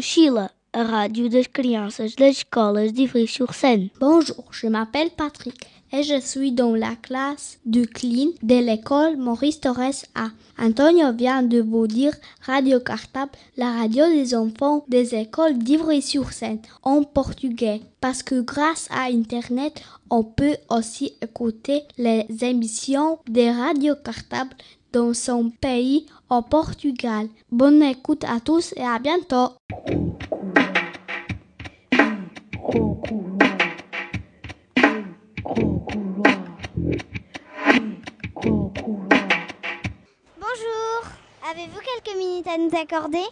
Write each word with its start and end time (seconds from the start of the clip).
Mochila, 0.00 0.50
a 0.72 0.82
rádio 0.82 1.28
das 1.28 1.46
crianças 1.46 2.14
das 2.14 2.38
escolas 2.38 2.90
de 2.90 3.02
Ivry-sur-Seine. 3.02 3.90
Bonjour, 4.00 4.46
je 4.50 4.66
m'appelle 4.66 5.10
Patrick 5.10 5.66
et 5.92 6.02
je 6.02 6.18
suis 6.18 6.52
dans 6.52 6.74
la 6.74 6.96
classe 6.96 7.58
du 7.66 7.86
CLIN 7.86 8.30
de 8.42 8.54
l'école 8.64 9.18
Maurice 9.18 9.60
Torres 9.60 10.06
A. 10.14 10.30
Antonio 10.58 11.12
vient 11.12 11.42
de 11.42 11.60
vous 11.60 11.86
dire 11.86 12.14
Radio 12.46 12.80
Cartable, 12.80 13.32
la 13.58 13.72
radio 13.72 14.06
des 14.06 14.34
enfants 14.34 14.86
des 14.88 15.14
écoles 15.14 15.58
d'Ivry-sur-Seine 15.58 16.62
en 16.82 17.02
portugais. 17.02 17.82
Parce 18.00 18.22
que 18.22 18.40
grâce 18.40 18.88
à 18.90 19.10
Internet, 19.12 19.82
on 20.08 20.24
peut 20.24 20.56
aussi 20.70 21.12
écouter 21.20 21.82
les 21.98 22.24
émissions 22.40 23.18
des 23.28 23.50
radios 23.50 23.96
cartables 24.02 24.56
dans 24.94 25.12
son 25.12 25.50
pays 25.50 26.06
au 26.30 26.42
Portugal. 26.42 27.28
Bonne 27.50 27.82
écoute 27.82 28.24
à 28.24 28.40
tous 28.40 28.72
et 28.76 28.82
à 28.84 28.98
bientôt. 28.98 29.48
Bonjour, 40.38 41.02
avez-vous 41.50 41.80
quelques 41.80 42.16
minutes 42.16 42.46
à 42.46 42.58
nous 42.58 42.70
accorder? 42.76 43.24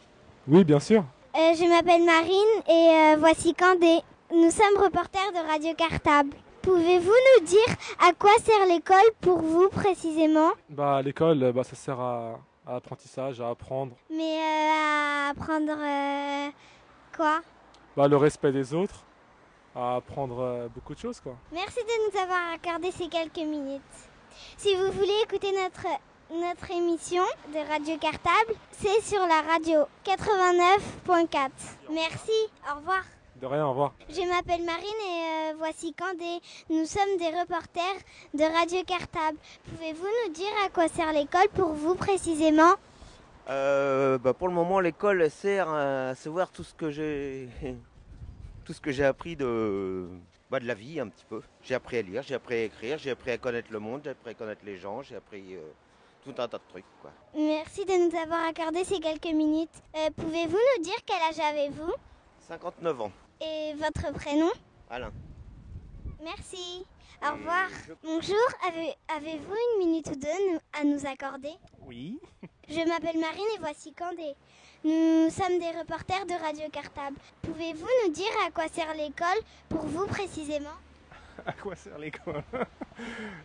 Oui, 0.47 0.65
bien 0.65 0.81
sûr. 0.81 1.05
Euh, 1.37 1.55
Je 1.55 1.69
m'appelle 1.69 2.05
Marine 2.05 2.63
et 2.69 3.15
euh, 3.15 3.17
voici 3.19 3.55
Candé. 3.55 3.99
Nous 4.33 4.51
sommes 4.51 4.83
reporters 4.83 5.33
de 5.33 5.51
Radio 5.51 5.75
Cartable. 5.75 6.31
Pouvez-vous 6.63 7.11
nous 7.39 7.47
dire 7.47 7.75
à 8.07 8.13
quoi 8.13 8.31
sert 8.43 8.67
l'école 8.69 8.97
pour 9.21 9.39
vous 9.39 9.69
précisément? 9.69 10.51
Bah, 10.69 11.01
l'école, 11.03 11.53
bah, 11.53 11.65
ça 11.65 11.77
sert 11.77 11.99
à, 12.01 12.39
à 12.69 12.75
l'apprentissage, 12.75 13.41
à 13.41 13.49
apprendre 13.49 13.97
Mais 14.11 14.37
euh, 14.39 14.71
à 14.73 15.31
apprendre 15.31 15.73
euh, 15.79 16.51
quoi? 17.17 17.41
Bah, 17.97 18.07
le 18.07 18.17
respect 18.17 18.53
des 18.53 18.75
autres, 18.75 19.05
à 19.75 19.97
apprendre 19.97 20.41
euh, 20.41 20.69
beaucoup 20.69 20.95
de 20.95 20.99
choses. 20.99 21.19
Quoi. 21.21 21.35
Merci 21.51 21.79
de 21.79 22.11
nous 22.13 22.21
avoir 22.21 22.53
accordé 22.55 22.91
ces 22.91 23.09
quelques 23.09 23.39
minutes. 23.39 23.83
Si 24.57 24.75
vous 24.77 24.93
voulez 24.93 25.17
écouter 25.25 25.51
notre, 25.53 25.87
notre 26.31 26.71
émission 26.71 27.25
de 27.53 27.59
Radio 27.71 27.97
Cartable, 27.99 28.55
c'est 28.73 29.01
sur 29.01 29.21
la 29.21 29.41
radio 29.51 29.87
89.4. 30.05 31.51
Merci, 31.91 32.33
au 32.71 32.77
revoir. 32.77 33.03
De 33.41 33.47
rien, 33.47 33.67
au 33.67 33.71
revoir. 33.71 33.93
Je 34.09 34.21
m'appelle 34.29 34.65
Marine 34.65 34.85
et 34.85 35.53
euh, 35.53 35.55
voici 35.59 35.95
Candé. 35.95 36.41
Nous 36.71 36.85
sommes 36.87 37.17
des 37.19 37.29
reporters 37.39 38.03
de 38.35 38.43
Radio 38.43 38.83
Cartable. 38.85 39.39
Pouvez-vous 39.65 40.07
nous 40.27 40.33
dire 40.33 40.51
à 40.67 40.71
quoi 40.71 40.89
sert 40.89 41.13
l'école 41.13 41.49
pour 41.55 41.73
vous 41.73 41.95
précisément? 41.95 42.73
Euh, 43.49 44.19
bah, 44.19 44.35
pour 44.35 44.49
le 44.49 44.55
moment, 44.55 44.81
l'école 44.81 45.31
sert 45.31 45.69
à 45.69 46.15
savoir 46.17 46.51
tout 46.51 46.65
ce 46.65 46.75
que 46.75 46.91
j'ai, 46.91 47.49
tout 48.65 48.73
ce 48.73 48.81
que 48.81 48.91
j'ai 48.91 49.05
appris 49.05 49.37
de, 49.37 50.09
bah, 50.51 50.59
de 50.59 50.67
la 50.67 50.75
vie 50.75 50.99
un 50.99 51.07
petit 51.09 51.25
peu. 51.25 51.41
J'ai 51.63 51.75
appris 51.77 51.99
à 51.99 52.03
lire, 52.03 52.23
j'ai 52.23 52.35
appris 52.35 52.55
à 52.57 52.63
écrire, 52.65 52.99
j'ai 52.99 53.11
appris 53.13 53.31
à 53.31 53.39
connaître 53.39 53.69
le 53.71 53.79
monde, 53.79 54.01
j'ai 54.03 54.11
appris 54.11 54.31
à 54.31 54.35
connaître 54.35 54.63
les 54.65 54.79
gens, 54.79 55.03
j'ai 55.03 55.15
appris 55.15 55.55
euh, 55.55 55.61
tout 56.25 56.35
un 56.43 56.49
tas 56.49 56.59
de 56.59 56.63
trucs. 56.69 56.85
Quoi. 57.01 57.13
Merci 57.37 57.85
de 57.85 57.93
nous 58.11 58.19
avoir 58.21 58.45
accordé 58.49 58.83
ces 58.83 58.99
quelques 58.99 59.33
minutes. 59.33 59.71
Euh, 59.97 60.11
Pouvez-vous 60.17 60.59
nous 60.77 60.83
dire 60.83 60.97
quel 61.07 61.23
âge 61.23 61.39
avez-vous? 61.55 61.93
59 62.49 63.01
ans, 63.03 63.13
et 63.41 63.75
votre 63.75 64.13
prénom 64.15 64.51
Alain. 64.91 65.13
Merci. 66.23 66.85
Au 67.23 67.33
revoir. 67.35 67.69
Bonjour, 68.05 68.37
avez- 68.69 68.95
avez-vous 69.17 69.55
une 69.75 69.87
minute 69.87 70.07
ou 70.09 70.17
deux 70.17 70.59
à 70.79 70.85
nous 70.85 71.05
accorder? 71.07 71.53
Oui. 71.83 72.19
Je 72.69 72.87
m'appelle 72.89 73.19
Marine 73.19 73.45
et 73.57 73.59
voici 73.61 73.93
Candé. 73.93 74.35
Nous 74.85 75.29
sommes 75.31 75.59
des 75.59 75.71
reporters 75.79 76.27
de 76.27 76.35
Radio 76.35 76.69
Cartable. 76.71 77.17
Pouvez-vous 77.43 77.87
nous 78.07 78.13
dire 78.13 78.31
à 78.47 78.51
quoi 78.51 78.69
sert 78.69 78.95
l'école 78.95 79.39
pour 79.69 79.81
vous 79.85 80.07
précisément? 80.07 80.77
À 81.45 81.53
quoi 81.53 81.75
sert 81.77 81.99
l'école? 81.99 82.43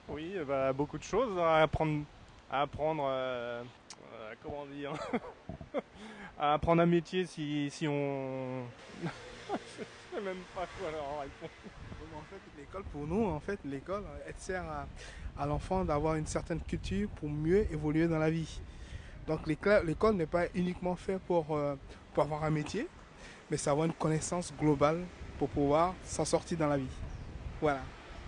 Oui, 0.10 0.36
bah, 0.48 0.74
beaucoup 0.74 0.98
de 0.98 1.04
choses 1.04 1.38
à 1.40 1.62
apprendre. 1.64 2.04
À 2.52 2.62
apprendre 2.62 3.06
euh, 3.08 3.64
euh, 4.14 4.34
comment 4.44 4.66
dire? 4.68 4.94
À 6.40 6.54
apprendre 6.56 6.82
un 6.82 6.88
métier 6.88 7.26
si, 7.28 7.70
si 7.70 7.88
on. 7.88 8.64
Je 9.54 10.18
sais 10.18 10.22
même 10.22 10.38
pas 10.56 10.68
quoi 10.80 10.92
leur 10.92 11.22
répondre. 11.22 11.52
En 12.16 12.22
fait, 12.30 12.42
l'école, 12.58 12.84
pour 12.92 13.08
nous, 13.08 13.26
en 13.26 13.40
fait, 13.40 13.60
l'école, 13.66 14.04
elle 14.28 14.34
sert 14.38 14.64
à, 15.38 15.46
l'enfant 15.46 15.84
d'avoir 15.84 16.16
une 16.16 16.28
certaine 16.28 16.62
culture 16.62 17.10
pour 17.10 17.30
mieux 17.30 17.72
évoluer 17.72 18.08
dans 18.08 18.20
la 18.20 18.30
vie. 18.30 18.62
Donc 19.28 19.48
l'école 19.48 20.16
n'est 20.16 20.26
pas 20.26 20.46
uniquement 20.54 20.96
fait 20.96 21.18
pour, 21.20 21.56
euh, 21.56 21.76
pour 22.14 22.24
avoir 22.24 22.44
un 22.44 22.50
métier, 22.50 22.88
mais 23.50 23.58
c'est 23.58 23.70
avoir 23.70 23.86
une 23.86 23.94
connaissance 23.94 24.54
globale 24.60 25.00
pour 25.40 25.50
pouvoir 25.50 25.96
s'en 26.04 26.26
sortir 26.26 26.58
dans 26.58 26.68
la 26.68 26.78
vie. 26.78 26.96
Voilà. 27.62 27.82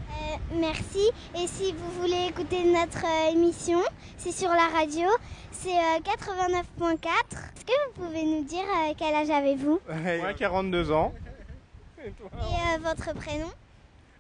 Euh, 0.10 0.38
Merci. 0.54 1.12
Et 1.36 1.48
si 1.48 1.74
vous 1.74 1.92
voulez 2.02 2.28
écouter 2.30 2.64
notre 2.64 3.06
euh, 3.06 3.32
émission, 3.32 3.82
c'est 4.18 4.32
sur 4.32 4.50
la 4.50 4.68
radio. 4.68 5.08
C'est 5.52 5.70
euh, 5.78 6.00
89.4. 6.04 7.08
Est-ce 7.08 7.66
que 7.66 7.72
vous 7.88 8.06
pouvez 8.06 8.24
nous 8.24 8.44
dire 8.44 8.64
euh, 8.64 8.94
quel 8.98 9.14
âge 9.16 9.30
avez-vous? 9.30 9.80
Moi, 10.22 10.34
42 10.34 10.92
ans. 10.92 11.14
et 12.04 12.08
euh, 12.10 12.78
votre 12.82 13.14
prénom? 13.16 13.50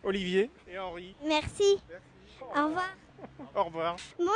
Olivier 0.03 0.49
et 0.71 0.77
Henri. 0.77 1.15
Merci. 1.25 1.79
Au 2.41 2.67
revoir. 2.67 2.89
Au 3.55 3.63
revoir. 3.63 3.95
Bonjour. 4.17 4.31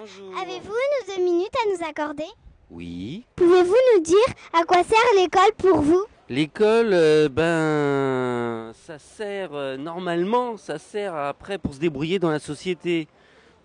Bonjour. 0.00 0.38
Avez-vous 0.40 0.72
une 0.72 1.12
ou 1.12 1.16
deux 1.16 1.24
minutes 1.24 1.54
à 1.64 1.68
nous 1.70 1.88
accorder? 1.88 2.26
Oui. 2.70 3.24
Pouvez-vous 3.36 3.76
nous 3.94 4.00
dire 4.02 4.34
à 4.52 4.64
quoi 4.64 4.82
sert 4.82 4.98
l'école 5.16 5.52
pour 5.58 5.80
vous? 5.80 6.04
L'école, 6.30 6.90
euh, 6.94 7.28
ben, 7.28 8.72
ça 8.72 8.98
sert 8.98 9.50
euh, 9.52 9.76
normalement, 9.76 10.56
ça 10.56 10.78
sert 10.78 11.14
après 11.14 11.58
pour 11.58 11.74
se 11.74 11.78
débrouiller 11.78 12.18
dans 12.18 12.30
la 12.30 12.38
société. 12.38 13.08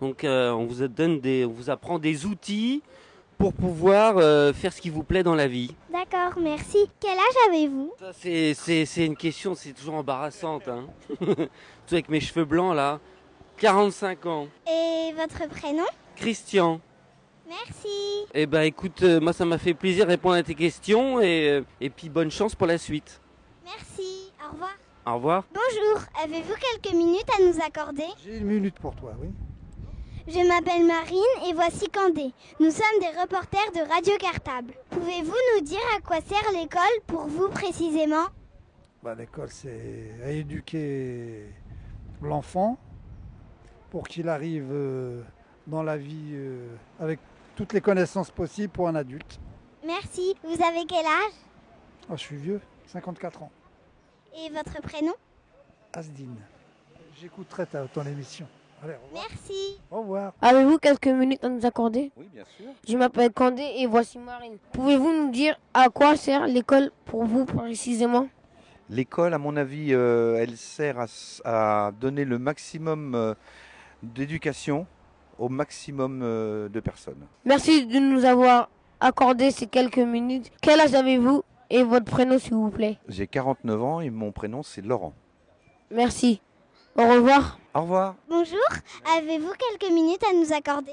Donc, 0.02 0.24
euh, 0.24 0.50
on 0.50 0.66
vous 0.66 0.86
donne 0.86 1.20
des, 1.20 1.46
on 1.46 1.52
vous 1.52 1.70
apprend 1.70 1.98
des 1.98 2.26
outils 2.26 2.82
pour 3.38 3.54
pouvoir 3.54 4.16
faire 4.54 4.70
ce 4.70 4.82
qui 4.82 4.90
vous 4.90 5.02
plaît 5.02 5.22
dans 5.22 5.34
la 5.34 5.48
vie. 5.48 5.74
D'accord, 5.90 6.38
merci. 6.38 6.76
Quel 7.00 7.12
âge 7.12 7.48
avez-vous? 7.48 7.94
C'est, 8.12 9.06
une 9.06 9.16
question, 9.16 9.54
c'est 9.54 9.72
toujours 9.72 9.94
embarrassante, 9.94 10.68
hein. 10.68 10.84
Surtout 11.18 11.46
avec 11.92 12.10
mes 12.10 12.20
cheveux 12.20 12.44
blancs 12.44 12.76
là. 12.76 13.00
45 13.56 14.26
ans. 14.26 14.48
Et 14.68 15.14
votre 15.14 15.48
prénom? 15.48 15.84
Christian. 16.16 16.82
Merci. 17.50 18.26
Eh 18.32 18.46
ben, 18.46 18.60
écoute, 18.62 19.02
euh, 19.02 19.18
moi 19.18 19.32
ça 19.32 19.44
m'a 19.44 19.58
fait 19.58 19.74
plaisir 19.74 20.06
de 20.06 20.12
répondre 20.12 20.36
à 20.36 20.42
tes 20.44 20.54
questions 20.54 21.20
et, 21.20 21.48
euh, 21.50 21.62
et 21.80 21.90
puis 21.90 22.08
bonne 22.08 22.30
chance 22.30 22.54
pour 22.54 22.68
la 22.68 22.78
suite. 22.78 23.20
Merci. 23.64 24.32
Au 24.46 24.52
revoir. 24.52 24.70
Au 25.04 25.14
revoir. 25.14 25.44
Bonjour. 25.52 26.06
Avez-vous 26.22 26.54
quelques 26.54 26.94
minutes 26.94 27.28
à 27.36 27.42
nous 27.42 27.58
accorder? 27.60 28.04
J'ai 28.24 28.36
une 28.38 28.44
minute 28.46 28.78
pour 28.78 28.94
toi, 28.94 29.14
oui. 29.20 29.30
Je 30.28 30.46
m'appelle 30.46 30.86
Marine 30.86 31.48
et 31.48 31.52
voici 31.52 31.88
Candé. 31.88 32.32
Nous 32.60 32.70
sommes 32.70 33.00
des 33.00 33.20
reporters 33.20 33.72
de 33.74 33.80
Radio 33.92 34.12
Cartable. 34.20 34.74
Pouvez-vous 34.90 35.34
nous 35.56 35.64
dire 35.64 35.80
à 35.96 36.00
quoi 36.02 36.20
sert 36.20 36.52
l'école 36.52 37.00
pour 37.08 37.26
vous 37.26 37.48
précisément? 37.48 38.26
Bah, 39.02 39.16
L'école, 39.16 39.48
c'est 39.50 40.12
à 40.24 40.30
éduquer 40.30 41.46
l'enfant 42.22 42.78
pour 43.90 44.06
qu'il 44.06 44.28
arrive 44.28 44.68
euh, 44.70 45.22
dans 45.66 45.82
la 45.82 45.96
vie 45.96 46.36
avec 47.00 47.18
toutes 47.60 47.74
les 47.74 47.82
connaissances 47.82 48.30
possibles 48.30 48.72
pour 48.72 48.88
un 48.88 48.94
adulte. 48.94 49.38
Merci. 49.86 50.34
Vous 50.42 50.64
avez 50.64 50.86
quel 50.88 51.04
âge? 51.04 51.36
Ah, 52.08 52.16
je 52.16 52.20
suis 52.20 52.36
vieux, 52.36 52.58
54 52.86 53.42
ans. 53.42 53.50
Et 54.34 54.48
votre 54.48 54.80
prénom? 54.80 55.12
Asdine. 55.92 56.36
J'écouterai 57.20 57.66
ta, 57.66 57.86
ton 57.88 58.06
émission. 58.06 58.46
Allez, 58.82 58.94
au. 58.94 59.12
Merci. 59.12 59.78
Au 59.90 60.00
revoir. 60.00 60.32
Avez-vous 60.40 60.78
quelques 60.78 61.08
minutes 61.08 61.44
à 61.44 61.50
nous 61.50 61.66
accorder? 61.66 62.10
Oui, 62.16 62.30
bien 62.32 62.44
sûr. 62.56 62.64
Je 62.88 62.96
m'appelle 62.96 63.30
Candé 63.30 63.62
et 63.76 63.86
voici 63.86 64.18
Marine. 64.18 64.56
Pouvez-vous 64.72 65.12
nous 65.12 65.30
dire 65.30 65.60
à 65.74 65.90
quoi 65.90 66.16
sert 66.16 66.46
l'école 66.46 66.90
pour 67.04 67.24
vous 67.24 67.44
précisément? 67.44 68.26
L'école, 68.88 69.34
à 69.34 69.38
mon 69.38 69.54
avis, 69.58 69.92
euh, 69.92 70.38
elle 70.40 70.56
sert 70.56 71.04
à 71.44 71.90
donner 72.00 72.24
le 72.24 72.38
maximum 72.38 73.14
euh, 73.14 73.34
d'éducation 74.02 74.86
au 75.40 75.48
maximum 75.48 76.20
euh, 76.22 76.68
de 76.68 76.80
personnes. 76.80 77.26
Merci 77.44 77.86
de 77.86 77.98
nous 77.98 78.24
avoir 78.24 78.68
accordé 79.00 79.50
ces 79.50 79.66
quelques 79.66 79.98
minutes. 79.98 80.52
Quel 80.60 80.78
âge 80.80 80.94
avez-vous 80.94 81.42
et 81.70 81.82
votre 81.82 82.04
prénom 82.04 82.38
s'il 82.38 82.54
vous 82.54 82.70
plaît? 82.70 82.98
J'ai 83.08 83.26
49 83.26 83.82
ans 83.82 84.00
et 84.00 84.10
mon 84.10 84.30
prénom 84.32 84.62
c'est 84.62 84.82
Laurent. 84.84 85.14
Merci. 85.90 86.40
Au 86.96 87.02
revoir. 87.08 87.58
Au 87.74 87.80
revoir. 87.82 88.14
Bonjour. 88.28 88.60
Avez-vous 89.16 89.52
quelques 89.58 89.90
minutes 89.92 90.22
à 90.30 90.34
nous 90.34 90.52
accorder? 90.52 90.92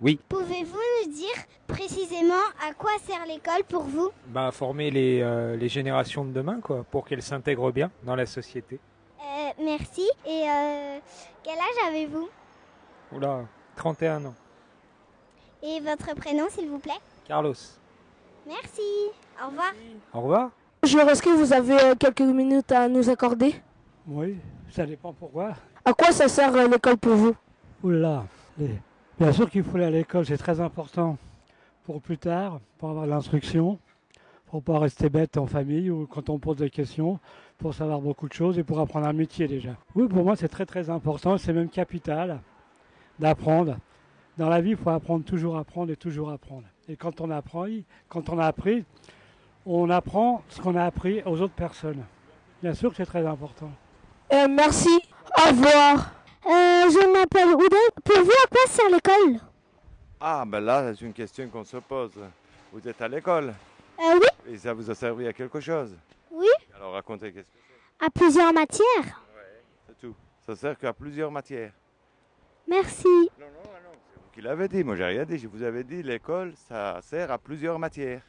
Oui. 0.00 0.20
Pouvez-vous 0.28 0.78
nous 1.06 1.12
dire 1.12 1.34
précisément 1.66 2.34
à 2.68 2.74
quoi 2.74 2.90
sert 3.04 3.24
l'école 3.26 3.64
pour 3.68 3.82
vous? 3.82 4.10
Bah, 4.28 4.50
former 4.52 4.90
les, 4.90 5.20
euh, 5.22 5.56
les 5.56 5.68
générations 5.68 6.24
de 6.24 6.30
demain, 6.32 6.60
quoi, 6.60 6.84
pour 6.90 7.04
qu'elles 7.04 7.22
s'intègrent 7.22 7.72
bien 7.72 7.90
dans 8.04 8.14
la 8.14 8.26
société. 8.26 8.78
Euh, 9.20 9.50
Merci. 9.64 10.08
Et 10.26 10.42
euh, 10.48 10.98
quel 11.42 11.54
âge 11.58 11.88
avez-vous? 11.88 12.28
Oula, 13.12 13.44
31 13.78 14.24
ans. 14.26 14.34
Et 15.62 15.78
votre 15.80 16.14
prénom, 16.16 16.44
s'il 16.50 16.68
vous 16.68 16.78
plaît? 16.78 16.98
Carlos. 17.26 17.54
Merci. 18.46 18.82
Au 19.40 19.48
revoir. 19.48 19.72
Au 20.12 20.20
revoir. 20.20 20.50
Bonjour, 20.82 21.02
est-ce 21.02 21.22
que 21.22 21.30
vous 21.30 21.52
avez 21.52 21.80
euh, 21.80 21.94
quelques 21.94 22.20
minutes 22.20 22.72
à 22.72 22.88
nous 22.88 23.08
accorder? 23.08 23.54
Oui, 24.06 24.36
ça 24.70 24.84
dépend 24.84 25.12
pourquoi. 25.12 25.54
À 25.84 25.92
quoi 25.92 26.10
ça 26.10 26.26
sert 26.26 26.54
euh, 26.56 26.66
l'école 26.66 26.96
pour 26.96 27.14
vous? 27.14 27.36
Oula, 27.84 28.24
bien 29.18 29.32
sûr 29.32 29.48
qu'il 29.48 29.62
faut 29.62 29.76
aller 29.76 29.86
à 29.86 29.90
l'école, 29.90 30.26
c'est 30.26 30.38
très 30.38 30.60
important 30.60 31.16
pour 31.84 32.00
plus 32.02 32.18
tard, 32.18 32.58
pour 32.78 32.90
avoir 32.90 33.06
de 33.06 33.10
l'instruction, 33.10 33.78
pour 34.46 34.60
pas 34.62 34.80
rester 34.80 35.08
bête 35.08 35.36
en 35.36 35.46
famille 35.46 35.88
ou 35.90 36.08
quand 36.08 36.28
on 36.30 36.40
pose 36.40 36.56
des 36.56 36.70
questions, 36.70 37.20
pour 37.58 37.74
savoir 37.74 38.00
beaucoup 38.00 38.28
de 38.28 38.32
choses 38.32 38.58
et 38.58 38.64
pour 38.64 38.80
apprendre 38.80 39.06
un 39.06 39.12
métier 39.12 39.46
déjà. 39.46 39.76
Oui, 39.94 40.08
pour 40.08 40.24
moi 40.24 40.34
c'est 40.34 40.48
très 40.48 40.66
très 40.66 40.90
important, 40.90 41.38
c'est 41.38 41.52
même 41.52 41.68
capital 41.68 42.40
d'apprendre. 43.18 43.76
Dans 44.36 44.48
la 44.48 44.60
vie, 44.60 44.70
il 44.70 44.76
faut 44.76 44.90
apprendre, 44.90 45.24
toujours 45.24 45.56
apprendre 45.56 45.90
et 45.92 45.96
toujours 45.96 46.30
apprendre. 46.30 46.64
Et 46.88 46.96
quand 46.96 47.20
on 47.20 47.30
apprend, 47.30 47.66
quand 48.08 48.28
on 48.28 48.38
a 48.38 48.46
appris, 48.46 48.84
on 49.66 49.90
apprend 49.90 50.42
ce 50.48 50.60
qu'on 50.60 50.76
a 50.76 50.84
appris 50.84 51.22
aux 51.24 51.40
autres 51.40 51.54
personnes. 51.54 52.04
Bien 52.62 52.74
sûr 52.74 52.90
que 52.90 52.96
c'est 52.96 53.06
très 53.06 53.26
important. 53.26 53.70
Euh, 54.32 54.46
Merci, 54.48 54.88
au 55.36 55.48
revoir. 55.50 56.12
Euh, 56.46 56.50
je 56.90 57.12
m'appelle 57.12 57.48
Oudel. 57.48 57.78
Pour 58.04 58.22
vous, 58.24 58.30
à 58.30 58.48
quoi 58.48 58.60
sert 58.68 58.90
l'école? 58.90 59.40
Ah, 60.20 60.44
ben 60.46 60.60
là, 60.60 60.94
c'est 60.94 61.04
une 61.04 61.12
question 61.12 61.46
qu'on 61.48 61.64
se 61.64 61.76
pose. 61.78 62.12
Vous 62.72 62.86
êtes 62.88 63.00
à 63.02 63.08
l'école? 63.08 63.54
Euh, 64.00 64.14
oui. 64.14 64.52
et 64.54 64.58
ça 64.58 64.72
vous 64.72 64.88
a 64.90 64.94
servi 64.94 65.26
à 65.26 65.32
quelque 65.32 65.60
chose? 65.60 65.96
Oui. 66.30 66.46
Alors 66.76 66.92
racontez, 66.92 67.32
qu'est-ce 67.32 67.44
que 67.44 68.06
À 68.06 68.10
plusieurs 68.10 68.52
matières. 68.52 69.22
c'est 69.88 69.98
tout 70.00 70.14
Ça 70.46 70.54
sert 70.54 70.78
qu'à 70.78 70.92
plusieurs 70.92 71.30
matières. 71.32 71.72
Merci. 72.68 73.06
Vous 73.38 74.30
qui 74.32 74.40
l'avez 74.42 74.68
dit, 74.68 74.84
moi 74.84 74.94
j'ai 74.96 75.04
rien 75.04 75.24
dit. 75.24 75.38
Je 75.38 75.48
vous 75.48 75.62
avais 75.62 75.82
dit, 75.84 76.02
l'école, 76.02 76.52
ça 76.68 77.00
sert 77.02 77.30
à 77.30 77.38
plusieurs 77.38 77.78
matières. 77.78 78.22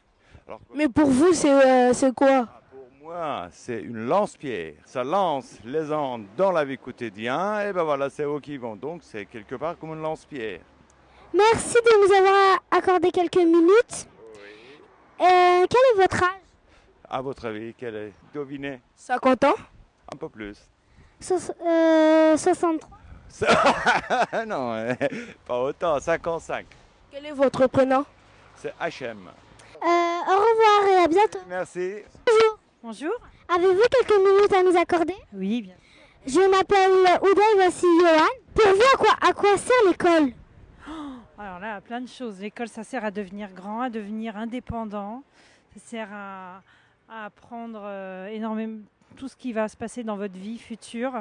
Alors 0.47 0.59
Mais 0.73 0.87
pour 0.87 1.07
vous, 1.09 1.33
c'est 1.33 1.51
euh, 1.51 1.93
c'est 1.93 2.13
quoi? 2.15 2.47
Pour 2.71 2.87
moi, 3.01 3.47
c'est 3.51 3.81
une 3.81 4.05
lance-pierre. 4.07 4.73
Ça 4.85 5.03
lance 5.03 5.57
les 5.65 5.85
gens 5.85 6.19
dans 6.37 6.51
la 6.51 6.65
vie 6.65 6.77
quotidienne, 6.77 7.67
et 7.69 7.73
ben 7.73 7.83
voilà, 7.83 8.09
c'est 8.09 8.23
eux 8.23 8.39
qui 8.39 8.57
vont. 8.57 8.75
Donc 8.75 9.01
c'est 9.03 9.25
quelque 9.25 9.55
part 9.55 9.77
comme 9.77 9.91
une 9.91 10.01
lance-pierre. 10.01 10.61
Merci 11.33 11.75
de 11.75 12.07
nous 12.07 12.13
avoir 12.15 12.59
accordé 12.71 13.11
quelques 13.11 13.35
minutes. 13.37 14.07
Euh, 15.21 15.65
quel 15.69 15.81
est 15.93 16.01
votre 16.01 16.23
âge? 16.23 16.29
À 17.07 17.21
votre 17.21 17.45
avis, 17.45 17.73
quel 17.77 17.95
est? 17.95 18.13
Devinez. 18.33 18.79
50 18.95 19.43
ans 19.43 19.55
Un 20.13 20.17
peu 20.17 20.29
plus. 20.29 20.57
Soix- 21.19 21.53
euh, 21.65 22.37
63. 22.37 22.89
Ça- 23.29 24.25
non, 24.47 24.73
hein, 24.73 24.95
pas 25.45 25.59
autant, 25.61 25.99
55. 25.99 26.65
Quel 27.11 27.25
est 27.25 27.31
votre 27.31 27.67
prénom? 27.67 28.05
C'est 28.55 28.73
HM. 28.79 29.27
Euh, 29.27 29.85
au 29.85 30.35
revoir 30.35 30.87
et 30.91 31.03
à 31.03 31.07
bientôt. 31.07 31.39
Merci. 31.47 31.93
Bonjour. 32.25 32.59
Bonjour. 32.83 33.13
Avez-vous 33.55 33.81
quelques 33.89 34.19
minutes 34.19 34.53
à 34.53 34.63
nous 34.63 34.77
accorder? 34.77 35.15
Oui, 35.33 35.61
bien. 35.61 35.75
Je 36.25 36.39
m'appelle 36.51 36.91
Oudel, 37.21 37.43
voici 37.55 37.85
Johan. 38.01 38.27
Pour 38.53 38.73
vous, 38.73 38.81
à 38.93 38.97
quoi, 38.97 39.29
à 39.29 39.33
quoi 39.33 39.57
sert 39.57 39.75
l'école? 39.87 40.33
Alors 41.37 41.59
là, 41.59 41.79
plein 41.79 42.01
de 42.01 42.07
choses. 42.09 42.41
L'école, 42.41 42.67
ça 42.67 42.83
sert 42.83 43.05
à 43.05 43.11
devenir 43.11 43.49
grand, 43.53 43.81
à 43.81 43.89
devenir 43.89 44.35
indépendant. 44.35 45.23
Ça 45.75 45.79
sert 45.85 46.09
à, 46.11 46.61
à 47.07 47.25
apprendre 47.25 47.81
euh, 47.83 48.27
énormément 48.27 48.81
tout 49.15 49.29
ce 49.29 49.35
qui 49.37 49.53
va 49.53 49.67
se 49.69 49.77
passer 49.77 50.03
dans 50.03 50.17
votre 50.17 50.35
vie 50.37 50.57
future. 50.59 51.13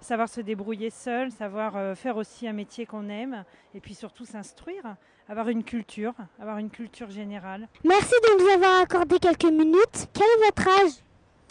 Savoir 0.00 0.28
se 0.28 0.40
débrouiller 0.40 0.90
seul, 0.90 1.30
savoir 1.32 1.76
euh, 1.76 1.94
faire 1.94 2.16
aussi 2.16 2.46
un 2.46 2.52
métier 2.52 2.86
qu'on 2.86 3.08
aime. 3.08 3.44
Et 3.74 3.80
puis 3.80 3.94
surtout 3.94 4.24
s'instruire, 4.24 4.96
avoir 5.28 5.48
une 5.48 5.64
culture, 5.64 6.12
avoir 6.40 6.58
une 6.58 6.70
culture 6.70 7.10
générale. 7.10 7.68
Merci 7.84 8.14
de 8.24 8.42
nous 8.42 8.48
avoir 8.50 8.82
accordé 8.82 9.18
quelques 9.18 9.44
minutes. 9.44 10.08
Quel 10.12 10.24
est 10.26 10.44
votre 10.46 10.68
âge? 10.68 10.92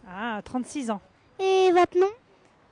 Ah, 0.07 0.41
36 0.43 0.91
ans. 0.91 1.01
Et 1.39 1.71
votre 1.71 1.97
nom? 1.99 2.11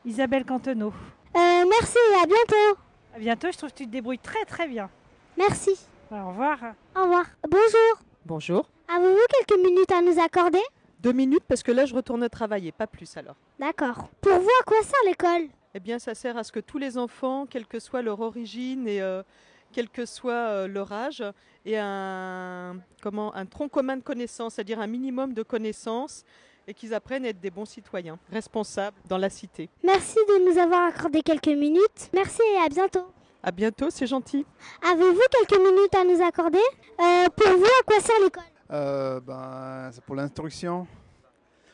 Isabelle 0.06 0.46
Cantenot. 0.46 0.94
Euh, 1.36 1.64
Merci 1.68 1.98
et 2.12 2.24
à 2.24 2.26
bientôt. 2.28 2.80
À 3.16 3.20
bientôt, 3.20 3.48
je 3.52 3.58
trouve 3.58 3.72
que 3.72 3.78
tu 3.78 3.86
te 3.86 3.92
débrouilles 3.92 4.20
très 4.20 4.46
très 4.46 4.68
bien. 4.68 4.90
Merci. 5.38 5.72
Au 6.12 6.28
revoir. 6.30 6.60
Au 6.96 7.02
revoir. 7.04 7.26
Bonjour. 7.50 8.04
Bonjour. 8.26 8.70
Avez-vous 8.88 9.18
quelques 9.48 9.60
minutes 9.66 9.92
à 9.92 10.02
nous 10.02 10.20
accorder? 10.22 10.62
Deux 11.00 11.12
minutes 11.12 11.44
parce 11.48 11.64
que 11.64 11.72
là 11.72 11.86
je 11.86 11.94
retourne 11.96 12.28
travailler, 12.30 12.72
pas 12.72 12.88
plus 12.88 13.18
alors. 13.18 13.36
D'accord. 13.60 14.08
Pour 14.22 14.34
vous, 14.40 14.50
à 14.62 14.64
quoi 14.64 14.78
sert 14.84 15.00
l'école? 15.06 15.50
Eh 15.76 15.80
bien 15.80 15.98
ça 16.00 16.14
sert 16.14 16.38
à 16.38 16.44
ce 16.44 16.52
que 16.52 16.60
tous 16.60 16.78
les 16.78 16.98
enfants, 16.98 17.46
quelle 17.50 17.66
que 17.66 17.80
soit 17.80 18.02
leur 18.02 18.20
origine 18.20 18.88
et 18.88 19.02
euh, 19.02 19.24
quel 19.72 19.90
que 19.90 20.06
soit 20.06 20.34
euh, 20.34 20.68
leur 20.68 20.92
âge, 20.92 21.24
aient 21.66 21.80
un, 21.80 22.78
comment, 23.02 23.34
un 23.36 23.46
tronc 23.48 23.70
commun 23.70 23.98
de 23.98 24.04
connaissances, 24.04 24.54
c'est-à-dire 24.54 24.80
un 24.80 24.88
minimum 24.88 25.34
de 25.34 25.42
connaissances 25.42 26.24
et 26.68 26.74
qu'ils 26.74 26.94
apprennent 26.94 27.26
à 27.26 27.30
être 27.30 27.40
des 27.40 27.50
bons 27.50 27.66
citoyens, 27.66 28.20
responsables 28.32 28.96
dans 29.10 29.18
la 29.18 29.30
cité. 29.30 29.70
Merci 29.84 30.16
de 30.16 30.50
nous 30.52 30.58
avoir 30.60 30.88
accordé 30.88 31.22
quelques 31.24 31.48
minutes. 31.48 32.10
Merci 32.14 32.42
et 32.56 32.66
à 32.66 32.70
bientôt. 32.70 33.08
À 33.42 33.52
bientôt, 33.52 33.90
c'est 33.90 34.08
gentil. 34.08 34.46
Avez-vous 34.90 35.22
quelques 35.32 35.60
minutes 35.60 35.96
à 35.96 36.04
nous 36.06 36.24
accorder? 36.24 36.62
Euh, 37.02 37.26
Pour 37.36 37.58
vous, 37.58 37.66
à 37.66 37.84
quoi 37.86 38.00
sert 38.00 38.16
l'école? 38.24 38.44
Euh, 38.72 39.20
ben, 39.20 39.90
c'est 39.92 40.04
pour 40.06 40.16
l'instruction, 40.16 40.88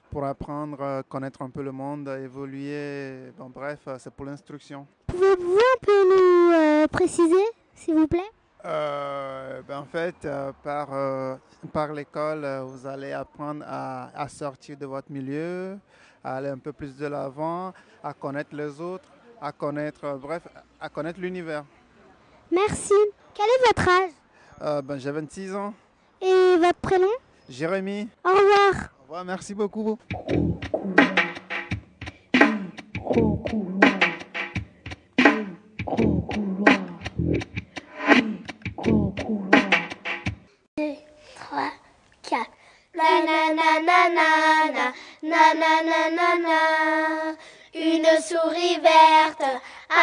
pour 0.10 0.26
apprendre 0.26 0.82
à 0.82 1.04
connaître 1.04 1.42
un 1.42 1.50
peu 1.50 1.62
le 1.62 1.72
monde, 1.72 2.08
à 2.10 2.20
évoluer. 2.20 3.32
Bon, 3.38 3.50
bref, 3.50 3.80
euh, 3.88 3.98
c'est 4.00 4.14
pour 4.14 4.26
l'instruction. 4.26 4.88
Pouvez-vous 5.08 5.58
un 5.58 5.80
peu 5.82 6.04
nous 6.10 6.52
euh, 6.54 6.88
préciser, 6.88 7.44
s'il 7.76 7.96
vous 7.96 8.08
plaît? 8.08 8.30
Euh, 8.66 9.62
ben, 9.68 9.80
en 9.80 9.86
fait, 9.86 10.16
euh, 10.26 10.52
par, 10.64 10.94
euh, 10.94 11.36
par 11.72 11.94
l'école, 11.94 12.46
vous 12.66 12.86
allez 12.88 13.14
apprendre 13.14 13.64
à, 13.68 14.10
à 14.20 14.28
sortir 14.28 14.78
de 14.78 14.86
votre 14.86 15.12
milieu, 15.12 15.78
à 16.24 16.36
aller 16.38 16.50
un 16.50 16.57
peu 16.57 16.74
plus 16.74 16.95
de 16.98 17.06
l'avant, 17.07 17.74
à 18.04 18.14
connaître 18.14 18.56
les 18.56 18.81
autres, 18.81 19.07
à 19.42 19.52
connaître, 19.52 20.18
bref, 20.22 20.44
à 20.81 20.90
connaître 20.90 21.19
l'univers. 21.19 21.64
Merci. 22.52 22.94
Quel 23.33 23.45
est 23.45 23.68
votre 23.68 23.90
âge? 23.90 24.83
Ben, 24.83 24.98
j'ai 24.98 25.12
26 25.12 25.56
ans. 25.56 25.74
Et 26.22 26.57
votre 26.57 26.80
prénom? 26.81 27.07
Jérémy. 27.48 28.10
Au 28.26 28.30
revoir 28.30 28.90
merci 29.25 29.54
beaucoup. 29.54 29.97
Nanana, 45.21 46.59
une 47.73 48.21
souris 48.21 48.80
verte 48.80 49.44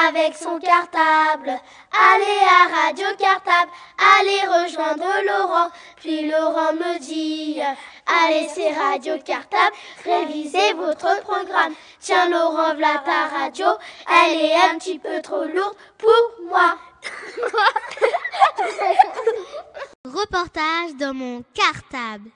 avec 0.08 0.34
son 0.34 0.58
cartable. 0.58 1.58
Allez 1.92 2.40
à 2.44 2.86
Radio 2.86 3.06
Cartable, 3.18 3.70
allez 4.18 4.64
rejoindre 4.64 5.06
Laurent. 5.26 5.70
Puis 5.96 6.28
Laurent 6.28 6.72
me 6.74 6.98
dit 6.98 7.60
allez 8.06 8.48
c'est 8.54 8.72
Radio 8.72 9.14
Cartable, 9.24 9.74
révisez 10.04 10.72
votre 10.74 11.20
programme. 11.22 11.74
Tiens 12.00 12.28
Laurent, 12.28 12.74
voilà 12.74 13.02
ta 13.04 13.28
radio, 13.28 13.66
elle 14.08 14.40
est 14.40 14.54
un 14.54 14.78
petit 14.78 14.98
peu 14.98 15.20
trop 15.22 15.44
lourde 15.44 15.76
pour 15.98 16.46
moi. 16.48 16.76
Reportage 20.04 20.94
dans 20.98 21.14
mon 21.14 21.42
cartable. 21.54 22.30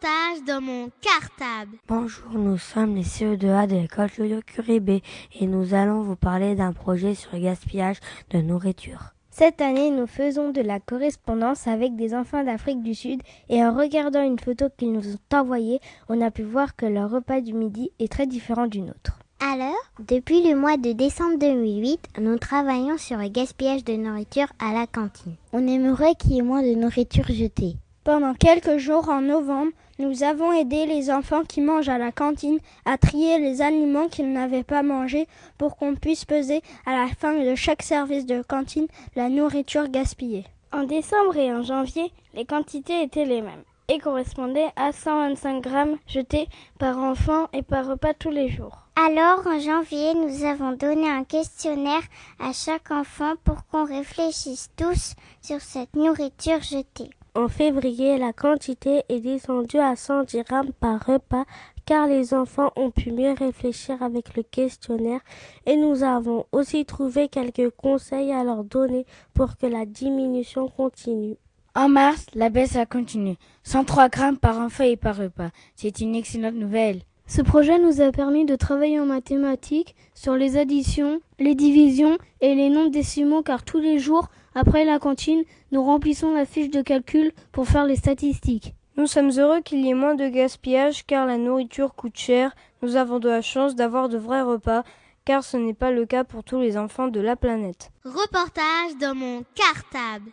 Reportage 0.00 0.44
dans 0.46 0.60
mon 0.60 0.90
cartable. 1.00 1.76
Bonjour, 1.88 2.32
nous 2.32 2.56
sommes 2.56 2.94
les 2.94 3.02
CE2A 3.02 3.66
de 3.66 3.76
l'école 3.76 4.08
Joyo 4.10 4.40
Curibé 4.40 5.02
et 5.38 5.46
nous 5.46 5.74
allons 5.74 6.02
vous 6.02 6.16
parler 6.16 6.54
d'un 6.54 6.72
projet 6.72 7.14
sur 7.14 7.32
le 7.34 7.40
gaspillage 7.40 7.98
de 8.30 8.38
nourriture. 8.38 9.14
Cette 9.30 9.60
année, 9.60 9.90
nous 9.90 10.06
faisons 10.06 10.52
de 10.52 10.62
la 10.62 10.80
correspondance 10.80 11.66
avec 11.66 11.96
des 11.96 12.14
enfants 12.14 12.44
d'Afrique 12.44 12.82
du 12.82 12.94
Sud 12.94 13.20
et 13.48 13.62
en 13.62 13.74
regardant 13.74 14.22
une 14.22 14.38
photo 14.38 14.66
qu'ils 14.74 14.92
nous 14.92 15.14
ont 15.14 15.36
envoyée, 15.36 15.80
on 16.08 16.20
a 16.20 16.30
pu 16.30 16.42
voir 16.42 16.76
que 16.76 16.86
leur 16.86 17.10
repas 17.10 17.40
du 17.40 17.52
midi 17.52 17.90
est 17.98 18.10
très 18.10 18.26
différent 18.26 18.68
du 18.68 18.80
nôtre. 18.80 19.18
Alors, 19.40 19.90
depuis 19.98 20.48
le 20.48 20.56
mois 20.56 20.76
de 20.76 20.92
décembre 20.92 21.38
2008, 21.38 22.20
nous 22.20 22.38
travaillons 22.38 22.96
sur 22.96 23.18
le 23.18 23.28
gaspillage 23.28 23.84
de 23.84 23.96
nourriture 23.96 24.48
à 24.60 24.72
la 24.72 24.86
cantine. 24.86 25.34
On 25.52 25.66
aimerait 25.66 26.14
qu'il 26.14 26.32
y 26.32 26.38
ait 26.38 26.42
moins 26.42 26.62
de 26.62 26.74
nourriture 26.74 27.26
jetée. 27.28 27.76
Pendant 28.02 28.32
quelques 28.32 28.78
jours 28.78 29.10
en 29.10 29.20
novembre, 29.20 29.72
nous 30.00 30.22
avons 30.22 30.52
aidé 30.52 30.86
les 30.86 31.10
enfants 31.10 31.44
qui 31.44 31.60
mangent 31.60 31.90
à 31.90 31.98
la 31.98 32.10
cantine 32.10 32.58
à 32.86 32.96
trier 32.96 33.38
les 33.38 33.60
aliments 33.60 34.08
qu'ils 34.08 34.32
n'avaient 34.32 34.64
pas 34.64 34.82
mangés 34.82 35.28
pour 35.58 35.76
qu'on 35.76 35.94
puisse 35.94 36.24
peser 36.24 36.62
à 36.86 36.92
la 36.92 37.08
fin 37.08 37.34
de 37.34 37.54
chaque 37.54 37.82
service 37.82 38.24
de 38.24 38.42
cantine 38.42 38.86
la 39.14 39.28
nourriture 39.28 39.88
gaspillée. 39.88 40.46
En 40.72 40.84
décembre 40.84 41.36
et 41.36 41.52
en 41.52 41.62
janvier, 41.62 42.10
les 42.34 42.46
quantités 42.46 43.02
étaient 43.02 43.26
les 43.26 43.42
mêmes 43.42 43.62
et 43.88 43.98
correspondaient 43.98 44.72
à 44.76 44.92
125 44.92 45.60
grammes 45.60 45.96
jetés 46.06 46.48
par 46.78 46.98
enfant 46.98 47.48
et 47.52 47.62
par 47.62 47.86
repas 47.86 48.14
tous 48.14 48.30
les 48.30 48.48
jours. 48.48 48.86
Alors, 48.96 49.46
en 49.46 49.58
janvier, 49.58 50.14
nous 50.14 50.44
avons 50.44 50.72
donné 50.72 51.10
un 51.10 51.24
questionnaire 51.24 52.02
à 52.38 52.52
chaque 52.52 52.90
enfant 52.90 53.34
pour 53.44 53.66
qu'on 53.66 53.84
réfléchisse 53.84 54.70
tous 54.76 55.14
sur 55.42 55.60
cette 55.60 55.94
nourriture 55.94 56.62
jetée. 56.62 57.10
En 57.36 57.46
février, 57.46 58.18
la 58.18 58.32
quantité 58.32 59.02
est 59.08 59.20
descendue 59.20 59.78
à 59.78 59.94
110 59.94 60.42
grammes 60.42 60.72
par 60.72 61.06
repas 61.06 61.44
car 61.86 62.08
les 62.08 62.34
enfants 62.34 62.72
ont 62.74 62.90
pu 62.90 63.12
mieux 63.12 63.32
réfléchir 63.32 64.02
avec 64.02 64.36
le 64.36 64.42
questionnaire 64.42 65.20
et 65.64 65.76
nous 65.76 66.02
avons 66.02 66.46
aussi 66.50 66.84
trouvé 66.84 67.28
quelques 67.28 67.70
conseils 67.76 68.32
à 68.32 68.42
leur 68.42 68.64
donner 68.64 69.06
pour 69.32 69.56
que 69.56 69.66
la 69.66 69.86
diminution 69.86 70.68
continue. 70.68 71.36
En 71.76 71.88
mars, 71.88 72.26
la 72.34 72.48
baisse 72.48 72.74
a 72.74 72.84
continué. 72.84 73.36
103 73.62 74.08
grammes 74.08 74.38
par 74.38 74.58
enfant 74.58 74.84
et 74.84 74.96
par 74.96 75.16
repas. 75.16 75.50
C'est 75.76 76.00
une 76.00 76.16
excellente 76.16 76.56
nouvelle. 76.56 77.02
Ce 77.28 77.42
projet 77.42 77.78
nous 77.78 78.00
a 78.00 78.10
permis 78.10 78.44
de 78.44 78.56
travailler 78.56 78.98
en 78.98 79.06
mathématiques 79.06 79.94
sur 80.14 80.34
les 80.34 80.56
additions, 80.56 81.20
les 81.38 81.54
divisions 81.54 82.18
et 82.40 82.56
les 82.56 82.70
nombres 82.70 82.90
décimaux 82.90 83.42
car 83.42 83.62
tous 83.62 83.78
les 83.78 84.00
jours, 84.00 84.28
après 84.54 84.84
la 84.84 84.98
cantine, 84.98 85.44
nous 85.72 85.84
remplissons 85.84 86.34
la 86.34 86.44
fiche 86.44 86.70
de 86.70 86.82
calcul 86.82 87.32
pour 87.52 87.66
faire 87.66 87.86
les 87.86 87.96
statistiques. 87.96 88.74
Nous 88.96 89.06
sommes 89.06 89.30
heureux 89.38 89.60
qu'il 89.60 89.80
y 89.84 89.90
ait 89.90 89.94
moins 89.94 90.14
de 90.14 90.28
gaspillage 90.28 91.06
car 91.06 91.24
la 91.26 91.38
nourriture 91.38 91.94
coûte 91.94 92.18
cher. 92.18 92.54
Nous 92.82 92.96
avons 92.96 93.18
de 93.18 93.28
la 93.28 93.42
chance 93.42 93.74
d'avoir 93.74 94.08
de 94.08 94.18
vrais 94.18 94.42
repas 94.42 94.82
car 95.24 95.44
ce 95.44 95.56
n'est 95.56 95.74
pas 95.74 95.90
le 95.90 96.06
cas 96.06 96.24
pour 96.24 96.42
tous 96.42 96.60
les 96.60 96.76
enfants 96.76 97.08
de 97.08 97.20
la 97.20 97.36
planète. 97.36 97.90
Reportage 98.04 98.96
dans 99.00 99.14
mon 99.14 99.44
cartable. 99.54 100.30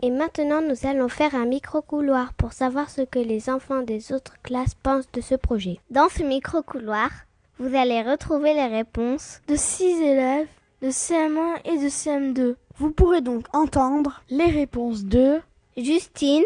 Et 0.00 0.10
maintenant, 0.10 0.60
nous 0.62 0.88
allons 0.88 1.08
faire 1.08 1.34
un 1.34 1.44
micro-couloir 1.44 2.32
pour 2.34 2.52
savoir 2.52 2.88
ce 2.88 3.02
que 3.02 3.18
les 3.18 3.50
enfants 3.50 3.82
des 3.82 4.12
autres 4.12 4.34
classes 4.42 4.74
pensent 4.74 5.10
de 5.12 5.20
ce 5.20 5.34
projet. 5.34 5.80
Dans 5.90 6.08
ce 6.08 6.22
micro-couloir, 6.22 7.10
vous 7.58 7.74
allez 7.76 8.02
retrouver 8.02 8.54
les 8.54 8.66
réponses 8.66 9.40
de 9.48 9.56
six 9.56 10.00
élèves 10.00 10.46
de 10.80 10.88
CM1 10.88 11.60
et 11.64 11.78
de 11.78 11.88
CM2. 11.88 12.54
Vous 12.76 12.92
pourrez 12.92 13.20
donc 13.20 13.44
entendre 13.52 14.22
les 14.30 14.46
réponses 14.46 15.04
de 15.04 15.40
Justine, 15.76 16.44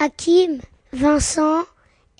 Hakim, 0.00 0.58
Vincent, 0.92 1.62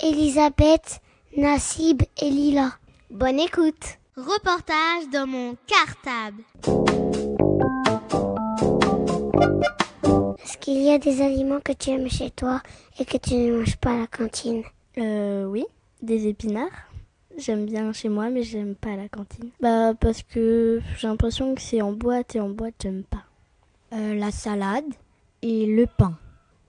Elisabeth, 0.03 1.01
Nassib 1.37 2.03
et 2.23 2.31
Lila. 2.31 2.73
Bonne 3.11 3.41
écoute. 3.41 3.99
Reportage 4.17 5.09
dans 5.13 5.27
mon 5.27 5.57
cartable. 5.67 6.43
Est-ce 10.43 10.59
qu'il 10.59 10.81
y 10.83 10.91
a 10.91 10.99
des 10.99 11.23
aliments 11.23 11.61
que 11.61 11.73
tu 11.73 11.91
aimes 11.91 12.09
chez 12.09 12.31
toi 12.31 12.63
et 12.99 13.05
que 13.05 13.17
tu 13.17 13.35
ne 13.35 13.59
manges 13.59 13.77
pas 13.77 13.91
à 13.91 13.99
la 13.99 14.07
cantine? 14.07 14.63
Euh 14.97 15.45
oui, 15.45 15.65
des 16.03 16.29
épinards. 16.29 16.88
J'aime 17.39 17.67
bien 17.67 17.93
chez 17.93 18.09
moi 18.09 18.31
mais 18.31 18.43
j'aime 18.43 18.75
pas 18.75 18.97
la 18.97 19.09
cantine. 19.09 19.51
Bah 19.61 19.95
parce 19.95 20.25
que 20.25 20.81
j'ai 20.99 21.07
l'impression 21.07 21.55
que 21.55 21.61
c'est 21.61 21.81
en 21.81 21.93
boîte 21.93 22.35
et 22.35 22.41
en 22.41 22.49
boîte 22.49 22.75
j'aime 22.83 23.05
pas. 23.05 23.23
Euh, 23.93 24.17
la 24.17 24.33
salade 24.33 24.93
et 25.43 25.67
le 25.67 25.87
pain. 25.87 26.19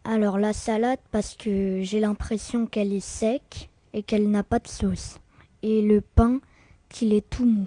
Alors 0.03 0.37
la 0.37 0.53
salade 0.53 0.99
parce 1.11 1.35
que 1.35 1.81
j'ai 1.81 1.99
l'impression 1.99 2.67
qu'elle 2.67 2.93
est 2.93 2.99
sec 2.99 3.69
et 3.93 4.03
qu'elle 4.03 4.29
n'a 4.29 4.43
pas 4.43 4.59
de 4.59 4.67
sauce. 4.67 5.19
Et 5.63 5.81
le 5.81 6.01
pain 6.01 6.39
qu'il 6.87 7.13
est 7.13 7.27
tout 7.27 7.45
mou. 7.45 7.65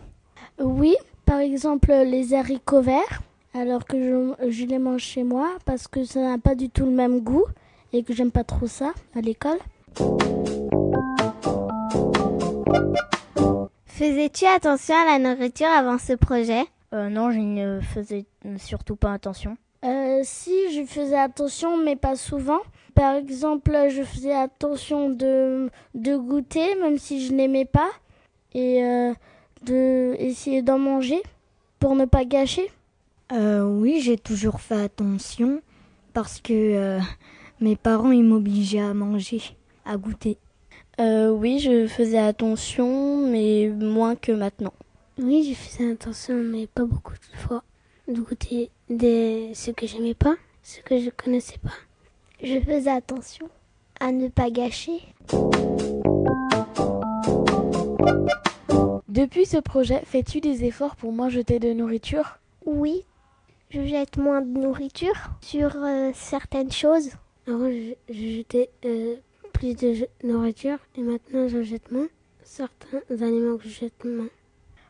Oui, 0.61 0.95
par 1.25 1.41
exemple 1.41 1.89
les 1.89 2.35
haricots 2.35 2.83
verts 2.83 3.23
alors 3.53 3.85
que 3.85 4.01
je, 4.01 4.51
je, 4.51 4.65
les 4.65 4.79
mange 4.79 5.03
chez 5.03 5.25
moi 5.25 5.51
parce 5.65 5.89
que 5.89 6.05
ça 6.05 6.21
n'a 6.21 6.39
pas 6.39 6.55
du 6.55 6.71
tout 6.71 6.85
le 6.85 6.93
même 6.93 7.21
goût 7.21 7.45
et 7.93 8.05
que 8.05 8.15
j'aime 8.15 8.31
pas 8.31 8.45
trop 8.45 8.69
ça 8.69 8.93
à 9.17 9.21
l'école. 9.21 9.59
Faisais-tu 13.87 14.47
attention 14.47 14.95
à 14.95 15.19
la 15.19 15.19
nourriture 15.35 15.69
avant 15.69 15.99
ce 15.99 16.15
projet? 16.15 16.63
Euh, 16.95 17.09
Non, 17.09 17.31
je 17.31 17.39
ne 17.39 17.81
faisais 17.81 18.25
surtout 18.59 18.97
pas 18.97 19.13
attention. 19.13 19.57
Euh, 19.85 20.21
si, 20.23 20.53
je 20.75 20.85
faisais 20.85 21.19
attention, 21.19 21.77
mais 21.77 21.97
pas 21.97 22.17
souvent. 22.17 22.61
Par 22.95 23.15
exemple, 23.15 23.73
je 23.89 24.03
faisais 24.03 24.35
attention 24.35 25.11
de, 25.11 25.71
de 25.95 26.17
goûter, 26.17 26.75
même 26.77 26.99
si 26.99 27.27
je 27.27 27.33
n'aimais 27.33 27.65
pas, 27.65 27.91
et 28.55 28.83
euh, 28.85 29.13
de 29.65 30.15
essayer 30.19 30.63
d'en 30.63 30.79
manger 30.79 31.23
pour 31.79 31.97
ne 31.97 32.05
pas 32.05 32.25
gâcher. 32.25 32.71
Euh, 33.33 33.63
oui, 33.65 34.01
j'ai 34.01 34.19
toujours 34.19 34.61
fait 34.61 34.83
attention 34.83 35.63
parce 36.13 36.41
que 36.41 36.53
euh, 36.53 37.01
mes 37.61 37.77
parents 37.77 38.11
ils 38.13 38.25
m'obligeaient 38.25 38.81
à 38.81 38.93
manger, 38.93 39.41
à 39.87 39.97
goûter. 39.97 40.37
Euh, 41.01 41.31
oui, 41.31 41.59
je 41.59 41.87
faisais 41.87 42.19
attention, 42.19 43.27
mais 43.27 43.69
moins 43.69 44.15
que 44.15 44.33
maintenant. 44.33 44.75
Oui, 45.19 45.43
je 45.49 45.55
faisais 45.55 45.91
attention, 45.91 46.35
mais 46.35 46.67
pas 46.67 46.85
beaucoup 46.85 47.15
de 47.15 47.39
fois. 47.39 47.63
De 48.09 48.21
goûter 48.21 48.71
des... 48.91 49.53
ce 49.55 49.71
que 49.71 49.87
j'aimais 49.87 50.15
pas, 50.15 50.35
ce 50.63 50.81
que 50.81 50.99
je 50.99 51.11
connaissais 51.11 51.59
pas. 51.59 51.73
Je 52.43 52.61
faisais 52.61 52.91
attention 52.91 53.49
à 54.01 54.13
ne 54.13 54.29
pas 54.29 54.51
gâcher. 54.51 55.01
Depuis 59.09 59.47
ce 59.47 59.59
projet, 59.59 60.03
fais-tu 60.05 60.41
des 60.41 60.65
efforts 60.65 60.97
pour 60.97 61.13
moins 61.13 61.29
jeter 61.29 61.59
de 61.59 61.73
nourriture? 61.73 62.39
Oui, 62.67 63.05
je 63.71 63.85
jette 63.85 64.17
moins 64.17 64.43
de 64.43 64.59
nourriture 64.59 65.31
sur 65.41 65.77
euh, 65.77 66.11
certaines 66.15 66.73
choses. 66.73 67.11
Avant, 67.47 67.71
je, 67.71 67.95
je 68.09 68.37
jetais 68.37 68.71
euh, 68.85 69.17
plus 69.63 69.77
de 69.77 70.09
nourriture 70.25 70.79
et 70.97 71.03
maintenant, 71.03 71.47
je 71.47 71.63
jette 71.63 71.93
moins 71.93 72.09
certains 72.43 72.99
aliments 73.11 73.57
que 73.57 73.69
je 73.69 73.69
jette 73.69 74.05
moins. 74.05 74.29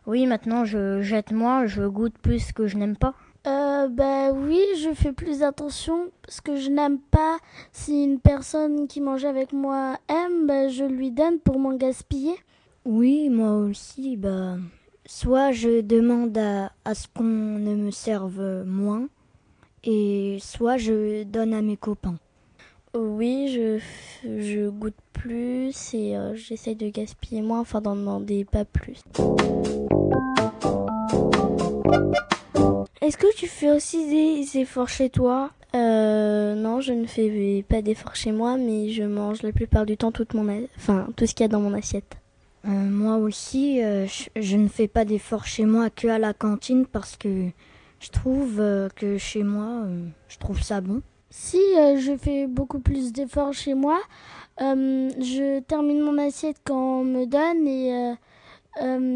Oui, 0.06 0.26
maintenant, 0.26 0.64
je 0.64 1.02
jette 1.02 1.30
moins, 1.30 1.66
je 1.66 1.82
goûte 1.82 2.16
plus 2.22 2.38
ce 2.38 2.52
que 2.54 2.66
je 2.66 2.78
n'aime 2.78 2.96
pas. 2.96 3.14
Euh, 3.46 3.88
bah 3.88 4.32
oui, 4.32 4.62
je 4.78 4.94
fais 4.94 5.12
plus 5.12 5.42
attention 5.42 6.10
parce 6.22 6.40
que 6.40 6.56
je 6.56 6.70
n'aime 6.70 6.98
pas 6.98 7.38
si 7.72 8.02
une 8.02 8.18
personne 8.18 8.88
qui 8.88 9.02
mange 9.02 9.26
avec 9.26 9.52
moi 9.52 9.98
aime, 10.08 10.46
bah, 10.46 10.68
je 10.68 10.84
lui 10.84 11.10
donne 11.10 11.38
pour 11.38 11.58
m'en 11.58 11.74
gaspiller. 11.74 12.34
Oui, 12.86 13.28
moi 13.28 13.56
aussi, 13.56 14.16
bah 14.16 14.56
soit 15.04 15.52
je 15.52 15.82
demande 15.82 16.36
à, 16.38 16.72
à 16.86 16.94
ce 16.94 17.08
qu'on 17.14 17.24
ne 17.24 17.74
me 17.74 17.90
serve 17.90 18.64
moins, 18.64 19.06
et 19.84 20.38
soit 20.40 20.78
je 20.78 21.24
donne 21.24 21.52
à 21.52 21.60
mes 21.60 21.76
copains. 21.76 22.16
Oui, 22.94 23.48
je, 23.48 23.78
je 24.22 24.68
goûte 24.68 24.96
plus 25.14 25.94
et 25.94 26.14
euh, 26.14 26.34
j'essaye 26.34 26.76
de 26.76 26.90
gaspiller 26.90 27.40
moins, 27.40 27.60
enfin 27.60 27.80
d'en 27.80 27.96
demander 27.96 28.44
pas 28.44 28.66
plus. 28.66 29.00
Est-ce 33.00 33.16
que 33.16 33.34
tu 33.34 33.46
fais 33.46 33.70
aussi 33.70 34.08
des 34.10 34.58
efforts 34.58 34.90
chez 34.90 35.08
toi? 35.08 35.52
Euh, 35.74 36.54
non, 36.54 36.82
je 36.82 36.92
ne 36.92 37.06
fais 37.06 37.64
pas 37.66 37.80
d'efforts 37.80 38.14
chez 38.14 38.30
moi, 38.30 38.58
mais 38.58 38.90
je 38.90 39.04
mange 39.04 39.42
la 39.42 39.52
plupart 39.52 39.86
du 39.86 39.96
temps 39.96 40.12
toute 40.12 40.34
mon 40.34 40.46
enfin, 40.76 41.08
tout 41.16 41.26
ce 41.26 41.34
qu'il 41.34 41.44
y 41.44 41.46
a 41.46 41.48
dans 41.48 41.60
mon 41.60 41.72
assiette. 41.72 42.18
Euh, 42.66 42.68
moi 42.68 43.16
aussi, 43.16 43.82
euh, 43.82 44.06
je, 44.06 44.28
je, 44.38 44.56
ne 44.58 44.68
fais 44.68 44.86
pas 44.86 45.06
d'efforts 45.06 45.46
chez 45.46 45.64
moi 45.64 45.88
que 45.88 46.08
à 46.08 46.18
la 46.18 46.34
cantine 46.34 46.84
parce 46.84 47.16
que 47.16 47.48
je 48.00 48.10
trouve 48.10 48.60
euh, 48.60 48.90
que 48.94 49.16
chez 49.16 49.44
moi, 49.44 49.86
je 50.28 50.36
trouve 50.36 50.62
ça 50.62 50.82
bon. 50.82 51.00
Si 51.34 51.56
je 51.96 52.14
fais 52.18 52.46
beaucoup 52.46 52.78
plus 52.78 53.10
d'efforts 53.10 53.54
chez 53.54 53.72
moi, 53.72 53.98
je 54.58 55.60
termine 55.60 56.00
mon 56.00 56.18
assiette 56.18 56.58
quand 56.62 57.00
on 57.00 57.04
me 57.04 57.24
donne 57.24 57.66
et 57.66 58.14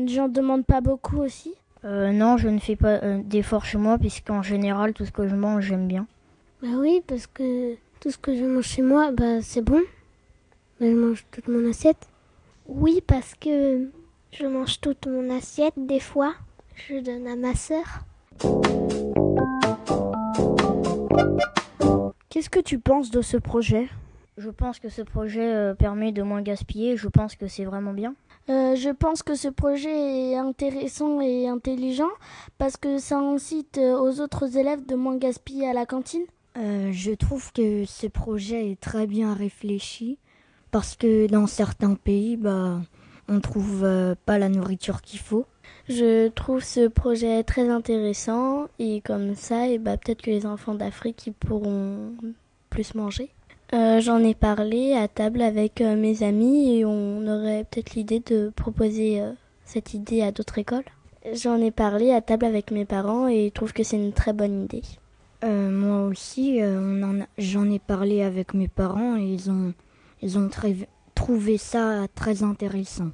j'en 0.08 0.28
demande 0.28 0.64
pas 0.64 0.80
beaucoup 0.80 1.18
aussi. 1.18 1.52
non, 1.84 2.38
je 2.38 2.48
ne 2.48 2.58
fais 2.58 2.74
pas 2.74 2.98
d'efforts 3.18 3.66
chez 3.66 3.76
moi 3.76 3.98
puisqu'en 3.98 4.40
général, 4.40 4.94
tout 4.94 5.04
ce 5.04 5.12
que 5.12 5.28
je 5.28 5.36
mange, 5.36 5.64
j'aime 5.64 5.86
bien. 5.86 6.06
Bah 6.62 6.68
oui, 6.78 7.02
parce 7.06 7.26
que 7.26 7.74
tout 8.00 8.10
ce 8.10 8.16
que 8.16 8.34
je 8.34 8.44
mange 8.46 8.64
chez 8.64 8.80
moi, 8.80 9.12
bah 9.12 9.42
c'est 9.42 9.60
bon. 9.60 9.82
Bah, 10.80 10.86
je 10.86 10.94
mange 10.94 11.26
toute 11.30 11.48
mon 11.48 11.68
assiette. 11.68 12.08
Oui, 12.66 13.02
parce 13.06 13.34
que 13.34 13.90
je 14.32 14.46
mange 14.46 14.80
toute 14.80 15.06
mon 15.06 15.28
assiette. 15.36 15.74
Des 15.76 16.00
fois, 16.00 16.32
je 16.74 16.98
donne 17.00 17.26
à 17.26 17.36
ma 17.36 17.54
sœur. 17.54 17.84
Qu'est-ce 22.36 22.50
que 22.50 22.60
tu 22.60 22.78
penses 22.78 23.10
de 23.10 23.22
ce 23.22 23.38
projet? 23.38 23.88
Je 24.36 24.50
pense 24.50 24.78
que 24.78 24.90
ce 24.90 25.00
projet 25.00 25.54
euh, 25.54 25.72
permet 25.72 26.12
de 26.12 26.22
moins 26.22 26.42
gaspiller. 26.42 26.94
Je 26.94 27.08
pense 27.08 27.34
que 27.34 27.48
c'est 27.48 27.64
vraiment 27.64 27.94
bien. 27.94 28.14
Euh, 28.50 28.76
je 28.76 28.90
pense 28.90 29.22
que 29.22 29.34
ce 29.34 29.48
projet 29.48 30.32
est 30.32 30.36
intéressant 30.36 31.22
et 31.22 31.48
intelligent 31.48 32.10
parce 32.58 32.76
que 32.76 32.98
ça 32.98 33.16
incite 33.16 33.78
euh, 33.78 33.98
aux 33.98 34.20
autres 34.20 34.58
élèves 34.58 34.84
de 34.84 34.96
moins 34.96 35.16
gaspiller 35.16 35.66
à 35.66 35.72
la 35.72 35.86
cantine. 35.86 36.24
Euh, 36.58 36.90
je 36.92 37.12
trouve 37.12 37.54
que 37.54 37.86
ce 37.86 38.06
projet 38.06 38.70
est 38.70 38.78
très 38.78 39.06
bien 39.06 39.32
réfléchi 39.32 40.18
parce 40.70 40.94
que 40.94 41.28
dans 41.28 41.46
certains 41.46 41.94
pays, 41.94 42.36
bah, 42.36 42.82
on 43.28 43.40
trouve 43.40 43.82
euh, 43.82 44.14
pas 44.26 44.38
la 44.38 44.50
nourriture 44.50 45.00
qu'il 45.00 45.20
faut. 45.20 45.46
Je 45.88 46.28
trouve 46.28 46.64
ce 46.64 46.88
projet 46.88 47.44
très 47.44 47.68
intéressant 47.68 48.66
et 48.78 49.00
comme 49.00 49.34
ça, 49.34 49.68
et 49.68 49.78
bah, 49.78 49.96
peut-être 49.96 50.22
que 50.22 50.30
les 50.30 50.44
enfants 50.44 50.74
d'Afrique 50.74 51.30
pourront 51.38 52.12
plus 52.70 52.94
manger. 52.94 53.30
Euh, 53.72 54.00
J'en 54.00 54.18
ai 54.18 54.34
parlé 54.34 54.94
à 54.94 55.08
table 55.08 55.42
avec 55.42 55.80
euh, 55.80 55.96
mes 55.96 56.22
amis 56.22 56.78
et 56.78 56.84
on 56.84 57.26
aurait 57.26 57.64
peut-être 57.64 57.94
l'idée 57.94 58.20
de 58.20 58.52
proposer 58.54 59.20
euh, 59.20 59.32
cette 59.64 59.94
idée 59.94 60.22
à 60.22 60.30
d'autres 60.30 60.58
écoles. 60.58 60.84
J'en 61.34 61.56
ai 61.56 61.72
parlé 61.72 62.12
à 62.12 62.20
table 62.20 62.44
avec 62.44 62.70
mes 62.70 62.84
parents 62.84 63.28
et 63.28 63.46
ils 63.46 63.52
trouvent 63.52 63.72
que 63.72 63.82
c'est 63.82 63.96
une 63.96 64.12
très 64.12 64.32
bonne 64.32 64.64
idée. 64.64 64.82
Moi 65.42 66.06
aussi, 66.06 66.60
j'en 67.38 67.70
ai 67.70 67.78
parlé 67.78 68.22
avec 68.22 68.52
mes 68.54 68.66
parents 68.66 69.16
et 69.16 69.22
ils 69.24 69.48
ont, 69.48 69.74
ils 70.20 70.38
ont 70.38 70.48
trouvé 71.14 71.56
ça 71.56 72.06
très 72.16 72.42
intéressant. 72.42 73.10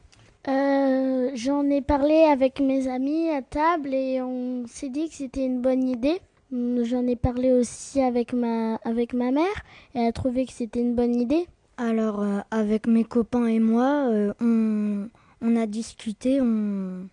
Euh, 0.48 1.30
J'en 1.34 1.70
ai 1.70 1.80
parlé 1.80 2.24
avec 2.24 2.60
mes 2.60 2.88
amis 2.88 3.30
à 3.30 3.42
table 3.42 3.94
et 3.94 4.20
on 4.20 4.66
s'est 4.66 4.88
dit 4.88 5.08
que 5.08 5.14
c'était 5.14 5.44
une 5.44 5.60
bonne 5.60 5.88
idée. 5.88 6.20
J'en 6.52 7.06
ai 7.06 7.16
parlé 7.16 7.52
aussi 7.52 8.02
avec 8.02 8.32
ma, 8.34 8.74
avec 8.84 9.14
ma 9.14 9.30
mère 9.30 9.64
et 9.94 10.00
elle 10.00 10.08
a 10.08 10.12
trouvé 10.12 10.44
que 10.44 10.52
c'était 10.52 10.80
une 10.80 10.94
bonne 10.94 11.14
idée. 11.14 11.46
Alors, 11.78 12.20
euh, 12.22 12.40
avec 12.50 12.86
mes 12.86 13.04
copains 13.04 13.46
et 13.46 13.60
moi, 13.60 14.08
euh, 14.10 14.34
on, 14.40 15.08
on 15.40 15.56
a 15.56 15.66
discuté 15.66 16.40
on, 16.42 17.08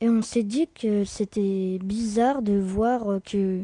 et 0.00 0.08
on 0.08 0.22
s'est 0.22 0.42
dit 0.42 0.66
que 0.68 1.04
c'était 1.04 1.78
bizarre 1.82 2.42
de 2.42 2.58
voir 2.58 3.20
que 3.24 3.60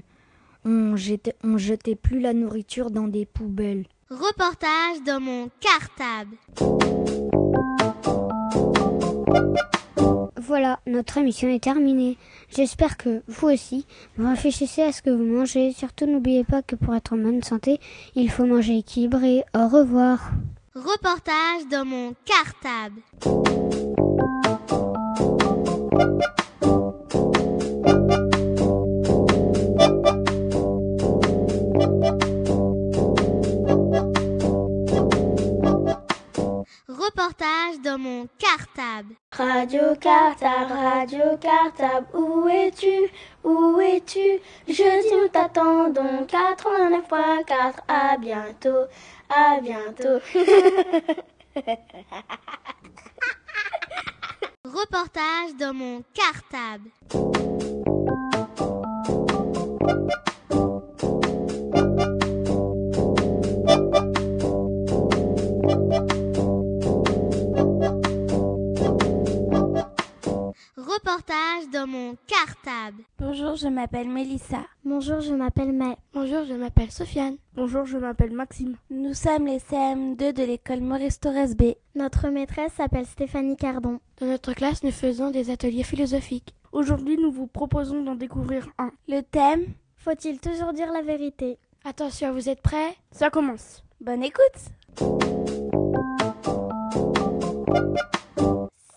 on 0.65 0.95
jetait, 0.95 1.35
on 1.43 1.59
jetait 1.59 1.97
plus 1.97 2.21
la 2.21 2.33
nourriture 2.35 2.91
dans 2.91 3.09
des 3.09 3.27
poubelles. 3.27 3.87
Reportage 4.11 5.03
dans 5.05 5.21
mon 5.21 5.51
cartable. 5.61 6.37
Voilà, 10.51 10.81
notre 10.85 11.17
émission 11.19 11.49
est 11.49 11.63
terminée. 11.63 12.19
J'espère 12.49 12.97
que 12.97 13.23
vous 13.29 13.51
aussi, 13.51 13.87
vous 14.17 14.29
réfléchissez 14.29 14.83
à 14.83 14.91
ce 14.91 15.01
que 15.01 15.09
vous 15.09 15.23
mangez. 15.23 15.71
Surtout 15.71 16.07
n'oubliez 16.07 16.43
pas 16.43 16.61
que 16.61 16.75
pour 16.75 16.93
être 16.93 17.13
en 17.13 17.19
bonne 17.19 17.41
santé, 17.41 17.79
il 18.17 18.29
faut 18.33 18.47
manger 18.47 18.79
équilibré. 18.79 19.45
Au 19.55 19.69
revoir. 19.69 20.33
Reportage 20.75 21.69
dans 21.71 21.85
mon 21.85 22.15
cartable. 22.25 23.90
Reportage 37.01 37.81
dans 37.83 37.99
mon 37.99 38.29
cartable. 38.39 39.15
Radio 39.33 39.95
Cartable, 39.99 40.71
Radio 40.71 41.39
Cartable, 41.41 42.07
où 42.13 42.47
es-tu? 42.47 43.11
Où 43.43 43.81
es-tu? 43.81 44.39
Jeudi 44.69 45.09
nous 45.15 45.29
t'attendons, 45.29 46.27
89.4, 46.27 47.75
à 47.89 48.19
bientôt, 48.19 48.85
à 49.31 49.61
bientôt. 49.63 50.21
Reportage 54.67 55.57
dans 55.59 55.73
mon 55.73 56.05
cartable. 56.13 56.91
Reportage 70.93 71.71
dans 71.73 71.87
mon 71.87 72.17
cartable. 72.27 73.05
Bonjour, 73.21 73.55
je 73.55 73.69
m'appelle 73.69 74.09
Mélissa. 74.09 74.67
Bonjour, 74.85 75.21
je 75.21 75.33
m'appelle 75.33 75.73
May. 75.73 75.97
Bonjour, 76.13 76.45
je 76.45 76.55
m'appelle 76.55 76.91
Sofiane. 76.91 77.37
Bonjour, 77.55 77.87
je 77.87 77.97
m'appelle 77.97 78.33
Maxime. 78.33 78.75
Nous 78.91 79.15
sommes 79.15 79.47
les 79.47 79.59
CM2 79.59 80.33
de 80.33 80.43
l'école 80.43 80.81
Maurice 80.81 81.21
Torres 81.21 81.55
B. 81.57 81.75
Notre 81.95 82.29
maîtresse 82.31 82.73
s'appelle 82.73 83.07
Stéphanie 83.07 83.57
Cardon. 83.57 84.01
Dans 84.19 84.27
notre 84.27 84.53
classe, 84.53 84.83
nous 84.83 84.91
faisons 84.91 85.31
des 85.31 85.51
ateliers 85.51 85.85
philosophiques. 85.85 86.57
Aujourd'hui, 86.73 87.17
nous 87.19 87.31
vous 87.31 87.47
proposons 87.47 88.03
d'en 88.03 88.17
découvrir 88.17 88.69
un. 88.79 88.91
Le 89.07 89.21
thème 89.21 89.67
Faut-il 89.95 90.41
toujours 90.41 90.73
dire 90.73 90.91
la 90.91 91.03
vérité? 91.03 91.59
Attention, 91.85 92.33
vous 92.33 92.49
êtes 92.49 92.63
prêts? 92.63 92.97
Ça 93.13 93.31
commence. 93.31 93.85
Bonne 94.01 94.25
écoute 94.25 94.41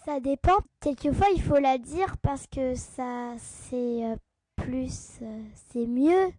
Ça 0.06 0.20
dépend. 0.20 0.58
Quelquefois, 0.82 1.28
il 1.34 1.42
faut 1.42 1.60
la 1.60 1.78
dire 1.78 2.18
parce 2.22 2.46
que 2.48 2.76
ça, 2.76 3.32
c'est 3.38 4.04
euh, 4.04 4.18
plus, 4.58 5.20
euh, 5.22 5.44
c'est 5.72 5.88
mieux 5.88 6.30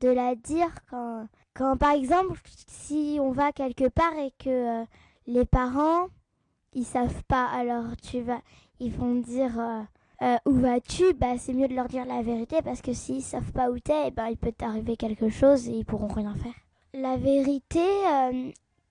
de 0.00 0.08
la 0.10 0.34
dire 0.34 0.68
quand, 0.90 1.26
quand, 1.54 1.78
par 1.78 1.92
exemple, 1.92 2.38
si 2.68 3.16
on 3.22 3.32
va 3.32 3.52
quelque 3.52 3.88
part 3.88 4.12
et 4.18 4.30
que 4.38 4.82
euh, 4.82 4.84
les 5.26 5.46
parents, 5.46 6.08
ils 6.74 6.84
savent 6.84 7.22
pas, 7.24 7.46
alors 7.46 7.96
tu 8.02 8.20
vas, 8.20 8.42
ils 8.78 8.92
vont 8.92 9.14
dire 9.14 9.52
où 10.46 10.52
vas-tu? 10.52 11.14
Bah, 11.14 11.38
c'est 11.38 11.52
mieux 11.52 11.68
de 11.68 11.74
leur 11.74 11.88
dire 11.88 12.04
la 12.04 12.22
vérité 12.22 12.60
parce 12.62 12.82
que 12.82 12.92
s'ils 12.92 13.22
savent 13.22 13.52
pas 13.52 13.70
où 13.70 13.78
t'es, 13.78 14.10
ben, 14.10 14.28
il 14.28 14.36
peut 14.36 14.52
t'arriver 14.52 14.96
quelque 14.96 15.28
chose 15.28 15.68
et 15.68 15.72
ils 15.72 15.84
pourront 15.84 16.08
rien 16.08 16.34
faire. 16.34 16.54
La 16.92 17.16
vérité, 17.16 17.86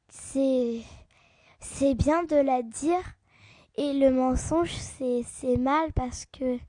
c'est, 0.09 0.81
c'est 1.59 1.93
bien 1.95 2.23
de 2.23 2.35
la 2.35 2.61
dire. 2.63 3.01
Et 3.75 3.93
le 3.93 4.11
mensonge, 4.11 4.71
c'est 4.71 5.57
mal 5.57 5.91
parce 5.93 6.25
que 6.25 6.59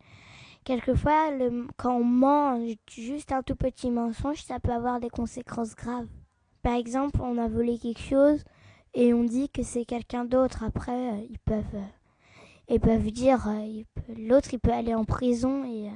quelquefois, 0.64 1.30
quand 1.76 1.96
on 1.96 2.04
ment 2.04 2.66
juste 2.90 3.32
un 3.32 3.42
tout 3.42 3.56
petit 3.56 3.90
mensonge, 3.90 4.42
ça 4.42 4.58
peut 4.58 4.72
avoir 4.72 5.00
des 5.00 5.10
conséquences 5.10 5.74
graves. 5.74 6.08
Par 6.62 6.74
exemple, 6.74 7.20
on 7.20 7.36
a 7.36 7.46
volé 7.46 7.78
quelque 7.78 8.00
chose 8.00 8.42
et 8.94 9.12
on 9.12 9.24
dit 9.24 9.50
que 9.50 9.62
c'est 9.62 9.84
quelqu'un 9.84 10.24
d'autre. 10.24 10.64
Après, 10.64 11.12
euh, 11.12 11.26
ils 11.28 11.38
peuvent, 11.38 11.62
euh, 11.74 12.70
ils 12.70 12.80
peuvent 12.80 13.10
dire, 13.10 13.46
euh, 13.48 13.82
l'autre, 14.16 14.48
il 14.54 14.58
peut 14.58 14.72
aller 14.72 14.94
en 14.94 15.04
prison 15.04 15.64
et, 15.64 15.90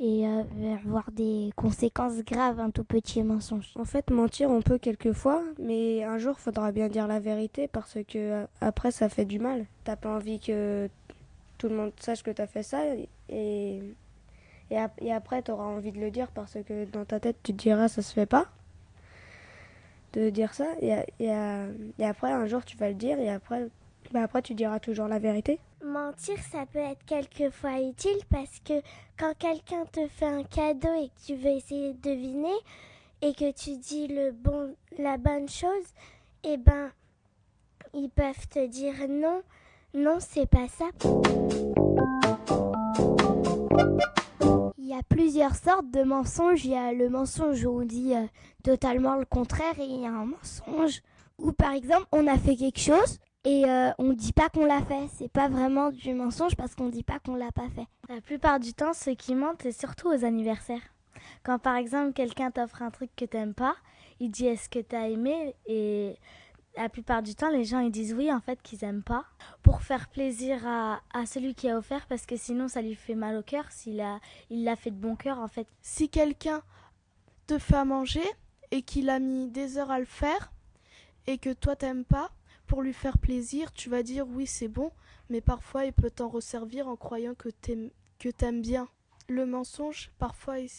et 0.00 0.26
euh, 0.26 0.42
avoir 0.74 1.10
des 1.12 1.50
conséquences 1.56 2.18
graves, 2.24 2.58
un 2.60 2.70
tout 2.70 2.84
petit 2.84 3.22
mensonge. 3.22 3.70
En 3.76 3.84
fait, 3.84 4.10
mentir, 4.10 4.50
on 4.50 4.62
peut 4.62 4.78
quelquefois, 4.78 5.42
mais 5.58 6.04
un 6.04 6.18
jour, 6.18 6.38
faudra 6.40 6.72
bien 6.72 6.88
dire 6.88 7.06
la 7.06 7.20
vérité 7.20 7.68
parce 7.68 7.94
que 8.08 8.18
euh, 8.18 8.46
après, 8.60 8.90
ça 8.92 9.08
fait 9.10 9.26
du 9.26 9.38
mal. 9.38 9.66
T'as 9.84 9.96
pas 9.96 10.10
envie 10.16 10.40
que 10.40 10.88
tout 11.58 11.68
le 11.68 11.76
monde 11.76 11.92
sache 12.00 12.22
que 12.22 12.30
t'as 12.30 12.46
fait 12.48 12.62
ça 12.64 12.80
et, 13.30 13.82
et, 14.70 14.78
ap- 14.78 15.00
et 15.02 15.12
après, 15.12 15.42
t'auras 15.42 15.64
envie 15.66 15.92
de 15.92 16.00
le 16.00 16.10
dire 16.10 16.28
parce 16.32 16.56
que 16.66 16.84
dans 16.86 17.04
ta 17.04 17.20
tête, 17.20 17.36
tu 17.42 17.52
te 17.52 17.58
diras 17.62 17.88
ça 17.88 18.02
se 18.02 18.12
fait 18.14 18.26
pas 18.26 18.46
de 20.12 20.30
dire 20.30 20.54
ça 20.54 20.66
et, 20.80 20.88
et, 21.20 21.30
euh, 21.30 21.72
après, 22.00 22.32
un 22.32 22.46
jour, 22.46 22.64
tu 22.64 22.76
vas 22.76 22.88
le 22.88 22.94
dire 22.94 23.18
et 23.20 23.30
après, 23.30 23.68
bah 24.12 24.22
après, 24.22 24.42
tu 24.42 24.54
diras 24.54 24.80
toujours 24.80 25.08
la 25.08 25.18
vérité. 25.18 25.58
Mentir, 25.82 26.36
ça 26.52 26.66
peut 26.66 26.78
être 26.78 27.02
quelquefois 27.06 27.80
utile 27.80 28.20
parce 28.28 28.60
que 28.62 28.82
quand 29.18 29.32
quelqu'un 29.38 29.86
te 29.86 30.06
fait 30.08 30.26
un 30.26 30.42
cadeau 30.42 30.92
et 30.94 31.08
que 31.08 31.26
tu 31.26 31.34
veux 31.36 31.50
essayer 31.50 31.94
de 31.94 32.00
deviner 32.00 32.54
et 33.22 33.32
que 33.32 33.50
tu 33.52 33.78
dis 33.78 34.06
le 34.06 34.30
bon, 34.32 34.76
la 34.98 35.16
bonne 35.16 35.48
chose, 35.48 35.86
eh 36.44 36.58
ben, 36.58 36.90
ils 37.94 38.10
peuvent 38.10 38.46
te 38.48 38.66
dire 38.66 38.94
non, 39.08 39.42
non, 39.94 40.18
c'est 40.20 40.48
pas 40.48 40.68
ça. 40.68 40.86
Il 44.76 44.86
y 44.86 44.94
a 44.94 45.02
plusieurs 45.08 45.54
sortes 45.54 45.90
de 45.90 46.02
mensonges. 46.02 46.64
Il 46.66 46.72
y 46.72 46.76
a 46.76 46.92
le 46.92 47.08
mensonge 47.08 47.64
où 47.64 47.80
on 47.80 47.84
dit 47.86 48.14
euh, 48.14 48.26
totalement 48.62 49.16
le 49.16 49.24
contraire 49.24 49.78
et 49.78 49.84
il 49.84 50.02
y 50.02 50.06
a 50.06 50.10
un 50.10 50.26
mensonge 50.26 51.00
où, 51.38 51.52
par 51.52 51.72
exemple, 51.72 52.06
on 52.12 52.26
a 52.26 52.36
fait 52.36 52.56
quelque 52.56 52.80
chose 52.80 53.18
et 53.44 53.64
euh, 53.64 53.90
on 53.98 54.12
dit 54.12 54.32
pas 54.32 54.48
qu'on 54.48 54.66
l'a 54.66 54.82
fait. 54.82 55.08
C'est 55.14 55.30
pas 55.30 55.48
vraiment 55.48 55.90
du 55.90 56.12
mensonge 56.14 56.56
parce 56.56 56.74
qu'on 56.74 56.88
dit 56.88 57.02
pas 57.02 57.18
qu'on 57.20 57.36
l'a 57.36 57.52
pas 57.52 57.68
fait. 57.74 57.86
La 58.08 58.20
plupart 58.20 58.60
du 58.60 58.74
temps, 58.74 58.92
ceux 58.92 59.14
qui 59.14 59.34
mentent, 59.34 59.62
c'est 59.62 59.78
surtout 59.78 60.08
aux 60.08 60.24
anniversaires. 60.24 60.82
Quand 61.42 61.58
par 61.58 61.76
exemple 61.76 62.12
quelqu'un 62.12 62.50
t'offre 62.50 62.82
un 62.82 62.90
truc 62.90 63.10
que 63.16 63.24
t'aimes 63.24 63.54
pas, 63.54 63.76
il 64.20 64.30
dit 64.30 64.46
est-ce 64.46 64.68
que 64.68 64.78
t'as 64.78 65.08
aimé? 65.08 65.54
Et 65.66 66.16
la 66.76 66.88
plupart 66.88 67.22
du 67.22 67.34
temps 67.34 67.50
les 67.50 67.64
gens 67.64 67.80
ils 67.80 67.90
disent 67.90 68.14
oui 68.14 68.32
en 68.32 68.40
fait 68.40 68.62
qu'ils 68.62 68.84
aiment 68.84 69.02
pas 69.02 69.24
pour 69.62 69.82
faire 69.82 70.08
plaisir 70.08 70.64
à, 70.66 71.00
à 71.12 71.26
celui 71.26 71.54
qui 71.56 71.68
a 71.68 71.76
offert 71.76 72.06
parce 72.06 72.26
que 72.26 72.36
sinon 72.36 72.68
ça 72.68 72.80
lui 72.80 72.94
fait 72.94 73.16
mal 73.16 73.36
au 73.36 73.42
cœur 73.42 73.64
s'il 73.70 74.00
a 74.00 74.20
il 74.50 74.62
l'a 74.62 74.76
fait 74.76 74.92
de 74.92 74.96
bon 74.96 75.16
cœur 75.16 75.40
en 75.40 75.48
fait. 75.48 75.66
Si 75.82 76.08
quelqu'un 76.08 76.62
te 77.46 77.58
fait 77.58 77.76
à 77.76 77.84
manger 77.84 78.22
et 78.70 78.82
qu'il 78.82 79.10
a 79.10 79.18
mis 79.18 79.48
des 79.48 79.78
heures 79.78 79.90
à 79.90 79.98
le 79.98 80.04
faire 80.04 80.52
et 81.26 81.38
que 81.38 81.52
toi 81.52 81.74
t'aimes 81.74 82.04
pas, 82.04 82.30
pour 82.70 82.82
lui 82.82 82.92
faire 82.92 83.18
plaisir, 83.18 83.72
tu 83.72 83.90
vas 83.90 84.04
dire 84.04 84.28
oui 84.28 84.46
c'est 84.46 84.68
bon, 84.68 84.92
mais 85.28 85.40
parfois 85.40 85.86
il 85.86 85.92
peut 85.92 86.08
t'en 86.08 86.28
resservir 86.28 86.86
en 86.86 86.94
croyant 86.94 87.34
que 87.34 87.48
t'aimes 87.48 88.62
bien. 88.62 88.88
Le 89.28 89.44
mensonge, 89.44 90.12
parfois, 90.20 90.60
il, 90.60 90.70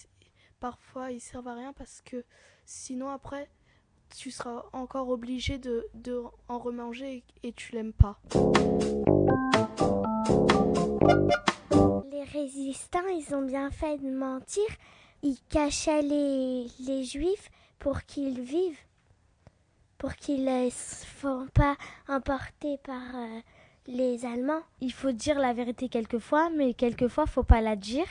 parfois, 0.62 1.12
il 1.12 1.20
sert 1.20 1.46
à 1.46 1.54
rien 1.54 1.74
parce 1.74 2.02
que 2.02 2.24
sinon 2.64 3.10
après, 3.10 3.50
tu 4.16 4.32
seras 4.32 4.64
encore 4.72 5.10
obligé 5.10 5.58
de, 5.58 5.86
de 5.94 6.22
en 6.48 6.60
remanger 6.60 7.26
et, 7.44 7.50
et 7.50 7.52
tu 7.52 7.74
l'aimes 7.74 7.92
pas. 7.92 8.22
Les 12.10 12.24
résistants, 12.24 13.08
ils 13.08 13.36
ont 13.36 13.46
bien 13.46 13.70
fait 13.70 13.98
de 13.98 14.10
mentir. 14.10 14.64
Ils 15.24 15.40
cachaient 15.50 16.04
les, 16.04 16.68
les 16.88 17.04
juifs 17.04 17.52
pour 17.80 18.04
qu'ils 18.04 18.40
vivent, 18.40 18.80
pour 20.02 20.16
qu'ils 20.16 20.46
ne 20.46 20.68
se 20.72 21.06
font 21.06 21.46
pas 21.54 21.76
emporter 22.10 22.80
par 22.80 23.16
euh, 23.16 23.40
les 23.86 24.26
Allemands. 24.26 24.64
Il 24.80 24.92
faut 24.92 25.12
dire 25.12 25.38
la 25.38 25.54
vérité 25.54 25.90
quelquefois, 25.90 26.50
mais 26.50 26.74
quelquefois, 26.74 27.28
faut 27.28 27.44
pas 27.44 27.62
la 27.62 27.76
dire. 27.76 28.08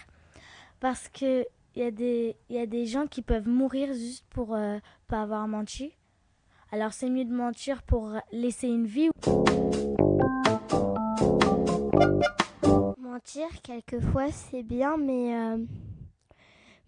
Parce 0.78 1.08
que 1.08 1.44
il 1.74 1.82
y, 1.82 1.84
a 1.84 1.90
des, 1.90 2.36
y 2.48 2.58
a 2.58 2.66
des 2.66 2.86
gens 2.86 3.08
qui 3.08 3.22
peuvent 3.22 3.48
mourir 3.48 3.92
juste 3.92 4.24
pour 4.30 4.54
euh, 4.54 4.78
pas 5.08 5.22
avoir 5.22 5.48
menti. 5.48 5.92
Alors 6.70 6.92
c'est 6.92 7.10
mieux 7.10 7.24
de 7.24 7.34
mentir 7.34 7.82
pour 7.82 8.12
laisser 8.30 8.68
une 8.68 8.86
vie. 8.86 9.10
Mentir, 12.98 13.48
quelquefois, 13.64 14.30
c'est 14.30 14.62
bien, 14.62 14.96
mais, 14.96 15.34
euh, 15.34 15.58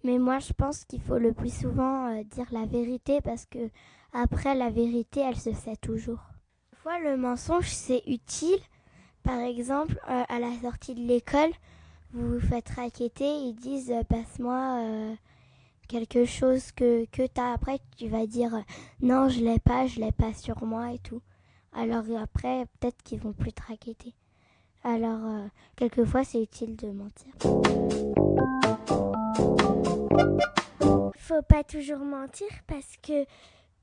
mais 0.05 0.19
moi, 0.19 0.39
je 0.39 0.53
pense 0.53 0.85
qu'il 0.85 1.01
faut 1.01 1.19
le 1.19 1.33
plus 1.33 1.53
souvent 1.53 2.07
euh, 2.07 2.23
dire 2.23 2.47
la 2.53 2.67
vérité 2.67 3.21
parce 3.21 3.47
que 3.47 3.69
après, 4.13 4.55
la 4.55 4.71
vérité, 4.71 5.21
elle 5.21 5.39
se 5.39 5.53
sait 5.53 5.77
toujours. 5.77 6.21
Fois, 6.75 6.99
le 6.99 7.17
mensonge, 7.17 7.69
c'est 7.69 8.03
utile. 8.07 8.61
Par 9.23 9.39
exemple, 9.39 9.99
euh, 10.11 10.25
à 10.29 10.39
la 10.39 10.53
sortie 10.61 10.95
de 10.95 11.01
l'école, 11.01 11.51
vous 12.13 12.35
vous 12.35 12.41
faites 12.41 12.69
raqueter, 12.71 13.25
ils 13.25 13.55
disent 13.55 13.91
euh, 13.93 14.03
passe-moi 14.03 14.81
euh, 14.81 15.15
quelque 15.89 16.25
chose 16.25 16.73
que, 16.73 17.07
que 17.07 17.27
tu 17.27 17.41
as. 17.41 17.53
Après, 17.53 17.79
tu 17.97 18.09
vas 18.09 18.27
dire 18.27 18.65
non, 19.01 19.29
je 19.29 19.41
l'ai 19.41 19.61
pas, 19.61 19.87
je 19.87 20.01
l'ai 20.01 20.13
pas 20.13 20.35
sur 20.35 20.65
moi 20.65 20.93
et 20.93 20.99
tout. 20.99 21.23
Alors 21.73 22.05
après, 22.21 22.67
peut-être 22.81 23.01
qu'ils 23.03 23.21
vont 23.21 23.33
plus 23.33 23.53
te 23.53 23.63
raqueter. 23.63 24.13
Alors, 24.85 25.47
quelquefois, 25.77 26.25
c'est 26.25 26.43
utile 26.43 26.75
de 26.77 26.89
mentir. 26.91 27.33
Faut 31.17 31.43
pas 31.43 31.63
toujours 31.63 32.01
mentir 32.01 32.49
parce 32.67 32.97
que 33.01 33.25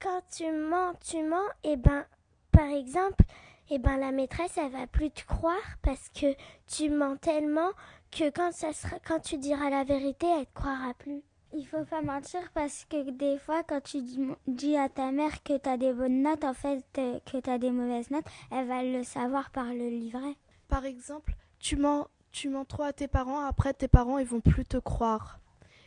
quand 0.01 0.21
tu 0.31 0.51
mens, 0.51 0.93
tu 1.01 1.21
mens, 1.23 1.47
et 1.63 1.75
ben, 1.75 2.05
par 2.51 2.67
exemple, 2.67 3.23
et 3.69 3.77
ben 3.77 3.97
la 3.97 4.11
maîtresse, 4.11 4.57
elle 4.57 4.71
va 4.71 4.87
plus 4.87 5.11
te 5.11 5.25
croire 5.25 5.77
parce 5.81 6.09
que 6.09 6.27
tu 6.67 6.89
mens 6.89 7.17
tellement 7.17 7.71
que 8.11 8.29
quand, 8.31 8.51
ça 8.51 8.73
sera, 8.73 8.97
quand 9.05 9.19
tu 9.19 9.37
diras 9.37 9.69
la 9.69 9.83
vérité, 9.83 10.25
elle 10.27 10.45
te 10.45 10.53
croira 10.53 10.93
plus. 10.95 11.21
Il 11.53 11.65
faut 11.65 11.83
pas 11.85 12.01
mentir 12.01 12.41
parce 12.53 12.85
que 12.85 13.09
des 13.11 13.37
fois, 13.39 13.63
quand 13.63 13.81
tu 13.81 14.01
dis, 14.47 14.77
à 14.77 14.89
ta 14.89 15.11
mère 15.11 15.43
que 15.43 15.57
tu 15.57 15.69
as 15.69 15.77
des 15.77 15.93
bonnes 15.93 16.21
notes, 16.21 16.43
en 16.43 16.53
fait, 16.53 16.83
que 16.93 17.39
tu 17.39 17.49
as 17.49 17.57
des 17.57 17.71
mauvaises 17.71 18.11
notes, 18.11 18.25
elle 18.51 18.67
va 18.67 18.83
le 18.83 19.03
savoir 19.03 19.49
par 19.51 19.65
le 19.65 19.89
livret. 19.89 20.35
Par 20.67 20.85
exemple, 20.85 21.35
tu 21.59 21.75
mens, 21.75 22.07
tu 22.31 22.49
mens 22.49 22.65
trop 22.65 22.83
à 22.83 22.93
tes 22.93 23.07
parents, 23.07 23.45
après 23.45 23.73
tes 23.73 23.87
parents, 23.87 24.19
ils 24.19 24.27
vont 24.27 24.41
plus 24.41 24.65
te 24.65 24.77
croire. 24.77 25.39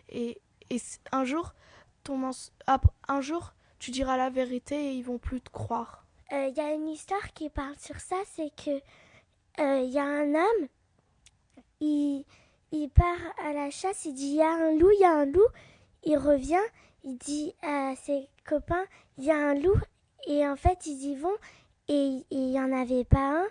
Et, 0.08 0.40
et 0.70 0.80
un 1.12 1.24
jour, 1.24 1.54
ton 2.02 2.30
un 3.08 3.20
jour, 3.20 3.54
tu 3.82 3.90
diras 3.90 4.16
la 4.16 4.30
vérité 4.30 4.76
et 4.76 4.92
ils 4.92 5.02
vont 5.02 5.18
plus 5.18 5.40
te 5.40 5.50
croire. 5.50 6.06
Il 6.30 6.54
y 6.56 6.60
a 6.60 6.72
une 6.72 6.88
histoire 6.88 7.32
qui 7.34 7.50
parle 7.50 7.76
sur 7.78 7.98
ça, 7.98 8.14
c'est 8.32 8.50
que 8.54 8.80
il 9.58 9.90
y 9.90 9.98
a 9.98 10.04
un 10.04 10.36
homme, 10.36 10.68
il, 11.80 12.24
il 12.70 12.88
part 12.90 13.18
à 13.44 13.52
la 13.52 13.70
chasse, 13.70 14.04
il 14.04 14.14
dit 14.14 14.28
il 14.28 14.36
y 14.36 14.42
a 14.42 14.52
un 14.52 14.78
loup, 14.78 14.90
il 14.92 15.00
y 15.00 15.04
a 15.04 15.10
un 15.10 15.24
loup, 15.26 15.48
il 16.04 16.16
revient, 16.16 16.62
il 17.02 17.18
dit 17.18 17.54
à 17.60 17.96
ses 17.96 18.28
copains 18.48 18.84
il 19.18 19.24
y 19.24 19.32
a 19.32 19.36
un 19.36 19.54
loup, 19.54 19.80
et 20.28 20.46
en 20.46 20.54
fait 20.54 20.86
ils 20.86 21.10
y 21.10 21.16
vont, 21.16 21.36
et 21.88 22.24
il 22.30 22.50
n'y 22.50 22.60
en 22.60 22.72
avait 22.72 23.04
pas 23.04 23.42
un, 23.42 23.46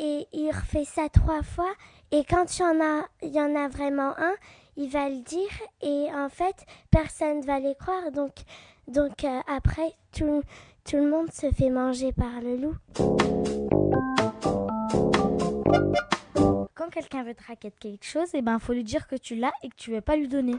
et 0.00 0.26
il 0.32 0.50
refait 0.50 0.84
ça 0.84 1.08
trois 1.08 1.44
fois, 1.44 1.72
et 2.10 2.24
quand 2.24 2.58
il 2.58 2.62
y 2.62 2.64
en 2.64 2.80
a, 2.80 3.06
il 3.22 3.32
y 3.32 3.40
en 3.40 3.54
a 3.54 3.68
vraiment 3.68 4.18
un, 4.18 4.34
il 4.76 4.90
va 4.90 5.08
le 5.08 5.22
dire, 5.22 5.52
et 5.80 6.08
en 6.12 6.28
fait 6.28 6.66
personne 6.90 7.40
va 7.42 7.60
les 7.60 7.76
croire, 7.76 8.10
donc, 8.10 8.32
donc 8.88 9.24
euh, 9.24 9.40
après 9.46 9.94
tout, 10.12 10.42
tout 10.84 10.96
le 10.96 11.10
monde 11.10 11.30
se 11.32 11.50
fait 11.50 11.70
manger 11.70 12.12
par 12.12 12.40
le 12.40 12.56
loup. 12.56 12.76
Quand 16.74 16.90
quelqu'un 16.90 17.22
veut 17.22 17.34
te 17.34 17.44
raqueter 17.46 17.74
quelque 17.78 18.04
chose, 18.04 18.28
il 18.34 18.42
ben, 18.42 18.58
faut 18.58 18.72
lui 18.72 18.84
dire 18.84 19.06
que 19.06 19.16
tu 19.16 19.34
l'as 19.36 19.52
et 19.62 19.68
que 19.68 19.76
tu 19.76 19.90
veux 19.90 20.00
pas 20.00 20.16
lui 20.16 20.28
donner. 20.28 20.56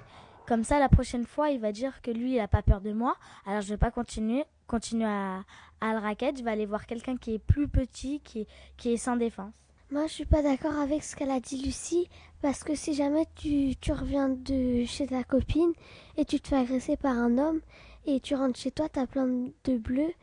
Comme 0.47 0.63
ça, 0.63 0.79
la 0.79 0.89
prochaine 0.89 1.25
fois, 1.25 1.49
il 1.49 1.59
va 1.59 1.71
dire 1.71 2.01
que 2.01 2.11
lui, 2.11 2.35
il 2.35 2.39
a 2.39 2.47
pas 2.47 2.61
peur 2.61 2.79
de 2.79 2.93
moi. 2.93 3.15
Alors, 3.45 3.61
je 3.61 3.69
vais 3.69 3.77
pas 3.77 3.91
continuer, 3.91 4.43
continuer 4.67 5.05
à, 5.05 5.43
à 5.81 5.93
le 5.93 5.99
raqueter. 5.99 6.33
Je 6.37 6.43
vais 6.43 6.51
aller 6.51 6.65
voir 6.65 6.85
quelqu'un 6.85 7.17
qui 7.17 7.33
est 7.33 7.39
plus 7.39 7.67
petit, 7.67 8.19
qui 8.23 8.41
est, 8.41 8.47
qui 8.77 8.93
est 8.93 8.97
sans 8.97 9.15
défense. 9.15 9.53
Moi, 9.91 10.07
je 10.07 10.13
suis 10.13 10.25
pas 10.25 10.41
d'accord 10.41 10.75
avec 10.79 11.03
ce 11.03 11.15
qu'elle 11.15 11.29
a 11.29 11.39
dit 11.39 11.61
Lucie, 11.63 12.09
parce 12.41 12.63
que 12.63 12.75
si 12.75 12.93
jamais 12.93 13.25
tu, 13.35 13.75
tu 13.75 13.91
reviens 13.91 14.29
de 14.29 14.83
chez 14.85 15.07
ta 15.07 15.23
copine 15.23 15.71
et 16.17 16.25
tu 16.25 16.39
te 16.39 16.47
fais 16.47 16.57
agresser 16.57 16.97
par 16.97 17.15
un 17.17 17.37
homme 17.37 17.61
et 18.05 18.19
tu 18.19 18.35
rentres 18.35 18.59
chez 18.59 18.71
toi, 18.71 18.87
t'as 18.89 19.07
plein 19.07 19.27
de 19.27 19.77
bleus 19.77 20.13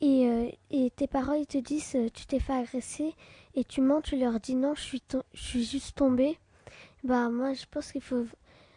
et, 0.00 0.28
euh, 0.28 0.50
et 0.70 0.90
tes 0.90 1.06
parents 1.06 1.34
ils 1.34 1.46
te 1.46 1.58
disent 1.58 1.94
euh, 1.96 2.08
tu 2.12 2.26
t'es 2.26 2.40
fait 2.40 2.52
agresser 2.52 3.14
et 3.54 3.64
tu 3.64 3.80
mens, 3.80 4.00
tu 4.00 4.16
leur 4.16 4.40
dis 4.40 4.54
non, 4.54 4.74
je 4.74 4.82
suis, 4.82 5.02
je 5.32 5.42
suis 5.42 5.64
juste 5.64 5.96
tombée. 5.96 6.38
Bah 7.04 7.28
moi, 7.28 7.52
je 7.52 7.64
pense 7.70 7.92
qu'il 7.92 8.02
faut 8.02 8.26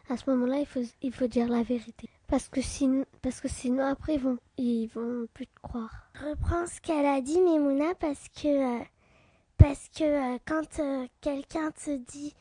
à 0.09 0.17
ce 0.17 0.29
moment-là, 0.29 0.59
il 0.59 0.65
faut, 0.65 0.83
il 1.01 1.13
faut 1.13 1.27
dire 1.27 1.49
la 1.49 1.63
vérité. 1.63 2.09
Parce 2.27 2.49
que 2.49 2.61
sinon, 2.61 3.05
parce 3.21 3.41
que 3.41 3.47
sinon 3.47 3.85
après, 3.85 4.15
ils 4.15 4.21
vont, 4.21 4.37
ils 4.57 4.87
vont 4.87 5.27
plus 5.33 5.47
te 5.47 5.59
croire. 5.61 6.09
Reprends 6.15 6.65
ce 6.67 6.79
qu'elle 6.81 7.05
a 7.05 7.21
dit, 7.21 7.39
Memouna, 7.41 7.95
parce 7.95 8.27
que, 8.29 8.79
euh, 8.79 8.83
parce 9.57 9.89
que 9.89 10.37
quand 10.45 10.81
quelqu'un 11.21 11.71
te 11.71 11.97
dit 11.97 12.33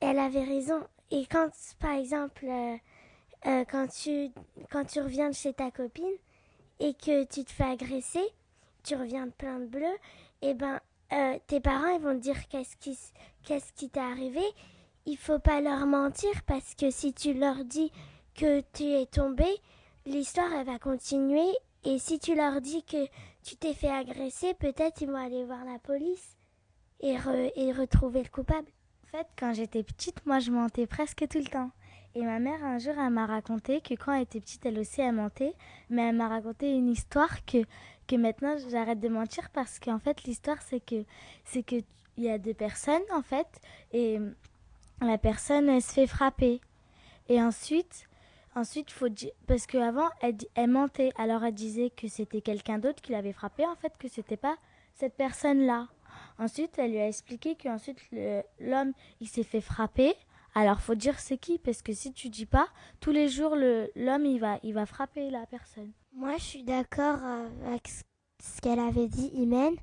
elle 0.00 0.18
avait 0.18 0.44
raison, 0.44 0.80
et 1.10 1.26
quand, 1.26 1.50
par 1.80 1.92
exemple, 1.92 2.46
euh, 3.46 3.64
quand, 3.70 3.88
tu, 3.88 4.30
quand 4.70 4.84
tu 4.84 5.00
reviens 5.00 5.28
de 5.30 5.34
chez 5.34 5.52
ta 5.52 5.70
copine 5.70 6.04
et 6.80 6.94
que 6.94 7.24
tu 7.24 7.44
te 7.44 7.50
fais 7.52 7.64
agresser, 7.64 8.24
tu 8.84 8.94
reviens 8.96 9.28
plein 9.28 9.58
de 9.60 9.66
bleus, 9.66 9.96
et 10.42 10.54
ben 10.54 10.80
euh, 11.12 11.38
tes 11.46 11.60
parents 11.60 11.88
ils 11.94 12.00
vont 12.00 12.14
te 12.14 12.20
dire 12.22 12.48
qu'est-ce 12.48 12.76
qui, 12.76 12.90
s- 12.92 13.12
qu'est-ce 13.44 13.72
qui 13.72 13.88
t'est 13.90 14.00
arrivé. 14.00 14.42
Il 15.06 15.16
faut 15.16 15.38
pas 15.38 15.60
leur 15.60 15.86
mentir 15.86 16.30
parce 16.46 16.74
que 16.74 16.90
si 16.90 17.12
tu 17.14 17.32
leur 17.34 17.64
dis 17.64 17.90
que 18.34 18.60
tu 18.72 18.84
es 18.84 19.06
tombé, 19.06 19.46
l'histoire 20.06 20.52
elle 20.52 20.66
va 20.66 20.78
continuer 20.78 21.48
et 21.84 21.98
si 21.98 22.18
tu 22.18 22.34
leur 22.34 22.60
dis 22.60 22.82
que 22.84 23.06
tu 23.42 23.56
t'es 23.56 23.72
fait 23.74 23.88
agresser, 23.90 24.54
peut-être 24.54 25.00
ils 25.00 25.08
vont 25.10 25.16
aller 25.16 25.44
voir 25.44 25.64
la 25.64 25.78
police 25.78 26.36
et, 27.00 27.16
re- 27.16 27.52
et 27.56 27.72
retrouver 27.72 28.22
le 28.22 28.28
coupable. 28.28 28.68
En 29.06 29.16
fait, 29.18 29.26
quand 29.38 29.54
j'étais 29.54 29.82
petite, 29.82 30.26
moi, 30.26 30.38
je 30.38 30.50
mentais 30.50 30.86
presque 30.86 31.26
tout 31.28 31.38
le 31.38 31.46
temps. 31.46 31.70
Et 32.14 32.22
ma 32.22 32.38
mère, 32.38 32.64
un 32.64 32.78
jour, 32.78 32.94
elle 32.98 33.10
m'a 33.10 33.26
raconté 33.26 33.80
que 33.80 33.94
quand 33.94 34.12
elle 34.12 34.22
était 34.22 34.40
petite, 34.40 34.64
elle 34.66 34.78
aussi, 34.78 35.00
elle 35.00 35.12
mentait. 35.12 35.54
Mais 35.90 36.08
elle 36.08 36.16
m'a 36.16 36.28
raconté 36.28 36.72
une 36.72 36.88
histoire 36.88 37.44
que, 37.44 37.58
que 38.06 38.16
maintenant, 38.16 38.56
j'arrête 38.70 39.00
de 39.00 39.08
mentir 39.08 39.50
parce 39.50 39.78
qu'en 39.78 39.98
fait, 39.98 40.24
l'histoire, 40.24 40.60
c'est 40.62 40.84
que, 40.84 41.04
c'est 41.44 41.62
que 41.62 41.76
il 42.16 42.24
y 42.24 42.30
a 42.30 42.38
deux 42.38 42.54
personnes, 42.54 43.02
en 43.12 43.22
fait, 43.22 43.46
et 43.92 44.18
la 45.00 45.18
personne, 45.18 45.68
elle 45.68 45.80
se 45.80 45.92
fait 45.92 46.08
frapper. 46.08 46.60
Et 47.28 47.40
ensuite, 47.40 48.08
ensuite, 48.56 48.90
faut 48.90 49.06
parce 49.46 49.66
qu'avant, 49.66 50.08
elle, 50.20 50.36
elle 50.56 50.70
mentait. 50.70 51.12
Alors, 51.16 51.44
elle 51.44 51.54
disait 51.54 51.90
que 51.90 52.08
c'était 52.08 52.40
quelqu'un 52.40 52.78
d'autre 52.78 53.00
qui 53.00 53.12
l'avait 53.12 53.32
frappé, 53.32 53.64
en 53.66 53.76
fait, 53.76 53.92
que 53.98 54.08
c'était 54.08 54.36
pas 54.36 54.56
cette 54.94 55.14
personne-là. 55.14 55.86
Ensuite, 56.38 56.78
elle 56.78 56.90
lui 56.90 56.98
a 56.98 57.06
expliqué 57.06 57.54
qu'ensuite, 57.54 58.00
l'homme, 58.58 58.92
il 59.20 59.28
s'est 59.28 59.44
fait 59.44 59.60
frapper. 59.60 60.14
Alors, 60.58 60.80
faut 60.80 60.96
dire 60.96 61.20
c'est 61.20 61.38
qui, 61.38 61.56
parce 61.58 61.82
que 61.82 61.92
si 61.92 62.12
tu 62.12 62.30
dis 62.30 62.44
pas, 62.44 62.66
tous 62.98 63.12
les 63.12 63.28
jours, 63.28 63.54
l'homme, 63.54 64.26
il 64.26 64.40
va, 64.40 64.58
il 64.64 64.74
va 64.74 64.86
frapper 64.86 65.30
la 65.30 65.46
personne. 65.46 65.92
Moi, 66.12 66.36
je 66.38 66.42
suis 66.42 66.64
d'accord 66.64 67.18
euh, 67.22 67.48
avec 67.68 67.86
ce- 67.86 68.60
qu'elle 68.60 68.80
avait 68.80 69.06
dit, 69.06 69.30
Imen 69.34 69.74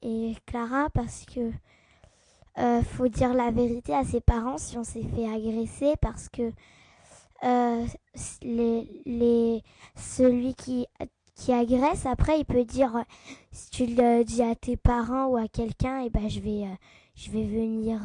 et 0.00 0.34
Clara, 0.46 0.88
parce 0.94 1.26
que 1.26 1.50
euh, 2.56 2.82
faut 2.82 3.08
dire 3.08 3.34
la 3.34 3.50
vérité 3.50 3.94
à 3.94 4.02
ses 4.04 4.22
parents 4.22 4.56
si 4.56 4.78
on 4.78 4.84
s'est 4.84 5.04
fait 5.04 5.28
agresser, 5.28 5.92
parce 6.00 6.30
que 6.30 6.50
euh, 7.44 7.86
les, 8.40 9.02
les, 9.04 9.62
celui 9.96 10.54
qui, 10.54 10.86
qui 11.34 11.52
agresse, 11.52 12.06
après, 12.06 12.38
il 12.40 12.46
peut 12.46 12.64
dire, 12.64 13.04
si 13.52 13.68
tu 13.70 13.84
le 13.84 14.24
dis 14.24 14.42
à 14.42 14.54
tes 14.54 14.78
parents 14.78 15.26
ou 15.26 15.36
à 15.36 15.46
quelqu'un, 15.46 16.00
et 16.00 16.08
ben, 16.08 16.26
je 16.30 16.40
vais, 16.40 16.64
je 17.16 17.30
vais 17.30 17.44
venir, 17.44 18.00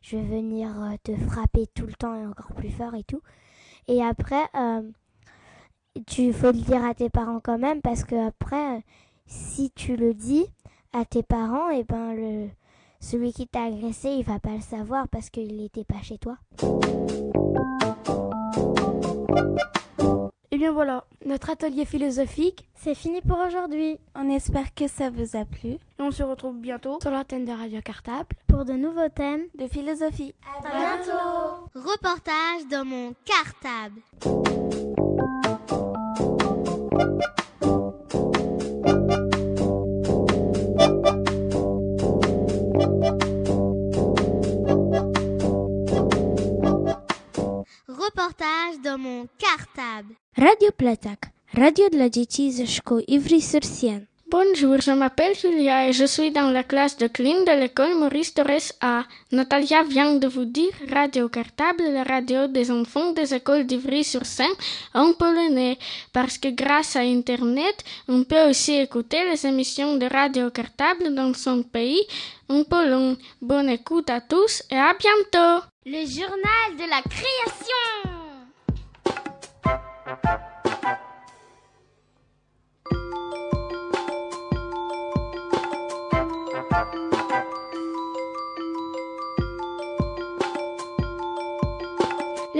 je 0.00 0.16
vais 0.16 0.22
venir 0.22 0.70
euh, 0.82 0.96
te 1.02 1.14
frapper 1.16 1.66
tout 1.74 1.86
le 1.86 1.92
temps 1.94 2.14
et 2.14 2.26
encore 2.26 2.52
plus 2.54 2.70
fort 2.70 2.94
et 2.94 3.04
tout. 3.04 3.22
Et 3.88 4.02
après, 4.02 4.44
euh, 4.54 4.82
tu 6.06 6.32
faut 6.32 6.52
le 6.52 6.60
dire 6.60 6.84
à 6.84 6.94
tes 6.94 7.10
parents 7.10 7.40
quand 7.40 7.58
même 7.58 7.80
parce 7.80 8.04
que 8.04 8.26
après, 8.26 8.82
si 9.26 9.70
tu 9.70 9.96
le 9.96 10.14
dis 10.14 10.46
à 10.92 11.04
tes 11.04 11.22
parents, 11.22 11.70
et 11.70 11.84
ben 11.84 12.14
le 12.14 12.48
celui 13.00 13.32
qui 13.32 13.46
t'a 13.46 13.64
agressé, 13.64 14.10
il 14.10 14.24
va 14.24 14.38
pas 14.38 14.54
le 14.54 14.60
savoir 14.60 15.08
parce 15.08 15.30
qu'il 15.30 15.56
n'était 15.56 15.84
pas 15.84 16.02
chez 16.02 16.18
toi. 16.18 16.36
Et 20.60 20.64
bien 20.64 20.72
voilà, 20.72 21.04
notre 21.24 21.48
atelier 21.48 21.86
philosophique, 21.86 22.68
c'est 22.74 22.94
fini 22.94 23.22
pour 23.22 23.38
aujourd'hui. 23.38 23.98
On 24.14 24.28
espère 24.28 24.74
que 24.74 24.88
ça 24.88 25.08
vous 25.08 25.34
a 25.34 25.46
plu. 25.46 25.70
Et 25.70 25.78
on 26.00 26.10
se 26.10 26.22
retrouve 26.22 26.58
bientôt 26.58 26.98
sur 27.00 27.10
l'antenne 27.10 27.46
de 27.46 27.50
Radio 27.50 27.80
Cartable 27.80 28.36
pour 28.46 28.66
de 28.66 28.74
nouveaux 28.74 29.08
thèmes 29.08 29.44
de 29.58 29.66
philosophie. 29.66 30.34
À 30.44 30.68
bientôt. 30.68 31.70
Reportage 31.74 32.68
dans 32.70 32.84
mon 32.84 33.14
cartable. 33.24 34.02
Dans 48.90 48.98
mon 48.98 49.28
cartable. 49.38 50.14
Radio 50.36 50.70
Platak, 50.76 51.30
radio 51.54 51.88
de 51.88 51.98
la 51.98 52.08
dzieci 52.08 52.52
ze 52.52 52.66
szkół 52.66 52.98
Ivry-sur-Sienne. 53.06 54.06
Bonjour, 54.26 54.80
je 54.80 54.94
m'appelle 54.94 55.34
Julia 55.34 55.88
et 55.88 55.92
je 55.92 56.06
suis 56.06 56.30
dans 56.32 56.52
la 56.52 56.62
classe 56.62 56.96
de 56.96 57.08
clean 57.08 57.44
de 57.44 57.52
l'école 57.60 57.94
Maurice 57.94 58.32
Torres 58.34 58.72
A. 58.80 59.04
Natalia 59.32 59.82
vient 59.82 60.14
de 60.18 60.28
vous 60.28 60.44
dire 60.44 60.72
Radio 60.88 61.28
Cartable, 61.28 61.84
la 61.92 62.04
radio 62.04 62.46
des 62.48 62.70
enfants 62.70 63.12
des 63.12 63.32
écoles 63.34 63.66
d'Ivry-sur-Seine 63.66 64.56
en 64.94 65.12
polonais, 65.12 65.78
parce 66.12 66.38
que 66.38 66.48
grâce 66.48 66.96
à 66.96 67.00
Internet, 67.00 67.84
on 68.08 68.24
peut 68.24 68.48
aussi 68.50 68.74
écouter 68.74 69.24
les 69.30 69.46
émissions 69.46 69.96
de 69.96 70.06
Radio 70.06 70.50
Cartable 70.50 71.14
dans 71.14 71.34
son 71.34 71.62
pays, 71.62 72.06
en 72.48 72.64
Pologne. 72.64 73.16
Bonne 73.40 73.68
écoute 73.68 74.10
à 74.10 74.20
tous 74.20 74.62
et 74.70 74.76
à 74.76 74.94
bientôt! 74.94 75.64
Le 75.86 76.06
journal 76.06 76.68
de 76.76 76.86
la 76.88 77.02
création. 77.02 78.19
Le 80.10 80.16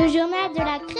journal 0.06 0.52
de 0.52 0.58
la 0.58 0.78
création. 0.78 0.99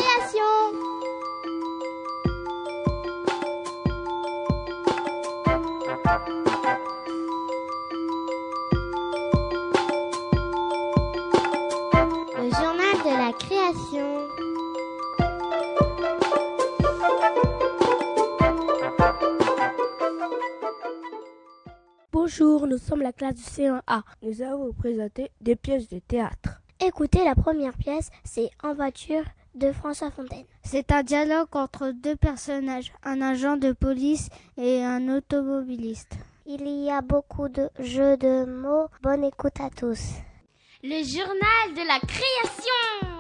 Bonjour, 22.22 22.66
nous 22.66 22.76
sommes 22.76 23.00
la 23.00 23.14
classe 23.14 23.37
du 23.37 23.42
C1A. 23.42 24.02
Nous 24.22 24.42
allons 24.42 24.66
vous 24.66 24.72
présenter 24.74 25.30
des 25.40 25.56
pièces 25.56 25.88
de 25.88 26.00
théâtre. 26.00 26.61
Écoutez, 26.78 27.24
la 27.24 27.35
première 27.35 27.72
pièce, 27.72 28.11
c'est 28.24 28.50
En 28.62 28.74
voiture 28.74 29.22
de 29.54 29.72
François 29.72 30.11
Fontaine. 30.11 30.44
C'est 30.62 30.92
un 30.92 31.02
dialogue 31.02 31.48
entre 31.52 31.92
deux 31.92 32.16
personnages, 32.16 32.92
un 33.04 33.22
agent 33.22 33.56
de 33.56 33.72
police 33.72 34.28
et 34.59 34.85
un 34.85 35.09
automobiliste. 35.09 36.12
Il 36.44 36.68
y 36.68 36.90
a 36.90 37.00
beaucoup 37.00 37.48
de 37.48 37.70
jeux 37.78 38.18
de 38.18 38.44
mots. 38.44 38.88
Bonne 39.02 39.24
écoute 39.24 39.59
à 39.59 39.70
tous. 39.70 40.11
Le 40.83 41.02
journal 41.02 41.72
de 41.74 41.88
la 41.88 42.00
création. 42.00 43.11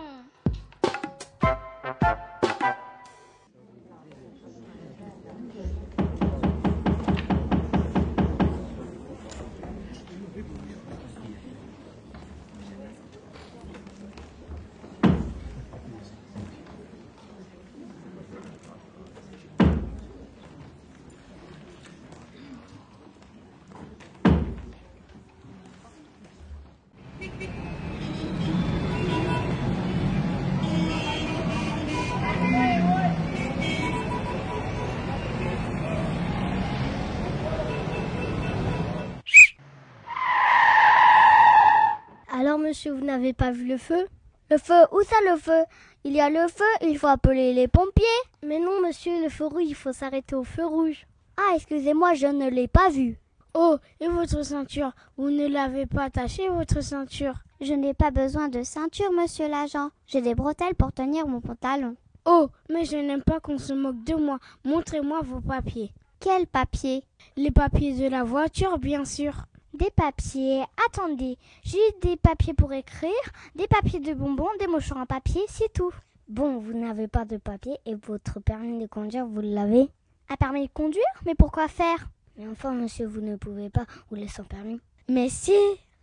Monsieur, 42.80 42.94
vous 42.94 43.04
n'avez 43.04 43.34
pas 43.34 43.50
vu 43.50 43.66
le 43.66 43.76
feu 43.76 44.08
Le 44.48 44.56
feu 44.56 44.86
Où 44.92 45.02
ça 45.02 45.16
le 45.30 45.36
feu? 45.36 45.64
Il 46.02 46.14
y 46.14 46.20
a 46.20 46.30
le 46.30 46.48
feu, 46.48 46.64
il 46.80 46.96
faut 46.96 47.08
appeler 47.08 47.52
les 47.52 47.68
pompiers. 47.68 48.06
Mais 48.42 48.58
non, 48.58 48.80
monsieur, 48.80 49.22
le 49.22 49.28
feu 49.28 49.44
rouge, 49.44 49.64
il 49.66 49.74
faut 49.74 49.92
s'arrêter 49.92 50.34
au 50.34 50.44
feu 50.44 50.64
rouge. 50.64 51.06
Ah, 51.36 51.52
excusez-moi, 51.56 52.14
je 52.14 52.28
ne 52.28 52.48
l'ai 52.48 52.68
pas 52.68 52.88
vu. 52.88 53.18
Oh, 53.52 53.76
et 54.00 54.08
votre 54.08 54.42
ceinture? 54.42 54.92
Vous 55.18 55.28
ne 55.28 55.46
l'avez 55.46 55.84
pas 55.84 56.04
attachée, 56.04 56.48
votre 56.48 56.82
ceinture? 56.82 57.34
Je 57.60 57.74
n'ai 57.74 57.92
pas 57.92 58.10
besoin 58.10 58.48
de 58.48 58.62
ceinture, 58.62 59.12
monsieur 59.12 59.46
l'agent. 59.46 59.90
J'ai 60.06 60.22
des 60.22 60.34
bretelles 60.34 60.74
pour 60.74 60.90
tenir 60.94 61.26
mon 61.26 61.42
pantalon. 61.42 61.96
Oh, 62.24 62.48
mais 62.70 62.86
je 62.86 62.96
n'aime 62.96 63.22
pas 63.22 63.40
qu'on 63.40 63.58
se 63.58 63.74
moque 63.74 64.02
de 64.04 64.14
moi. 64.14 64.38
Montrez-moi 64.64 65.20
vos 65.20 65.42
papiers. 65.42 65.92
Quels 66.18 66.46
papiers? 66.46 67.04
Les 67.36 67.50
papiers 67.50 67.92
de 67.92 68.08
la 68.08 68.24
voiture, 68.24 68.78
bien 68.78 69.04
sûr. 69.04 69.34
Des 69.74 69.90
papiers. 69.90 70.64
Attendez, 70.86 71.38
j'ai 71.62 71.78
des 72.02 72.16
papiers 72.16 72.54
pour 72.54 72.72
écrire, 72.72 73.10
des 73.54 73.68
papiers 73.68 74.00
de 74.00 74.14
bonbons, 74.14 74.48
des 74.58 74.66
mouchoirs 74.66 75.00
en 75.00 75.06
papier, 75.06 75.42
c'est 75.48 75.72
tout. 75.72 75.92
Bon, 76.28 76.58
vous 76.58 76.72
n'avez 76.72 77.08
pas 77.08 77.24
de 77.24 77.36
papier 77.36 77.76
et 77.86 77.94
votre 77.94 78.40
permis 78.40 78.78
de 78.78 78.86
conduire, 78.86 79.26
vous 79.26 79.40
l'avez 79.40 79.88
Un 80.28 80.36
permis 80.36 80.66
de 80.66 80.72
conduire 80.72 81.04
Mais 81.24 81.34
pourquoi 81.34 81.68
faire? 81.68 82.08
Mais 82.36 82.46
enfin, 82.48 82.72
monsieur, 82.72 83.06
vous 83.06 83.20
ne 83.20 83.36
pouvez 83.36 83.70
pas 83.70 83.84
rouler 84.08 84.28
sans 84.28 84.44
permis. 84.44 84.80
Mais 85.08 85.28
si 85.28 85.52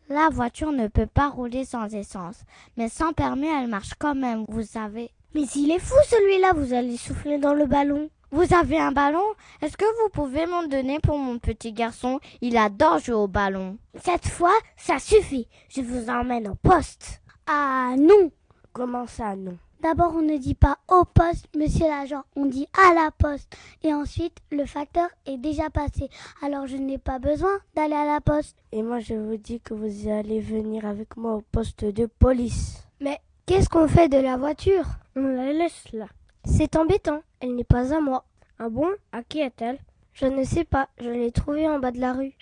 La 0.10 0.30
voiture 0.30 0.71
ne 0.71 0.88
peut 0.88 1.06
pas 1.06 1.30
rouler 1.30 1.65
sans 1.65 1.93
essence. 1.93 2.43
Mais 2.77 2.88
sans 2.88 3.12
permis, 3.12 3.47
elle 3.47 3.67
marche 3.67 3.93
quand 3.99 4.15
même, 4.15 4.45
vous 4.47 4.63
savez. 4.63 5.12
Mais 5.34 5.43
il 5.56 5.71
est 5.71 5.80
fou 5.80 5.95
celui-là, 6.08 6.53
vous 6.53 6.73
allez 6.73 6.95
souffler 6.95 7.38
dans 7.38 7.53
le 7.53 7.65
ballon. 7.65 8.10
Vous 8.31 8.53
avez 8.53 8.77
un 8.77 8.91
ballon? 8.91 9.23
Est-ce 9.61 9.77
que 9.77 9.85
vous 10.03 10.09
pouvez 10.09 10.45
m'en 10.45 10.63
donner 10.67 10.99
pour 10.99 11.17
mon 11.17 11.39
petit 11.39 11.71
garçon? 11.71 12.19
Il 12.41 12.57
adore 12.57 12.99
jouer 12.99 13.15
au 13.15 13.27
ballon. 13.27 13.77
Cette 14.03 14.27
fois, 14.27 14.53
ça 14.75 14.99
suffit. 14.99 15.47
Je 15.69 15.81
vous 15.81 16.09
emmène 16.09 16.49
au 16.49 16.55
poste. 16.55 17.21
Ah 17.47 17.93
non 17.97 18.29
Comment 18.73 19.07
ça 19.07 19.35
non? 19.35 19.57
D'abord, 19.81 20.13
on 20.15 20.21
ne 20.21 20.37
dit 20.37 20.55
pas 20.55 20.79
au 20.89 21.05
poste, 21.05 21.47
monsieur 21.55 21.87
l'agent, 21.87 22.23
on 22.35 22.47
dit 22.47 22.67
à 22.73 22.93
la 22.93 23.11
poste. 23.11 23.55
Et 23.83 23.93
ensuite, 23.93 24.37
le 24.51 24.65
facteur 24.65 25.07
est 25.25 25.37
déjà 25.37 25.69
passé. 25.69 26.09
Alors, 26.41 26.67
je 26.67 26.77
n'ai 26.77 26.97
pas 26.97 27.19
besoin 27.19 27.59
d'aller 27.75 27.95
à 27.95 28.05
la 28.05 28.19
poste. 28.19 28.57
Et 28.71 28.81
moi, 28.81 28.99
je 28.99 29.13
vous 29.13 29.37
dis 29.37 29.61
que 29.61 29.73
vous 29.73 30.09
allez 30.09 30.41
venir 30.41 30.85
avec 30.85 31.15
moi 31.15 31.35
au 31.35 31.43
poste 31.51 31.85
de 31.85 32.07
police. 32.07 32.87
Mais 32.99 33.19
qu'est-ce 33.45 33.69
qu'on 33.69 33.87
fait 33.87 34.09
de 34.09 34.17
la 34.17 34.35
voiture? 34.35 34.85
On 35.15 35.21
la 35.21 35.53
laisse 35.53 35.85
là. 35.93 36.07
C'est 36.49 36.75
embêtant, 36.75 37.21
elle 37.39 37.55
n'est 37.55 37.63
pas 37.63 37.93
à 37.93 37.99
moi. 37.99 38.25
Ah 38.57 38.69
bon? 38.69 38.89
À 39.12 39.21
qui 39.21 39.41
est-elle? 39.41 39.79
Je 40.13 40.25
ne 40.25 40.43
sais 40.43 40.63
pas, 40.63 40.89
je 40.97 41.10
l'ai 41.10 41.31
trouvée 41.31 41.67
en 41.67 41.77
bas 41.77 41.91
de 41.91 41.99
la 41.99 42.13
rue. 42.13 42.33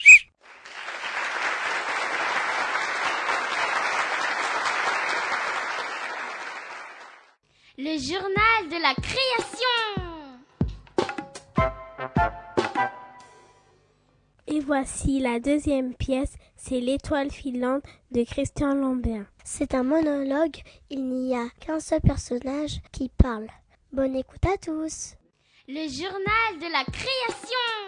Le 7.77 7.97
journal 7.99 8.69
de 8.69 8.81
la 8.81 8.93
création. 8.95 10.05
Et 14.47 14.61
voici 14.61 15.19
la 15.19 15.41
deuxième 15.41 15.93
pièce, 15.93 16.35
c'est 16.55 16.79
L'étoile 16.79 17.31
filante 17.31 17.83
de 18.11 18.23
Christian 18.23 18.75
Lambert. 18.75 19.25
C'est 19.43 19.73
un 19.73 19.83
monologue, 19.83 20.55
il 20.89 21.05
n'y 21.05 21.35
a 21.35 21.49
qu'un 21.59 21.81
seul 21.81 21.99
personnage 21.99 22.79
qui 22.93 23.09
parle. 23.09 23.47
Bonne 23.95 24.17
écoute 24.17 24.45
à 24.45 24.57
tous. 24.57 25.15
Le 25.69 25.87
journal 25.87 26.59
de 26.59 26.69
la 26.69 26.83
création. 26.83 27.85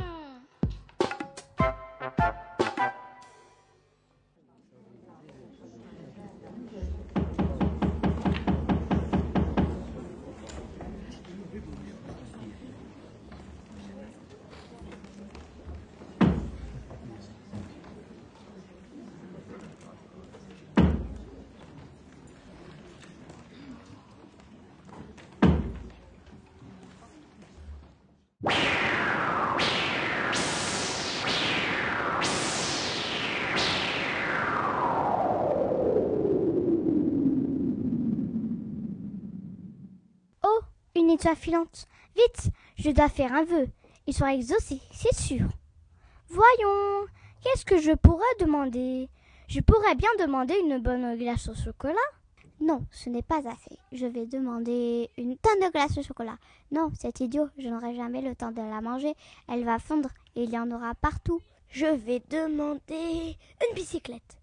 Vite, 41.15 42.51
je 42.77 42.91
dois 42.91 43.09
faire 43.09 43.33
un 43.33 43.45
vœu. 43.45 43.67
Il 44.07 44.13
sera 44.13 44.33
exaucé, 44.33 44.81
c'est 44.91 45.15
sûr. 45.15 45.47
Voyons, 46.29 47.05
qu'est-ce 47.41 47.65
que 47.65 47.79
je 47.79 47.93
pourrais 47.93 48.23
demander? 48.39 49.07
Je 49.47 49.61
pourrais 49.61 49.95
bien 49.95 50.09
demander 50.19 50.55
une 50.65 50.79
bonne 50.79 51.17
glace 51.17 51.47
au 51.47 51.55
chocolat? 51.55 51.95
Non, 52.59 52.83
ce 52.91 53.09
n'est 53.09 53.21
pas 53.21 53.47
assez. 53.47 53.77
Je 53.91 54.05
vais 54.05 54.25
demander 54.25 55.09
une 55.17 55.37
tonne 55.37 55.59
de 55.59 55.71
glace 55.71 55.97
au 55.97 56.03
chocolat. 56.03 56.37
Non, 56.71 56.91
c'est 56.99 57.19
idiot, 57.21 57.47
je 57.57 57.69
n'aurai 57.69 57.95
jamais 57.95 58.21
le 58.21 58.35
temps 58.35 58.51
de 58.51 58.61
la 58.61 58.81
manger. 58.81 59.13
Elle 59.47 59.63
va 59.63 59.79
fondre 59.79 60.09
et 60.35 60.43
il 60.43 60.49
y 60.49 60.59
en 60.59 60.71
aura 60.71 60.95
partout. 60.95 61.39
Je 61.69 61.85
vais 61.85 62.21
demander 62.29 63.37
une 63.61 63.75
bicyclette. 63.75 64.37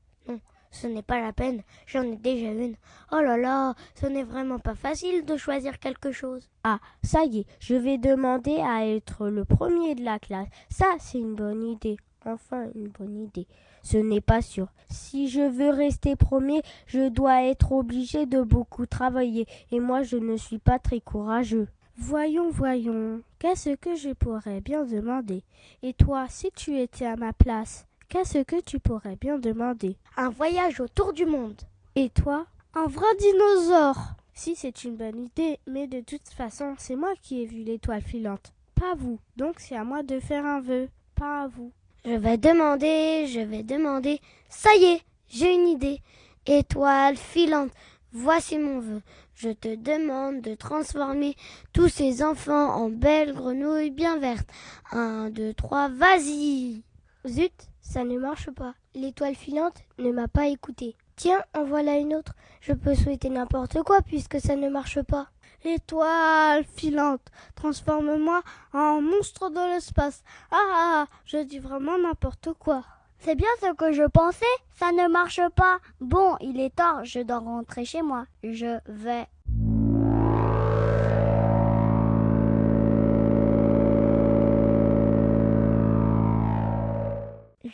Ce 0.75 0.89
n'est 0.89 1.03
pas 1.03 1.21
la 1.21 1.33
peine, 1.33 1.63
j'en 1.87 2.03
ai 2.03 2.17
déjà 2.17 2.51
une. 2.51 2.75
Oh 3.13 3.21
là 3.21 3.37
là, 3.37 3.75
ce 3.95 4.07
n'est 4.07 4.25
vraiment 4.25 4.59
pas 4.59 4.75
facile 4.75 5.25
de 5.25 5.37
choisir 5.37 5.79
quelque 5.79 6.11
chose. 6.11 6.51
Ah, 6.65 6.81
ça 7.05 7.25
y 7.25 7.39
est, 7.39 7.47
je 7.61 7.77
vais 7.77 7.97
demander 7.97 8.57
à 8.57 8.85
être 8.85 9.29
le 9.29 9.45
premier 9.45 9.95
de 9.95 10.03
la 10.03 10.19
classe. 10.19 10.49
Ça, 10.71 10.87
c'est 10.99 11.19
une 11.19 11.37
bonne 11.37 11.63
idée. 11.63 11.97
Enfin, 12.27 12.67
une 12.75 12.89
bonne 12.89 13.23
idée. 13.23 13.47
Ce 13.85 13.99
n'est 13.99 14.21
pas 14.21 14.43
sûr. 14.43 14.67
Si 14.91 15.29
je 15.29 15.43
veux 15.43 15.71
rester 15.71 16.17
premier, 16.17 16.63
je 16.87 17.09
dois 17.09 17.45
être 17.45 17.71
obligé 17.71 18.27
de 18.27 18.43
beaucoup 18.43 18.87
travailler, 18.87 19.47
et 19.71 19.79
moi 19.79 20.03
je 20.03 20.17
ne 20.17 20.37
suis 20.37 20.59
pas 20.59 20.81
très 20.81 21.01
courageux. 21.01 21.69
Voyons, 21.97 22.51
voyons, 22.51 23.21
qu'est-ce 23.39 23.77
que 23.77 23.95
je 23.95 24.11
pourrais 24.11 24.61
bien 24.61 24.85
demander? 24.85 25.45
Et 25.85 25.93
toi, 25.93 26.27
si 26.29 26.51
tu 26.51 26.81
étais 26.81 27.07
à 27.07 27.15
ma 27.15 27.33
place, 27.33 27.87
qu'est-ce 28.15 28.45
que 28.45 28.61
tu 28.61 28.79
pourrais 28.79 29.17
bien 29.17 29.41
demander 29.41 29.97
Un 30.17 30.29
voyage 30.29 30.79
autour 30.79 31.13
du 31.13 31.27
monde. 31.27 31.61
Et 31.97 32.11
toi 32.11 32.47
Un 32.73 32.87
vrai 32.87 33.09
dinosaure. 33.19 33.97
Si 34.35 34.55
c'est 34.55 34.85
une 34.85 34.95
bonne 34.95 35.25
idée, 35.25 35.59
mais 35.67 35.89
de 35.89 36.01
toute 36.01 36.29
façon, 36.29 36.77
c'est 36.79 36.95
moi 36.95 37.13
qui 37.21 37.43
ai 37.43 37.47
vu 37.47 37.65
l'étoile 37.65 38.03
filante, 38.03 38.53
pas 38.77 38.95
vous. 38.95 39.19
Donc 39.37 39.57
c'est 39.59 39.75
à 39.75 39.83
moi 39.83 40.05
de 40.05 40.21
faire 40.21 40.47
un 40.47 40.61
vœu, 40.61 40.89
pas 41.17 41.43
à 41.43 41.49
vous. 41.49 41.73
Je 42.05 42.13
vais 42.13 42.39
demander, 42.39 43.27
je 43.27 43.41
vais 43.41 43.65
demander. 43.65 44.21
Ça 44.49 44.73
y 44.77 44.85
est, 44.85 45.03
j'ai 45.27 45.53
une 45.53 45.67
idée. 45.67 46.01
Étoile 46.47 47.17
filante, 47.17 47.73
voici 48.13 48.59
mon 48.59 48.79
vœu. 48.79 49.03
Je 49.35 49.51
te 49.51 49.75
demande 49.75 50.41
de 50.41 50.55
transformer 50.55 51.35
tous 51.73 51.89
ces 51.89 52.23
enfants 52.23 52.77
en 52.77 52.91
belles 52.91 53.35
grenouilles 53.35 53.91
bien 53.91 54.19
vertes. 54.19 54.49
Un, 54.93 55.31
deux, 55.31 55.53
trois, 55.53 55.89
vas-y. 55.89 56.83
Zut, 57.27 57.71
ça 57.95 58.03
ne 58.03 58.19
marche 58.19 58.51
pas. 58.51 58.75
L'étoile 58.97 59.37
filante 59.37 59.85
ne 59.99 60.11
m'a 60.11 60.27
pas 60.27 60.49
écouté. 60.49 60.97
Tiens, 61.15 61.45
en 61.55 61.63
voilà 61.63 61.97
une 61.97 62.13
autre. 62.17 62.35
Je 62.61 62.73
peux 62.73 62.97
souhaiter 62.97 63.29
n'importe 63.29 63.81
quoi 63.85 64.03
puisque 64.03 64.41
ça 64.41 64.57
ne 64.57 64.69
marche 64.69 65.01
pas. 65.03 65.29
Étoile 65.65 66.65
filante, 66.65 67.25
transforme-moi 67.55 68.43
en 68.73 69.01
monstre 69.01 69.49
de 69.49 69.73
l'espace. 69.73 70.25
Ah, 70.51 70.57
ah, 70.57 71.07
ah, 71.07 71.07
je 71.25 71.37
dis 71.45 71.61
vraiment 71.61 71.97
n'importe 71.97 72.49
quoi. 72.59 72.83
C'est 73.21 73.37
bien 73.37 73.55
ce 73.61 73.73
que 73.75 73.93
je 73.93 74.03
pensais, 74.03 74.57
ça 74.75 74.91
ne 74.91 75.09
marche 75.09 75.49
pas. 75.55 75.79
Bon, 76.01 76.37
il 76.41 76.59
est 76.59 76.75
tard, 76.75 77.05
je 77.05 77.21
dois 77.21 77.39
rentrer 77.39 77.85
chez 77.85 78.03
moi. 78.03 78.27
Je 78.43 78.81
vais. 78.87 79.29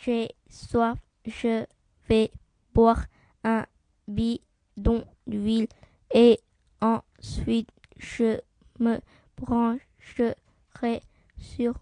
J'ai 0.03 0.29
soif, 0.49 0.97
je 1.27 1.63
vais 2.09 2.31
boire 2.73 3.05
un 3.43 3.67
bidon 4.07 5.05
d'huile 5.27 5.67
et 6.11 6.39
ensuite 6.81 7.69
je 7.97 8.39
me 8.79 8.97
brancherai 9.37 11.03
sur 11.37 11.75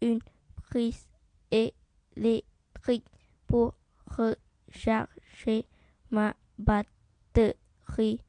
une 0.00 0.20
prise 0.70 1.06
électrique 1.50 3.04
pour 3.46 3.74
recharger 4.06 5.66
ma 6.10 6.34
batterie. 6.58 8.22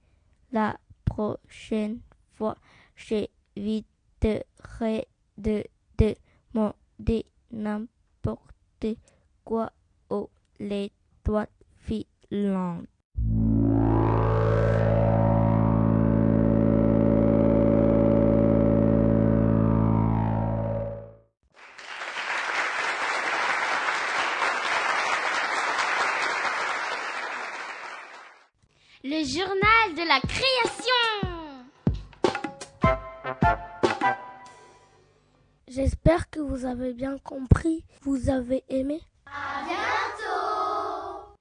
La 0.51 0.77
prochaine 1.05 2.01
fois, 2.33 2.57
j'éviterai 2.97 5.07
de 5.37 5.63
demander 5.97 7.25
n'importe 7.51 8.47
quoi 9.47 9.71
aux 10.09 10.29
l'étoile 10.59 11.47
filante. 11.77 12.85
Le 29.01 29.23
journal 29.23 29.95
de 29.95 30.03
la 30.05 30.19
création. 30.27 30.93
J'espère 35.69 36.29
que 36.29 36.41
vous 36.41 36.65
avez 36.65 36.93
bien 36.93 37.17
compris, 37.19 37.85
vous 38.01 38.29
avez 38.29 38.65
aimé. 38.67 38.99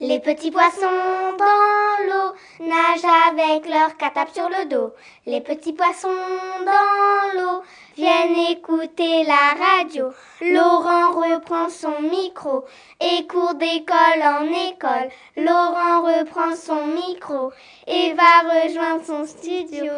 Les 0.00 0.18
petits 0.18 0.50
poissons 0.50 1.36
dans 1.38 1.89
l'eau 2.08 2.66
nagent 2.66 3.30
avec 3.30 3.68
leur 3.68 3.96
catape 3.96 4.32
sur 4.32 4.48
le 4.48 4.66
dos. 4.68 4.92
Les 5.26 5.40
petits 5.40 5.72
poissons 5.72 6.08
dans 6.08 7.40
l'eau 7.40 7.62
viennent 7.96 8.50
écouter 8.50 9.24
la 9.24 9.54
radio. 9.58 10.10
Laurent 10.40 11.12
reprend 11.12 11.68
son 11.68 12.00
micro 12.02 12.64
et 13.00 13.26
court 13.26 13.54
d'école 13.54 14.22
en 14.22 14.44
école. 14.70 15.10
Laurent 15.36 16.02
reprend 16.02 16.54
son 16.56 16.86
micro 16.86 17.52
et 17.86 18.14
va 18.14 18.64
rejoindre 18.64 19.04
son 19.04 19.26
studio. 19.26 19.92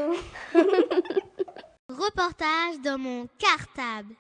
Reportage 1.89 2.81
dans 2.83 2.99
mon 2.99 3.27
cartable. 3.39 4.15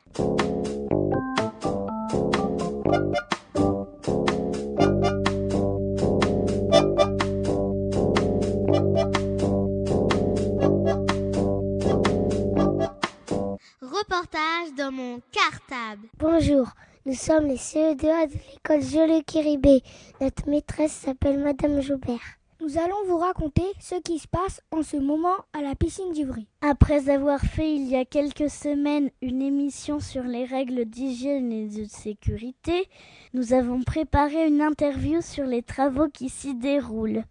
Bonjour, 16.18 16.66
nous 17.06 17.14
sommes 17.14 17.46
les 17.46 17.56
CE2A 17.56 18.28
de 18.28 18.34
l'école 18.50 18.82
Jolé 18.82 19.22
Kiribé. 19.22 19.82
Notre 20.20 20.48
maîtresse 20.48 20.92
s'appelle 20.92 21.38
Madame 21.38 21.80
Joubert. 21.80 22.38
Nous 22.60 22.78
allons 22.78 23.04
vous 23.06 23.18
raconter 23.18 23.64
ce 23.80 23.96
qui 23.96 24.18
se 24.18 24.26
passe 24.26 24.62
en 24.70 24.82
ce 24.82 24.96
moment 24.96 25.36
à 25.52 25.62
la 25.62 25.74
piscine 25.74 26.12
d'Ivry. 26.12 26.46
Après 26.60 27.08
avoir 27.08 27.40
fait 27.40 27.74
il 27.74 27.88
y 27.88 27.96
a 27.96 28.04
quelques 28.04 28.50
semaines 28.50 29.10
une 29.20 29.42
émission 29.42 30.00
sur 30.00 30.22
les 30.22 30.44
règles 30.44 30.84
d'hygiène 30.86 31.52
et 31.52 31.68
de 31.68 31.84
sécurité, 31.84 32.88
nous 33.34 33.52
avons 33.52 33.82
préparé 33.82 34.46
une 34.46 34.60
interview 34.60 35.20
sur 35.20 35.44
les 35.44 35.62
travaux 35.62 36.08
qui 36.08 36.28
s'y 36.28 36.54
déroulent. 36.54 37.24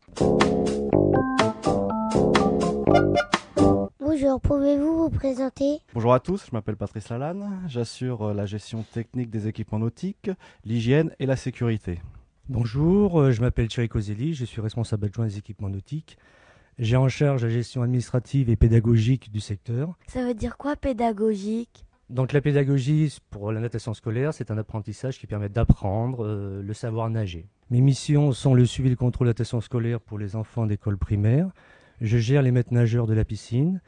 Bonjour, 4.13 4.41
pouvez-vous 4.41 5.03
vous 5.03 5.09
présenter? 5.09 5.79
Bonjour 5.93 6.13
à 6.13 6.19
tous, 6.19 6.47
je 6.47 6.51
m'appelle 6.51 6.75
Patrice 6.75 7.07
Lalanne, 7.07 7.61
j'assure 7.69 8.23
euh, 8.23 8.33
la 8.33 8.45
gestion 8.45 8.83
technique 8.91 9.29
des 9.29 9.47
équipements 9.47 9.79
nautiques, 9.79 10.29
l'hygiène 10.65 11.15
et 11.19 11.25
la 11.25 11.37
sécurité. 11.37 12.01
Bonjour, 12.49 13.21
euh, 13.21 13.31
je 13.31 13.39
m'appelle 13.39 13.69
Thierry 13.69 13.87
Coselli, 13.87 14.33
je 14.33 14.43
suis 14.43 14.59
responsable 14.59 15.05
adjoint 15.05 15.27
des 15.27 15.37
équipements 15.37 15.69
nautiques. 15.69 16.17
J'ai 16.77 16.97
en 16.97 17.07
charge 17.07 17.43
la 17.43 17.49
gestion 17.49 17.83
administrative 17.83 18.49
et 18.49 18.57
pédagogique 18.57 19.31
du 19.31 19.39
secteur. 19.39 19.97
Ça 20.07 20.25
veut 20.25 20.33
dire 20.33 20.57
quoi 20.57 20.75
pédagogique? 20.75 21.85
Donc 22.09 22.33
la 22.33 22.41
pédagogie 22.41 23.17
pour 23.29 23.53
la 23.53 23.61
natation 23.61 23.93
scolaire, 23.93 24.33
c'est 24.33 24.51
un 24.51 24.57
apprentissage 24.57 25.19
qui 25.19 25.25
permet 25.25 25.47
d'apprendre 25.47 26.25
euh, 26.25 26.61
le 26.61 26.73
savoir 26.73 27.09
nager. 27.09 27.47
Mes 27.69 27.79
missions 27.79 28.33
sont 28.33 28.55
le 28.55 28.65
suivi 28.65 28.89
et 28.89 28.91
le 28.91 28.97
contrôle 28.97 29.27
de 29.27 29.29
la 29.29 29.35
natation 29.35 29.61
scolaire 29.61 30.01
pour 30.01 30.19
les 30.19 30.35
enfants 30.35 30.65
d'école 30.65 30.97
primaire. 30.97 31.49
Je 32.01 32.17
gère 32.17 32.41
les 32.41 32.51
maîtres 32.51 32.73
nageurs 32.73 33.07
de 33.07 33.13
la 33.13 33.23
piscine 33.23 33.79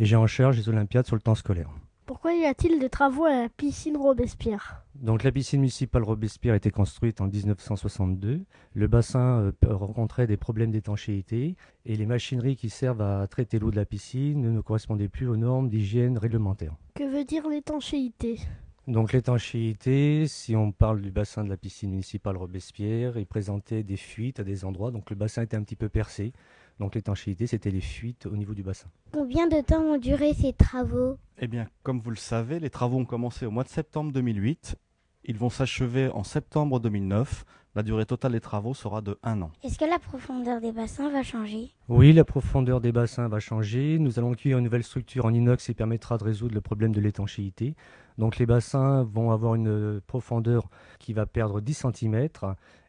et 0.00 0.06
j'ai 0.06 0.16
en 0.16 0.26
charge 0.26 0.56
les 0.56 0.68
Olympiades 0.70 1.06
sur 1.06 1.14
le 1.14 1.20
temps 1.20 1.34
scolaire. 1.34 1.68
Pourquoi 2.06 2.32
y 2.32 2.44
a-t-il 2.44 2.80
des 2.80 2.88
travaux 2.88 3.26
à 3.26 3.42
la 3.42 3.48
piscine 3.50 3.96
Robespierre? 3.98 4.82
Donc 4.94 5.22
la 5.22 5.30
piscine 5.30 5.60
municipale 5.60 6.02
Robespierre 6.02 6.54
a 6.54 6.56
été 6.56 6.70
construite 6.70 7.20
en 7.20 7.28
1962. 7.28 8.40
Le 8.74 8.86
bassin 8.88 9.40
euh, 9.40 9.52
rencontrait 9.62 10.26
des 10.26 10.38
problèmes 10.38 10.70
d'étanchéité 10.70 11.54
et 11.84 11.96
les 11.96 12.06
machineries 12.06 12.56
qui 12.56 12.70
servent 12.70 13.02
à 13.02 13.26
traiter 13.28 13.58
l'eau 13.58 13.70
de 13.70 13.76
la 13.76 13.84
piscine 13.84 14.52
ne 14.52 14.60
correspondaient 14.60 15.08
plus 15.08 15.28
aux 15.28 15.36
normes 15.36 15.68
d'hygiène 15.68 16.18
réglementaires. 16.18 16.74
Que 16.94 17.04
veut 17.04 17.24
dire 17.24 17.46
l'étanchéité? 17.48 18.40
Donc 18.88 19.12
l'étanchéité, 19.12 20.26
si 20.26 20.56
on 20.56 20.72
parle 20.72 21.02
du 21.02 21.10
bassin 21.10 21.44
de 21.44 21.50
la 21.50 21.58
piscine 21.58 21.90
municipale 21.90 22.38
Robespierre, 22.38 23.18
il 23.18 23.26
présentait 23.26 23.82
des 23.82 23.98
fuites 23.98 24.40
à 24.40 24.44
des 24.44 24.64
endroits, 24.64 24.90
donc 24.90 25.10
le 25.10 25.16
bassin 25.16 25.42
était 25.42 25.56
un 25.56 25.62
petit 25.62 25.76
peu 25.76 25.90
percé. 25.90 26.32
Donc 26.80 26.94
l'étanchéité, 26.94 27.46
c'était 27.46 27.70
les 27.70 27.82
fuites 27.82 28.24
au 28.24 28.36
niveau 28.36 28.54
du 28.54 28.62
bassin. 28.62 28.88
Combien 29.12 29.46
de 29.46 29.60
temps 29.60 29.82
ont 29.82 29.98
duré 29.98 30.32
ces 30.32 30.54
travaux? 30.54 31.18
Eh 31.38 31.46
bien, 31.46 31.68
comme 31.82 32.00
vous 32.00 32.08
le 32.08 32.16
savez, 32.16 32.58
les 32.58 32.70
travaux 32.70 32.96
ont 32.96 33.04
commencé 33.04 33.44
au 33.44 33.50
mois 33.50 33.64
de 33.64 33.68
septembre 33.68 34.12
2008. 34.12 34.76
Ils 35.24 35.36
vont 35.36 35.50
s'achever 35.50 36.08
en 36.08 36.24
septembre 36.24 36.80
2009. 36.80 37.44
La 37.74 37.82
durée 37.82 38.06
totale 38.06 38.32
des 38.32 38.40
travaux 38.40 38.72
sera 38.72 39.02
de 39.02 39.18
un 39.22 39.42
an. 39.42 39.50
Est-ce 39.62 39.78
que 39.78 39.84
la 39.84 39.98
profondeur 39.98 40.62
des 40.62 40.72
bassins 40.72 41.10
va 41.10 41.22
changer? 41.22 41.70
Oui, 41.90 42.14
la 42.14 42.24
profondeur 42.24 42.80
des 42.80 42.92
bassins 42.92 43.28
va 43.28 43.40
changer. 43.40 43.98
Nous 43.98 44.18
allons 44.18 44.32
accueillir 44.32 44.56
une 44.56 44.64
nouvelle 44.64 44.82
structure 44.82 45.26
en 45.26 45.34
inox 45.34 45.66
qui 45.66 45.74
permettra 45.74 46.16
de 46.16 46.24
résoudre 46.24 46.54
le 46.54 46.62
problème 46.62 46.92
de 46.92 47.00
l'étanchéité. 47.00 47.76
Donc 48.16 48.38
les 48.38 48.46
bassins 48.46 49.02
vont 49.04 49.30
avoir 49.32 49.54
une 49.54 50.00
profondeur 50.06 50.70
qui 50.98 51.12
va 51.12 51.26
perdre 51.26 51.60
10 51.60 51.84
cm 51.92 52.28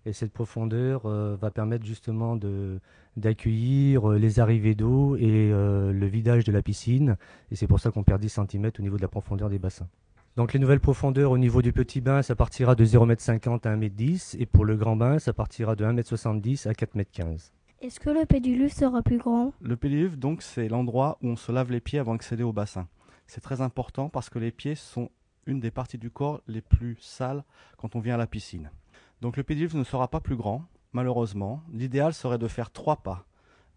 et 0.06 0.14
cette 0.14 0.34
profondeur 0.34 1.06
euh, 1.06 1.36
va 1.36 1.52
permettre 1.52 1.86
justement 1.86 2.36
de, 2.36 2.80
d'accueillir 3.18 4.12
euh, 4.12 4.18
les 4.18 4.40
arrivées 4.40 4.76
d'eau 4.76 5.16
et 5.16 5.52
euh, 5.52 5.92
le 5.92 6.06
vidage 6.06 6.44
de 6.44 6.52
la 6.52 6.62
piscine. 6.62 7.18
Et 7.52 7.56
c'est 7.56 7.68
pour 7.68 7.80
ça 7.80 7.92
qu'on 7.92 8.04
perd 8.04 8.22
10 8.22 8.30
cm 8.30 8.72
au 8.80 8.82
niveau 8.82 8.98
de 8.98 9.02
la 9.02 9.08
profondeur 9.08 9.50
des 9.50 9.60
bassins. 9.60 9.88
Donc 10.38 10.54
les 10.54 10.60
nouvelles 10.60 10.80
profondeurs 10.80 11.32
au 11.32 11.38
niveau 11.38 11.62
du 11.62 11.74
petit 11.74 12.00
bain, 12.00 12.22
ça 12.22 12.36
partira 12.36 12.76
de 12.76 12.86
0,50 12.86 13.50
m 13.50 13.60
à 13.64 13.76
1,10 13.76 14.36
m 14.36 14.42
et 14.42 14.46
pour 14.46 14.64
le 14.64 14.78
grand 14.78 14.96
bain, 14.96 15.20
ça 15.20 15.34
partira 15.34 15.76
de 15.76 15.84
1,70 15.84 16.68
m 16.68 16.72
à 16.72 16.74
4,15 16.74 17.22
m. 17.22 17.38
Est-ce 17.82 18.00
que 18.00 18.12
le 18.12 18.26
pédiluve 18.26 18.72
sera 18.72 19.02
plus 19.02 19.18
grand? 19.18 19.54
Le 19.60 19.76
pédiluve, 19.76 20.18
donc, 20.18 20.44
c'est 20.44 20.68
l'endroit 20.68 21.18
où 21.22 21.30
on 21.30 21.36
se 21.36 21.52
lave 21.52 21.72
les 21.72 21.82
pieds 21.82 21.98
avant 21.98 22.14
d'accéder 22.14 22.44
au 22.44 22.54
bassin. 22.54 22.88
C'est 23.26 23.42
très 23.42 23.60
important 23.60 24.08
parce 24.08 24.30
que 24.30 24.38
les 24.38 24.52
pieds 24.52 24.76
sont 24.76 25.10
une 25.48 25.60
des 25.60 25.72
parties 25.72 25.98
du 25.98 26.12
corps 26.12 26.42
les 26.48 26.62
plus 26.62 26.98
sales 27.00 27.44
quand 27.78 27.96
on 27.96 28.00
vient 28.00 28.16
à 28.16 28.18
la 28.18 28.28
piscine. 28.28 28.70
Donc 29.22 29.36
le 29.36 29.44
pédiluve 29.44 29.76
ne 29.76 29.84
sera 29.84 30.08
pas 30.08 30.20
plus 30.20 30.36
grand, 30.36 30.66
malheureusement. 30.94 31.62
L'idéal 31.72 32.14
serait 32.14 32.38
de 32.38 32.48
faire 32.48 32.72
trois 32.72 32.98
pas. 32.98 33.26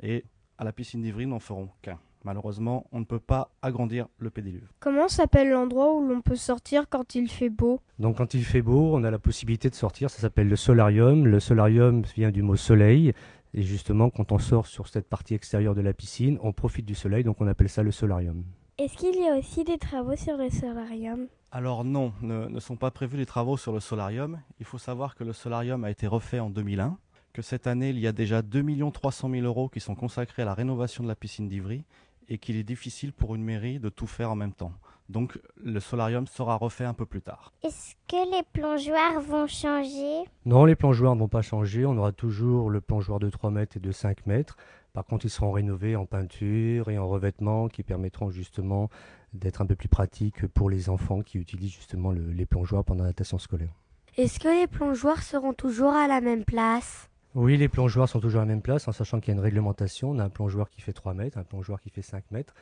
Et 0.03 0.25
à 0.59 0.65
la 0.65 0.73
piscine 0.73 1.03
d'Ivry, 1.03 1.27
nous 1.27 1.33
n'en 1.33 1.41
ferons 1.41 1.69
qu'un. 1.83 1.99
Malheureusement, 2.25 2.87
on 2.91 3.01
ne 3.01 3.05
peut 3.05 3.21
pas 3.21 3.51
agrandir 3.61 4.07
le 4.19 4.31
pédiluve. 4.31 4.67
Comment 4.81 5.09
s'appelle 5.09 5.51
l'endroit 5.51 5.95
où 5.95 6.07
l'on 6.07 6.23
peut 6.23 6.37
sortir 6.37 6.89
quand 6.89 7.15
il 7.15 7.29
fait 7.29 7.51
beau? 7.51 7.81
Donc 7.99 8.17
quand 8.17 8.33
il 8.33 8.45
fait 8.45 8.63
beau, 8.63 8.95
on 8.95 9.05
a 9.05 9.11
la 9.11 9.19
possibilité 9.19 9.69
de 9.69 9.75
sortir, 9.75 10.09
ça 10.09 10.21
s'appelle 10.21 10.49
le 10.49 10.57
solarium. 10.57 11.27
Le 11.27 11.39
solarium 11.39 12.03
vient 12.15 12.31
du 12.31 12.43
mot 12.43 12.57
soleil. 12.57 13.13
Et 13.53 13.63
justement, 13.63 14.09
quand 14.09 14.33
on 14.33 14.39
sort 14.39 14.67
sur 14.67 14.89
cette 14.89 15.07
partie 15.07 15.35
extérieure 15.35 15.75
de 15.75 15.83
la 15.83 15.93
piscine, 15.93 16.39
on 16.43 16.53
profite 16.53 16.87
du 16.87 16.95
soleil, 16.95 17.25
donc 17.25 17.41
on 17.41 17.47
appelle 17.47 17.69
ça 17.69 17.83
le 17.83 17.93
solarium. 17.93 18.43
Est-ce 18.79 18.97
qu'il 18.97 19.15
y 19.15 19.29
a 19.29 19.39
aussi 19.39 19.63
des 19.63 19.79
travaux 19.79 20.17
sur 20.17 20.37
le 20.37 20.49
solarium? 20.51 21.29
Alors 21.53 21.85
non, 21.85 22.13
ne, 22.23 22.47
ne 22.49 22.59
sont 22.59 22.77
pas 22.77 22.91
prévus 22.91 23.19
les 23.19 23.27
travaux 23.27 23.57
sur 23.57 23.73
le 23.73 23.81
solarium. 23.81 24.41
Il 24.59 24.67
faut 24.67 24.79
savoir 24.79 25.15
que 25.15 25.23
le 25.23 25.33
solarium 25.33 25.85
a 25.85 25.91
été 25.91 26.07
refait 26.07 26.41
en 26.41 26.51
2001 26.51 26.99
que 27.35 27.43
cette 27.43 27.67
année, 27.67 27.91
il 27.91 27.99
y 27.99 28.07
a 28.07 28.13
déjà 28.13 28.41
2 28.41 28.65
300 28.93 29.29
000 29.29 29.45
euros 29.45 29.69
qui 29.69 29.81
sont 29.81 29.97
consacrés 29.97 30.43
à 30.43 30.45
la 30.45 30.55
rénovation 30.55 31.03
de 31.03 31.09
la 31.09 31.17
piscine 31.17 31.49
d'Ivry 31.49 31.85
et 32.29 32.39
qu'il 32.39 32.57
est 32.57 32.63
difficile 32.63 33.13
pour 33.13 33.35
une 33.35 33.43
mairie 33.43 33.81
de 33.81 33.89
tout 33.91 34.07
faire 34.07 34.31
en 34.31 34.37
même 34.37 34.53
temps. 34.53 34.73
Donc 35.09 35.39
le 35.63 35.81
solarium 35.81 36.27
sera 36.27 36.55
refait 36.55 36.85
un 36.85 36.95
peu 36.95 37.05
plus 37.05 37.21
tard. 37.21 37.53
Est-ce 37.63 37.95
que 38.09 38.37
les 38.37 38.43
plongeoires 38.53 39.21
vont 39.21 39.47
changer? 39.49 40.23
Non, 40.47 40.65
les 40.65 40.77
plongeoires 40.77 41.17
ne 41.17 41.21
vont 41.21 41.29
pas 41.29 41.43
changer. 41.43 41.85
On 41.85 41.99
aura 41.99 42.13
toujours 42.13 42.71
le 42.71 42.81
plongeoir 42.81 43.19
de 43.19 43.29
3 43.29 43.51
mètres 43.51 43.77
et 43.77 43.81
de 43.81 43.93
5 43.93 44.27
mètres. 44.27 44.57
Par 44.95 45.05
contre, 45.05 45.27
ils 45.27 45.31
seront 45.31 45.51
rénovés 45.51 45.97
en 45.97 46.07
peinture 46.07 46.89
et 46.89 46.99
en 46.99 47.09
revêtement 47.09 47.67
qui 47.67 47.83
permettront 47.83 48.31
justement 48.31 48.89
d'être 49.35 49.61
un 49.61 49.67
peu 49.67 49.75
plus 49.75 49.89
pratiques 49.89 50.47
pour 50.47 50.71
les 50.71 50.89
enfants 50.89 51.21
qui 51.21 51.39
utilisent 51.39 51.75
justement 51.75 52.13
les 52.13 52.47
plongeoires 52.47 52.85
pendant 52.85 53.03
la 53.03 53.11
natation 53.11 53.39
scolaire. 53.39 53.75
Est-ce 54.17 54.39
que 54.39 54.49
les 54.49 54.69
plongeoires 54.69 55.25
seront 55.25 55.53
toujours 55.53 55.93
à 55.93 56.07
la 56.07 56.21
même 56.21 56.45
place? 56.45 57.11
Oui, 57.35 57.57
les 57.57 57.69
plongeoires 57.69 58.09
sont 58.09 58.21
toujours 58.21 58.41
à 58.41 58.45
la 58.45 58.49
même 58.49 58.63
place, 58.63 58.87
en 58.89 58.93
sachant 58.93 59.21
qu'il 59.21 59.29
y 59.29 59.31
a 59.33 59.39
une 59.39 59.45
réglementation. 59.45 60.11
On 60.11 60.19
a 60.19 60.25
un 60.25 60.31
plongeoir 60.31 60.71
qui 60.71 60.81
fait 60.81 60.93
3 60.93 61.15
mètres, 61.15 61.39
un 61.39 61.45
plongeoir 61.45 61.81
qui 61.81 61.91
fait 61.91 62.03
5 62.03 62.25
mètres. 62.31 62.55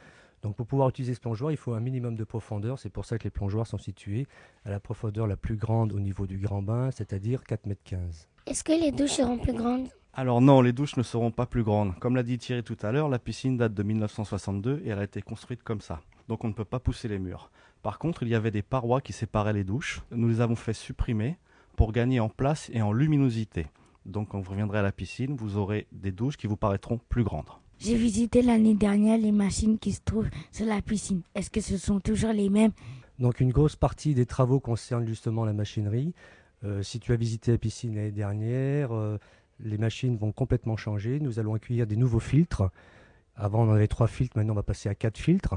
Donc 0.42 0.56
pour 0.56 0.66
pouvoir 0.66 0.88
utiliser 0.88 1.14
ce 1.14 1.20
plongeoir, 1.20 1.52
il 1.52 1.56
faut 1.56 1.74
un 1.74 1.80
minimum 1.80 2.16
de 2.16 2.24
profondeur. 2.24 2.78
C'est 2.78 2.90
pour 2.90 3.04
ça 3.04 3.16
que 3.16 3.24
les 3.24 3.30
plongeoirs 3.30 3.66
sont 3.66 3.78
situés 3.78 4.26
à 4.64 4.70
la 4.70 4.80
profondeur 4.80 5.26
la 5.26 5.36
plus 5.36 5.56
grande 5.56 5.92
au 5.92 6.00
niveau 6.00 6.26
du 6.26 6.38
grand 6.38 6.62
bain, 6.62 6.90
c'est-à-dire 6.90 7.44
4 7.44 7.66
mètres 7.66 7.82
15. 7.84 8.28
Est-ce 8.46 8.64
que 8.64 8.72
les 8.72 8.90
douches 8.90 9.12
seront 9.12 9.38
plus 9.38 9.52
grandes? 9.52 9.88
Alors 10.14 10.40
non, 10.40 10.60
les 10.60 10.72
douches 10.72 10.96
ne 10.96 11.02
seront 11.02 11.30
pas 11.30 11.46
plus 11.46 11.62
grandes. 11.62 11.96
Comme 12.00 12.16
l'a 12.16 12.22
dit 12.22 12.38
Thierry 12.38 12.64
tout 12.64 12.76
à 12.82 12.90
l'heure, 12.90 13.08
la 13.08 13.18
piscine 13.18 13.56
date 13.56 13.72
de 13.72 13.82
1962 13.82 14.82
et 14.84 14.88
elle 14.88 14.98
a 14.98 15.04
été 15.04 15.22
construite 15.22 15.62
comme 15.62 15.80
ça. 15.80 16.00
Donc 16.28 16.44
on 16.44 16.48
ne 16.48 16.52
peut 16.52 16.64
pas 16.64 16.80
pousser 16.80 17.08
les 17.08 17.18
murs. 17.18 17.50
Par 17.82 17.98
contre, 17.98 18.22
il 18.22 18.28
y 18.28 18.34
avait 18.34 18.50
des 18.50 18.62
parois 18.62 19.00
qui 19.00 19.12
séparaient 19.12 19.52
les 19.52 19.64
douches. 19.64 20.02
Nous 20.10 20.28
les 20.28 20.40
avons 20.40 20.56
fait 20.56 20.72
supprimer 20.72 21.38
pour 21.76 21.92
gagner 21.92 22.20
en 22.20 22.28
place 22.28 22.68
et 22.72 22.82
en 22.82 22.92
luminosité. 22.92 23.66
Donc 24.06 24.30
quand 24.30 24.40
vous 24.40 24.50
reviendrez 24.50 24.78
à 24.78 24.82
la 24.82 24.92
piscine, 24.92 25.34
vous 25.34 25.56
aurez 25.56 25.86
des 25.92 26.12
douches 26.12 26.36
qui 26.36 26.46
vous 26.46 26.56
paraîtront 26.56 27.00
plus 27.08 27.24
grandes. 27.24 27.50
J'ai 27.78 27.96
visité 27.96 28.42
l'année 28.42 28.74
dernière 28.74 29.18
les 29.18 29.32
machines 29.32 29.78
qui 29.78 29.92
se 29.92 30.00
trouvent 30.04 30.30
sur 30.50 30.66
la 30.66 30.80
piscine. 30.82 31.22
Est-ce 31.34 31.50
que 31.50 31.60
ce 31.60 31.76
sont 31.76 32.00
toujours 32.00 32.32
les 32.32 32.48
mêmes? 32.48 32.72
Donc 33.18 33.40
une 33.40 33.50
grosse 33.50 33.76
partie 33.76 34.14
des 34.14 34.26
travaux 34.26 34.60
concerne 34.60 35.06
justement 35.06 35.44
la 35.44 35.52
machinerie. 35.52 36.14
Euh, 36.64 36.82
si 36.82 37.00
tu 37.00 37.12
as 37.12 37.16
visité 37.16 37.50
la 37.50 37.58
piscine 37.58 37.94
l'année 37.94 38.12
dernière, 38.12 38.92
euh, 38.92 39.18
les 39.58 39.78
machines 39.78 40.16
vont 40.16 40.32
complètement 40.32 40.76
changer. 40.76 41.18
Nous 41.20 41.38
allons 41.38 41.54
accueillir 41.54 41.86
des 41.86 41.96
nouveaux 41.96 42.20
filtres. 42.20 42.70
Avant 43.34 43.64
on 43.64 43.70
en 43.70 43.74
avait 43.74 43.88
trois 43.88 44.06
filtres, 44.06 44.36
maintenant 44.36 44.52
on 44.52 44.56
va 44.56 44.62
passer 44.62 44.88
à 44.88 44.94
quatre 44.94 45.18
filtres. 45.18 45.56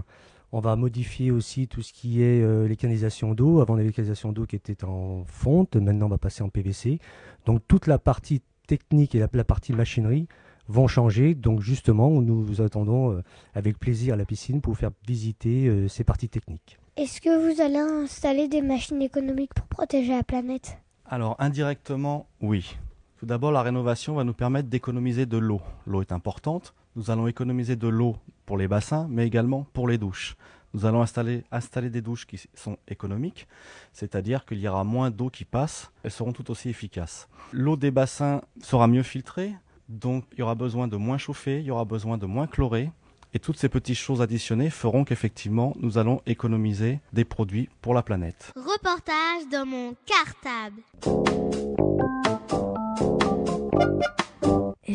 On 0.51 0.59
va 0.59 0.75
modifier 0.75 1.31
aussi 1.31 1.67
tout 1.67 1.81
ce 1.81 1.93
qui 1.93 2.21
est 2.21 2.41
euh, 2.41 2.67
les 2.67 2.75
canalisations 2.75 3.33
d'eau. 3.33 3.59
Avant, 3.61 3.73
on 3.73 3.77
avait 3.77 3.87
les 3.87 3.93
canalisations 3.93 4.31
d'eau 4.31 4.45
qui 4.45 4.55
étaient 4.55 4.83
en 4.83 5.23
fonte. 5.25 5.75
Maintenant, 5.75 6.05
on 6.05 6.09
va 6.09 6.17
passer 6.17 6.43
en 6.43 6.49
PVC. 6.49 6.99
Donc, 7.45 7.61
toute 7.67 7.87
la 7.87 7.99
partie 7.99 8.41
technique 8.67 9.15
et 9.15 9.19
la, 9.19 9.43
partie 9.43 9.73
machinerie 9.73 10.27
vont 10.67 10.87
changer. 10.87 11.35
Donc, 11.35 11.61
justement, 11.61 12.09
nous 12.21 12.41
vous 12.43 12.61
attendons 12.61 13.11
euh, 13.11 13.23
avec 13.53 13.79
plaisir 13.79 14.13
à 14.13 14.17
la 14.17 14.25
piscine 14.25 14.61
pour 14.61 14.73
vous 14.73 14.79
faire 14.79 14.91
visiter 15.07 15.67
euh, 15.67 15.87
ces 15.87 16.03
parties 16.03 16.29
techniques. 16.29 16.79
Est-ce 16.97 17.19
que 17.19 17.53
vous 17.53 17.61
allez 17.61 17.77
installer 17.77 18.47
des 18.47 18.61
machines 18.61 19.01
économiques 19.01 19.53
pour 19.53 19.65
protéger 19.67 20.15
la 20.15 20.23
planète? 20.23 20.77
Alors, 21.05 21.35
indirectement, 21.39 22.27
oui. 22.41 22.77
Tout 23.17 23.25
d'abord, 23.25 23.51
la 23.51 23.61
rénovation 23.61 24.15
va 24.15 24.23
nous 24.23 24.33
permettre 24.33 24.69
d'économiser 24.69 25.25
de 25.25 25.37
l'eau. 25.37 25.61
L'eau 25.85 26.01
est 26.01 26.11
importante. 26.11 26.73
Nous 26.95 27.11
allons 27.11 27.27
économiser 27.27 27.75
de 27.75 27.87
l'eau 27.87 28.15
pour 28.45 28.57
les 28.57 28.67
bassins, 28.67 29.07
mais 29.09 29.25
également 29.25 29.67
pour 29.73 29.87
les 29.87 29.97
douches. 29.97 30.35
Nous 30.73 30.85
allons 30.85 31.01
installer, 31.01 31.43
installer 31.51 31.89
des 31.89 32.01
douches 32.01 32.27
qui 32.27 32.49
sont 32.53 32.77
économiques, 32.87 33.47
c'est-à-dire 33.93 34.45
qu'il 34.45 34.59
y 34.59 34.67
aura 34.67 34.83
moins 34.83 35.09
d'eau 35.09 35.29
qui 35.29 35.45
passe, 35.45 35.89
elles 36.03 36.11
seront 36.11 36.33
tout 36.33 36.51
aussi 36.51 36.67
efficaces. 36.69 37.29
L'eau 37.53 37.77
des 37.77 37.91
bassins 37.91 38.41
sera 38.61 38.87
mieux 38.87 39.03
filtrée, 39.03 39.53
donc 39.87 40.25
il 40.33 40.39
y 40.39 40.41
aura 40.41 40.55
besoin 40.55 40.89
de 40.89 40.97
moins 40.97 41.17
chauffer, 41.17 41.59
il 41.59 41.65
y 41.65 41.71
aura 41.71 41.85
besoin 41.85 42.17
de 42.17 42.25
moins 42.25 42.47
chlorer, 42.47 42.91
et 43.33 43.39
toutes 43.39 43.57
ces 43.57 43.69
petites 43.69 43.97
choses 43.97 44.21
additionnées 44.21 44.69
feront 44.69 45.03
qu'effectivement, 45.03 45.73
nous 45.79 45.97
allons 45.97 46.21
économiser 46.25 46.99
des 47.13 47.25
produits 47.25 47.69
pour 47.81 47.93
la 47.93 48.01
planète. 48.01 48.53
Reportage 48.55 49.47
dans 49.51 49.65
mon 49.65 49.95
cartable. 50.05 50.81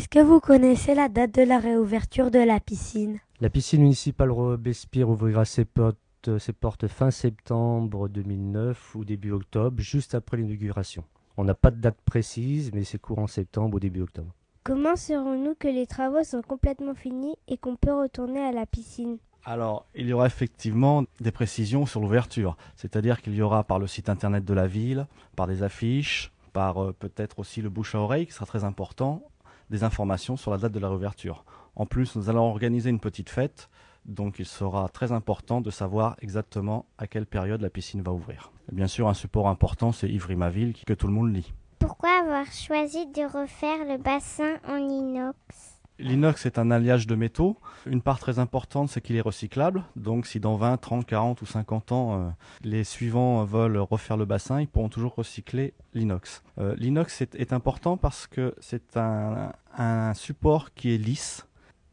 Est-ce 0.01 0.09
que 0.09 0.19
vous 0.19 0.41
connaissez 0.41 0.95
la 0.95 1.11
date 1.11 1.35
de 1.35 1.43
la 1.43 1.59
réouverture 1.59 2.31
de 2.31 2.39
la 2.39 2.59
piscine? 2.59 3.19
La 3.43 3.51
piscine 3.51 3.83
municipale 3.83 4.31
Robespierre 4.31 5.11
ouvrira 5.11 5.45
ses 5.45 5.67
portes, 5.67 6.39
ses 6.39 6.55
portes 6.55 6.89
fin 6.89 7.11
septembre 7.11 8.09
2009 8.09 8.95
ou 8.95 9.05
début 9.05 9.33
octobre, 9.33 9.79
juste 9.83 10.15
après 10.15 10.39
l'inauguration. 10.39 11.05
On 11.37 11.45
n'a 11.45 11.53
pas 11.53 11.71
de 11.71 11.77
date 11.77 11.99
précise, 12.07 12.73
mais 12.73 12.85
c'est 12.85 12.99
courant 12.99 13.27
septembre 13.27 13.77
ou 13.77 13.79
début 13.79 14.01
octobre. 14.01 14.33
Comment 14.65 14.97
saurons-nous 14.97 15.55
que 15.55 15.69
les 15.69 15.87
travaux 15.87 16.25
sont 16.25 16.41
complètement 16.41 16.95
finis 16.95 17.37
et 17.47 17.59
qu'on 17.59 17.77
peut 17.77 17.93
retourner 17.93 18.41
à 18.41 18.53
la 18.53 18.65
piscine? 18.65 19.19
Alors, 19.45 19.85
il 19.95 20.07
y 20.07 20.15
aura 20.15 20.25
effectivement 20.25 21.05
des 21.21 21.31
précisions 21.31 21.85
sur 21.85 22.01
l'ouverture, 22.01 22.57
c'est-à-dire 22.75 23.21
qu'il 23.21 23.35
y 23.35 23.43
aura 23.43 23.65
par 23.65 23.79
le 23.79 23.87
site 23.87 24.09
internet 24.09 24.47
de 24.47 24.55
la 24.55 24.67
ville, 24.67 25.07
par 25.37 25.47
des 25.47 25.63
affiches, 25.63 26.33
par 26.55 26.83
euh, 26.83 26.93
peut-être 26.99 27.39
aussi 27.39 27.61
le 27.61 27.69
bouche 27.69 27.95
à 27.95 27.99
oreille 27.99 28.27
qui 28.27 28.33
sera 28.33 28.47
très 28.47 28.65
important, 28.65 29.23
des 29.71 29.85
informations 29.85 30.37
sur 30.37 30.51
la 30.51 30.59
date 30.59 30.73
de 30.73 30.79
la 30.79 30.89
réouverture. 30.89 31.45
En 31.77 31.87
plus, 31.87 32.17
nous 32.17 32.29
allons 32.29 32.51
organiser 32.51 32.91
une 32.91 33.01
petite 33.01 33.31
fête 33.31 33.71
Donc 34.05 34.39
il 34.39 34.47
sera 34.47 34.89
très 34.89 35.13
important 35.13 35.61
de 35.61 35.71
savoir 35.71 36.17
exactement 36.21 36.87
à 36.99 37.07
quelle 37.07 37.27
période 37.27 37.61
la 37.61 37.71
piscine 37.71 38.03
va 38.03 38.13
ouvrir. 38.13 38.51
Bien 38.73 38.87
sûr, 38.87 39.09
un 39.09 39.15
support 39.15 39.49
important, 39.49 39.93
c'est 39.93 40.09
Ivry 40.09 40.37
Ma 40.37 40.51
Ville, 40.51 40.75
que 40.87 40.95
tout 40.95 41.07
le 41.07 41.13
monde 41.13 41.35
lit. 41.35 41.53
Pourquoi 41.79 42.11
avoir 42.21 42.47
choisi 42.53 43.07
de 43.07 43.23
refaire 43.23 43.85
le 43.87 43.99
bassin 43.99 44.57
en 44.69 44.77
inox? 44.77 45.70
L'inox 46.01 46.47
est 46.47 46.59
un 46.59 46.71
alliage 46.71 47.07
de 47.07 47.15
métaux. 47.15 47.59
Une 47.87 48.03
part 48.03 48.19
très 48.19 48.39
importante, 48.39 48.89
c'est 48.89 49.01
qu'il 49.01 49.17
est 49.17 49.21
recyclable. 49.21 49.85
Donc 49.97 50.27
si 50.27 50.41
dans 50.41 50.57
20, 50.57 50.79
30, 50.79 51.07
40 51.07 51.43
ou 51.43 51.47
50 51.47 51.93
ans, 51.93 52.15
euh, 52.15 52.29
les 52.63 52.85
suivants 52.85 53.45
veulent 53.45 53.79
refaire 53.79 54.17
le 54.17 54.25
bassin, 54.25 54.61
ils 54.61 54.69
pourront 54.69 54.89
toujours 54.89 55.15
recycler 55.15 55.75
l'inox. 55.95 56.43
Euh, 56.59 56.75
l'inox 56.77 57.21
est, 57.21 57.53
important 57.53 57.97
parce 57.97 58.27
que 58.27 58.55
c'est 58.61 58.97
un, 58.97 59.53
un 59.77 60.15
support 60.15 60.73
qui 60.75 60.95
est 60.95 60.99
lisse. 60.99 61.47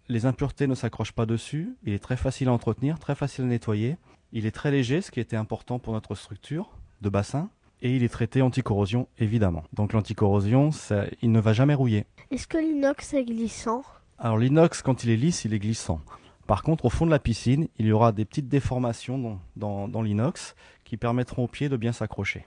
Les 0.08 0.26
impuretés 0.26 0.68
ne 0.68 0.76
s'accrochent 0.76 1.12
pas 1.12 1.26
dessus. 1.26 1.76
Il 1.84 1.94
est 1.94 2.00
très 2.00 2.18
facile 2.18 2.48
à 2.48 2.54
entretenir, 2.54 3.00
très 3.00 3.16
facile 3.16 3.46
à 3.46 3.48
nettoyer. 3.48 3.98
Il 4.32 4.46
est 4.46 4.52
très 4.52 4.72
léger, 4.72 5.02
ce 5.02 5.12
qui 5.12 5.20
était 5.20 5.36
important 5.36 5.80
pour 5.80 5.94
notre 5.94 6.16
structure 6.16 6.70
de 7.02 7.10
bassin. 7.10 7.50
Et 7.82 7.96
il 7.96 8.04
est 8.04 8.10
traité 8.10 8.42
anticorrosion, 8.42 9.08
évidemment. 9.20 9.64
Donc 9.74 9.94
l'anticorrosion, 9.94 10.70
il 11.22 11.32
ne 11.32 11.40
va 11.40 11.54
jamais 11.54 11.76
rouiller. 11.76 12.06
Est-ce 12.32 12.48
que 12.48 12.58
l'inox 12.58 13.14
est 13.14 13.24
glissant? 13.24 13.84
Alors 14.20 14.38
l'inox, 14.38 14.82
quand 14.82 15.04
il 15.04 15.12
est 15.12 15.16
lisse, 15.16 15.46
il 15.46 15.54
est 15.54 15.60
glissant. 15.60 16.02
Par 16.48 16.64
contre, 16.64 16.86
au 16.86 16.90
fond 16.90 17.06
de 17.06 17.12
la 17.12 17.20
piscine, 17.20 17.68
il 17.78 17.86
y 17.86 17.92
aura 17.92 18.12
des 18.12 18.26
petites 18.26 18.48
déformations 18.48 19.20
dans, 19.20 19.40
dans, 19.56 19.88
dans 19.88 20.02
l'inox 20.02 20.56
qui 20.86 20.98
permettront 20.98 21.44
aux 21.44 21.48
pieds 21.48 21.70
de 21.70 21.78
bien 21.78 21.92
s'accrocher. 21.92 22.44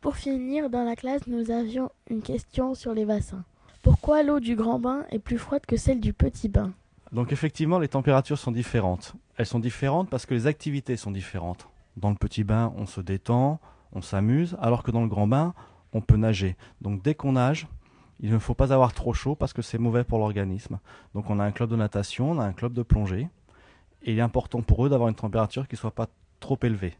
Pour 0.00 0.16
finir, 0.16 0.70
dans 0.70 0.84
la 0.84 0.96
classe, 0.96 1.26
nous 1.26 1.50
avions 1.50 1.90
une 2.08 2.22
question 2.22 2.74
sur 2.74 2.94
les 2.94 3.04
bassins. 3.04 3.44
Pourquoi 3.82 4.22
l'eau 4.22 4.40
du 4.40 4.56
grand 4.56 4.78
bain 4.78 5.04
est 5.10 5.18
plus 5.18 5.36
froide 5.36 5.66
que 5.66 5.76
celle 5.76 6.00
du 6.00 6.14
petit 6.14 6.48
bain? 6.48 6.72
Donc 7.12 7.32
effectivement, 7.32 7.78
les 7.78 7.88
températures 7.88 8.38
sont 8.38 8.52
différentes. 8.52 9.14
Elles 9.36 9.46
sont 9.46 9.60
différentes 9.60 10.08
parce 10.08 10.24
que 10.24 10.32
les 10.32 10.46
activités 10.46 10.96
sont 10.96 11.10
différentes. 11.10 11.68
Dans 11.98 12.10
le 12.10 12.16
petit 12.16 12.44
bain, 12.44 12.72
on 12.76 12.86
se 12.86 13.02
détend, 13.02 13.60
on 13.92 14.00
s'amuse, 14.00 14.56
alors 14.60 14.82
que 14.82 14.90
dans 14.90 15.02
le 15.02 15.08
grand 15.08 15.26
bain, 15.26 15.54
on 15.92 16.00
peut 16.00 16.16
nager. 16.16 16.56
Donc 16.80 17.02
dès 17.02 17.14
qu'on 17.14 17.32
nage, 17.32 17.68
il 18.20 18.30
ne 18.30 18.38
faut 18.38 18.54
pas 18.54 18.72
avoir 18.72 18.92
trop 18.92 19.12
chaud 19.12 19.34
parce 19.34 19.52
que 19.52 19.62
c'est 19.62 19.78
mauvais 19.78 20.04
pour 20.04 20.18
l'organisme. 20.18 20.78
Donc 21.14 21.30
on 21.30 21.38
a 21.40 21.44
un 21.44 21.52
club 21.52 21.70
de 21.70 21.76
natation, 21.76 22.32
on 22.32 22.38
a 22.38 22.44
un 22.44 22.52
club 22.52 22.72
de 22.72 22.82
plongée, 22.82 23.28
et 24.02 24.12
il 24.12 24.18
est 24.18 24.22
important 24.22 24.62
pour 24.62 24.86
eux 24.86 24.88
d'avoir 24.88 25.08
une 25.08 25.14
température 25.14 25.66
qui 25.68 25.74
ne 25.74 25.78
soit 25.78 25.94
pas 25.94 26.08
trop 26.40 26.58
élevée. 26.62 26.94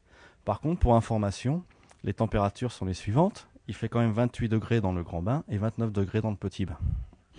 Par 0.44 0.60
contre, 0.60 0.80
pour 0.80 0.94
information, 0.94 1.62
les 2.02 2.14
températures 2.14 2.72
sont 2.72 2.84
les 2.84 2.94
suivantes. 2.94 3.48
Il 3.68 3.74
fait 3.74 3.88
quand 3.88 4.00
même 4.00 4.12
28 4.12 4.48
degrés 4.48 4.80
dans 4.80 4.92
le 4.92 5.02
grand 5.02 5.22
bain 5.22 5.42
et 5.48 5.56
29 5.56 5.92
degrés 5.92 6.20
dans 6.20 6.30
le 6.30 6.36
petit 6.36 6.66
bain. 6.66 6.76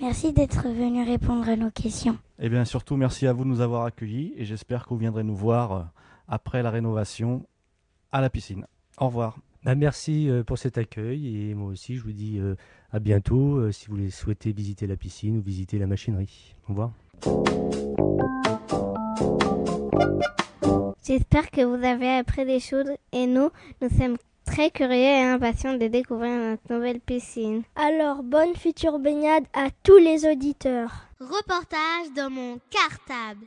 Merci 0.01 0.33
d'être 0.33 0.67
venu 0.67 1.03
répondre 1.03 1.47
à 1.47 1.55
nos 1.55 1.71
questions. 1.71 2.17
Et 2.39 2.49
bien 2.49 2.65
surtout, 2.65 2.97
merci 2.97 3.27
à 3.27 3.33
vous 3.33 3.43
de 3.43 3.49
nous 3.49 3.61
avoir 3.61 3.85
accueillis 3.85 4.33
et 4.35 4.43
j'espère 4.43 4.83
que 4.83 4.89
vous 4.89 4.97
viendrez 4.97 5.23
nous 5.23 5.35
voir 5.35 5.89
après 6.27 6.63
la 6.63 6.69
rénovation 6.69 7.45
à 8.11 8.21
la 8.21 8.29
piscine. 8.29 8.65
Au 8.97 9.05
revoir. 9.05 9.37
Bah, 9.65 9.75
merci 9.75 10.29
pour 10.45 10.57
cet 10.57 10.77
accueil 10.77 11.49
et 11.49 11.55
moi 11.55 11.69
aussi 11.69 11.95
je 11.95 12.03
vous 12.03 12.11
dis 12.11 12.39
à 12.95 12.99
bientôt 12.99 13.57
euh, 13.57 13.73
si 13.73 13.87
vous 13.89 14.09
souhaitez 14.09 14.53
visiter 14.53 14.87
la 14.87 14.95
piscine 14.95 15.37
ou 15.37 15.41
visiter 15.41 15.77
la 15.77 15.85
machinerie. 15.85 16.55
Au 16.63 16.69
revoir. 16.69 16.91
J'espère 21.05 21.51
que 21.51 21.65
vous 21.65 21.83
avez 21.83 22.09
appris 22.09 22.45
des 22.45 22.61
choses 22.61 22.89
et 23.11 23.27
nous, 23.27 23.49
nous 23.81 23.89
sommes 23.89 24.15
très 24.45 24.71
curieux 24.71 24.93
et 24.95 25.23
impatients 25.23 25.77
de 25.77 25.87
découvrir 25.87 26.37
notre 26.37 26.73
nouvelle 26.73 27.01
piscine. 27.01 27.63
Alors, 27.75 28.23
bonne 28.23 28.55
future 28.55 28.97
baignade 28.97 29.43
à 29.53 29.67
tous 29.83 29.97
les 29.97 30.25
auditeurs. 30.25 31.09
Reportage 31.19 32.13
dans 32.15 32.29
mon 32.29 32.59
cartable. 32.69 33.45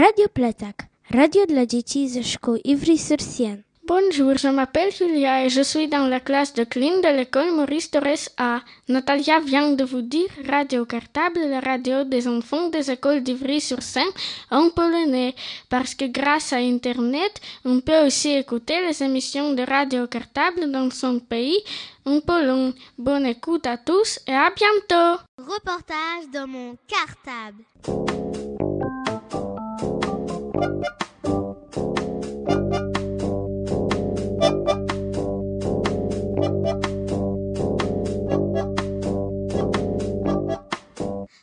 Radio 0.00 0.28
Platak, 0.28 0.86
radio 1.10 1.46
dla 1.46 1.66
dzieci 1.66 2.08
ze 2.08 2.22
szkół 2.24 2.56
Ivry-sur-Sienne. 2.64 3.62
Bonjour, 3.86 4.38
je 4.38 4.52
m'appelle 4.52 4.92
Julia 4.92 5.44
et 5.44 5.50
je 5.50 5.64
suis 5.64 5.88
dans 5.88 6.08
la 6.10 6.20
classe 6.20 6.54
de 6.54 6.64
clean 6.64 7.02
de 7.02 7.08
l'école 7.16 7.52
Maurice 7.52 7.90
Torres 7.90 8.28
A. 8.36 8.60
Natalia 8.88 9.40
vient 9.40 9.76
de 9.76 9.84
vous 9.84 10.00
dire 10.02 10.30
Radio 10.48 10.86
Cartable, 10.86 11.40
la 11.50 11.60
radio 11.60 12.04
des 12.04 12.26
enfants 12.26 12.70
des 12.70 12.90
écoles 12.90 13.22
d'Ivry-sur-Seine 13.22 14.14
en 14.50 14.70
polonais, 14.70 15.34
parce 15.68 15.94
que 15.94 16.06
grâce 16.06 16.54
à 16.54 16.56
Internet, 16.56 17.40
on 17.66 17.80
peut 17.80 18.06
aussi 18.06 18.30
écouter 18.30 18.80
les 18.86 19.02
émissions 19.02 19.52
de 19.52 19.62
Radio 19.62 20.06
Cartable 20.06 20.72
dans 20.72 20.90
son 20.90 21.18
pays, 21.20 21.60
en 22.06 22.20
Pologne. 22.20 22.72
Bonne 22.96 23.26
écoute 23.26 23.66
à 23.66 23.76
tous 23.76 24.18
et 24.26 24.32
à 24.32 24.50
bientôt. 24.50 25.20
Reportage 25.36 26.30
dans 26.32 26.46
mon 26.46 26.76
cartable. 26.88 28.49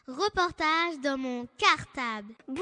Reportage 0.08 1.00
dans 1.04 1.18
mon 1.18 1.48
cartable. 1.58 2.34
Bonjour, 2.48 2.62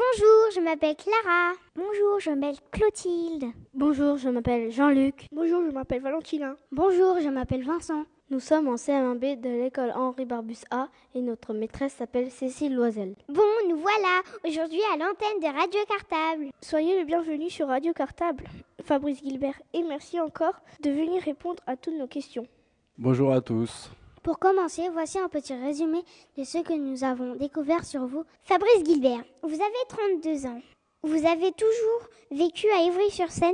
je 0.55 0.61
m'appelle 0.61 0.95
Clara. 0.95 1.53
Bonjour, 1.75 2.21
je 2.21 2.29
m'appelle 2.29 2.55
Clotilde. 2.71 3.51
Bonjour, 3.73 4.15
je 4.17 4.29
m'appelle 4.29 4.71
Jean-Luc. 4.71 5.27
Bonjour, 5.33 5.61
je 5.65 5.71
m'appelle 5.71 6.01
Valentina. 6.01 6.55
Bonjour, 6.71 7.19
je 7.19 7.27
m'appelle 7.27 7.65
Vincent. 7.65 8.05
Nous 8.31 8.39
sommes 8.39 8.67
en 8.67 8.73
CM1B 8.73 9.39
de 9.39 9.49
l'école 9.49 9.91
Henri 9.95 10.25
Barbus 10.25 10.63
A 10.71 10.87
et 11.13 11.21
notre 11.21 11.53
maîtresse 11.53 11.93
s'appelle 11.93 12.31
Cécile 12.31 12.73
Loisel. 12.73 13.13
Bon, 13.29 13.43
nous 13.69 13.77
voilà 13.77 14.23
aujourd'hui 14.43 14.81
à 14.91 14.97
l'antenne 14.97 15.39
de 15.41 15.55
Radio 15.55 15.79
Cartable. 15.87 16.49
Soyez 16.59 16.97
le 16.97 17.05
bienvenu 17.05 17.51
sur 17.51 17.67
Radio 17.67 17.93
Cartable, 17.93 18.45
Fabrice 18.83 19.21
Gilbert, 19.21 19.61
et 19.73 19.83
merci 19.83 20.19
encore 20.19 20.55
de 20.81 20.89
venir 20.89 21.21
répondre 21.21 21.61
à 21.67 21.77
toutes 21.77 21.99
nos 21.99 22.07
questions. 22.07 22.47
Bonjour 22.97 23.31
à 23.31 23.41
tous. 23.41 23.91
Pour 24.23 24.39
commencer, 24.39 24.89
voici 24.89 25.19
un 25.19 25.29
petit 25.29 25.53
résumé 25.53 25.99
de 26.35 26.43
ce 26.43 26.63
que 26.63 26.73
nous 26.73 27.03
avons 27.03 27.35
découvert 27.35 27.85
sur 27.85 28.07
vous. 28.07 28.23
Fabrice 28.41 28.83
Gilbert, 28.83 29.23
vous 29.43 29.53
avez 29.53 30.21
32 30.23 30.47
ans. 30.47 30.61
Vous 31.03 31.27
avez 31.27 31.51
toujours 31.51 32.09
vécu 32.31 32.65
à 32.71 32.81
Ivry-sur-Seine, 32.85 33.53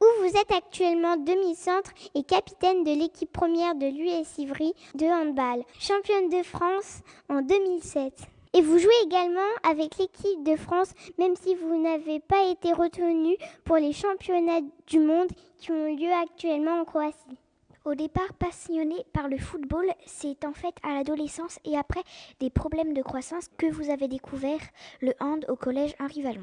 où 0.00 0.04
vous 0.20 0.36
êtes 0.36 0.52
actuellement 0.52 1.16
demi-centre 1.16 1.92
et 2.14 2.22
capitaine 2.22 2.84
de 2.84 2.90
l'équipe 2.90 3.32
première 3.32 3.74
de 3.74 3.86
l'US 3.86 4.38
Ivry 4.38 4.74
de 4.94 5.06
handball, 5.06 5.64
championne 5.78 6.28
de 6.28 6.42
France 6.42 7.00
en 7.28 7.42
2007. 7.42 8.12
Et 8.54 8.62
vous 8.62 8.78
jouez 8.78 8.94
également 9.04 9.40
avec 9.62 9.98
l'équipe 9.98 10.42
de 10.42 10.56
France, 10.56 10.92
même 11.18 11.36
si 11.36 11.54
vous 11.54 11.80
n'avez 11.82 12.20
pas 12.20 12.44
été 12.50 12.72
retenu 12.72 13.36
pour 13.64 13.76
les 13.76 13.92
championnats 13.92 14.62
du 14.86 14.98
monde 14.98 15.28
qui 15.58 15.72
ont 15.72 15.94
lieu 15.94 16.12
actuellement 16.12 16.80
en 16.80 16.84
Croatie. 16.84 17.36
Au 17.84 17.94
départ 17.94 18.32
passionné 18.34 19.04
par 19.12 19.28
le 19.28 19.38
football, 19.38 19.86
c'est 20.06 20.44
en 20.44 20.52
fait 20.52 20.74
à 20.82 20.94
l'adolescence 20.94 21.58
et 21.64 21.76
après 21.76 22.02
des 22.40 22.50
problèmes 22.50 22.94
de 22.94 23.02
croissance 23.02 23.48
que 23.58 23.70
vous 23.70 23.90
avez 23.90 24.08
découvert 24.08 24.60
le 25.00 25.12
hand 25.20 25.44
au 25.48 25.54
collège 25.54 25.94
Henri 26.00 26.22
Vallon. 26.22 26.42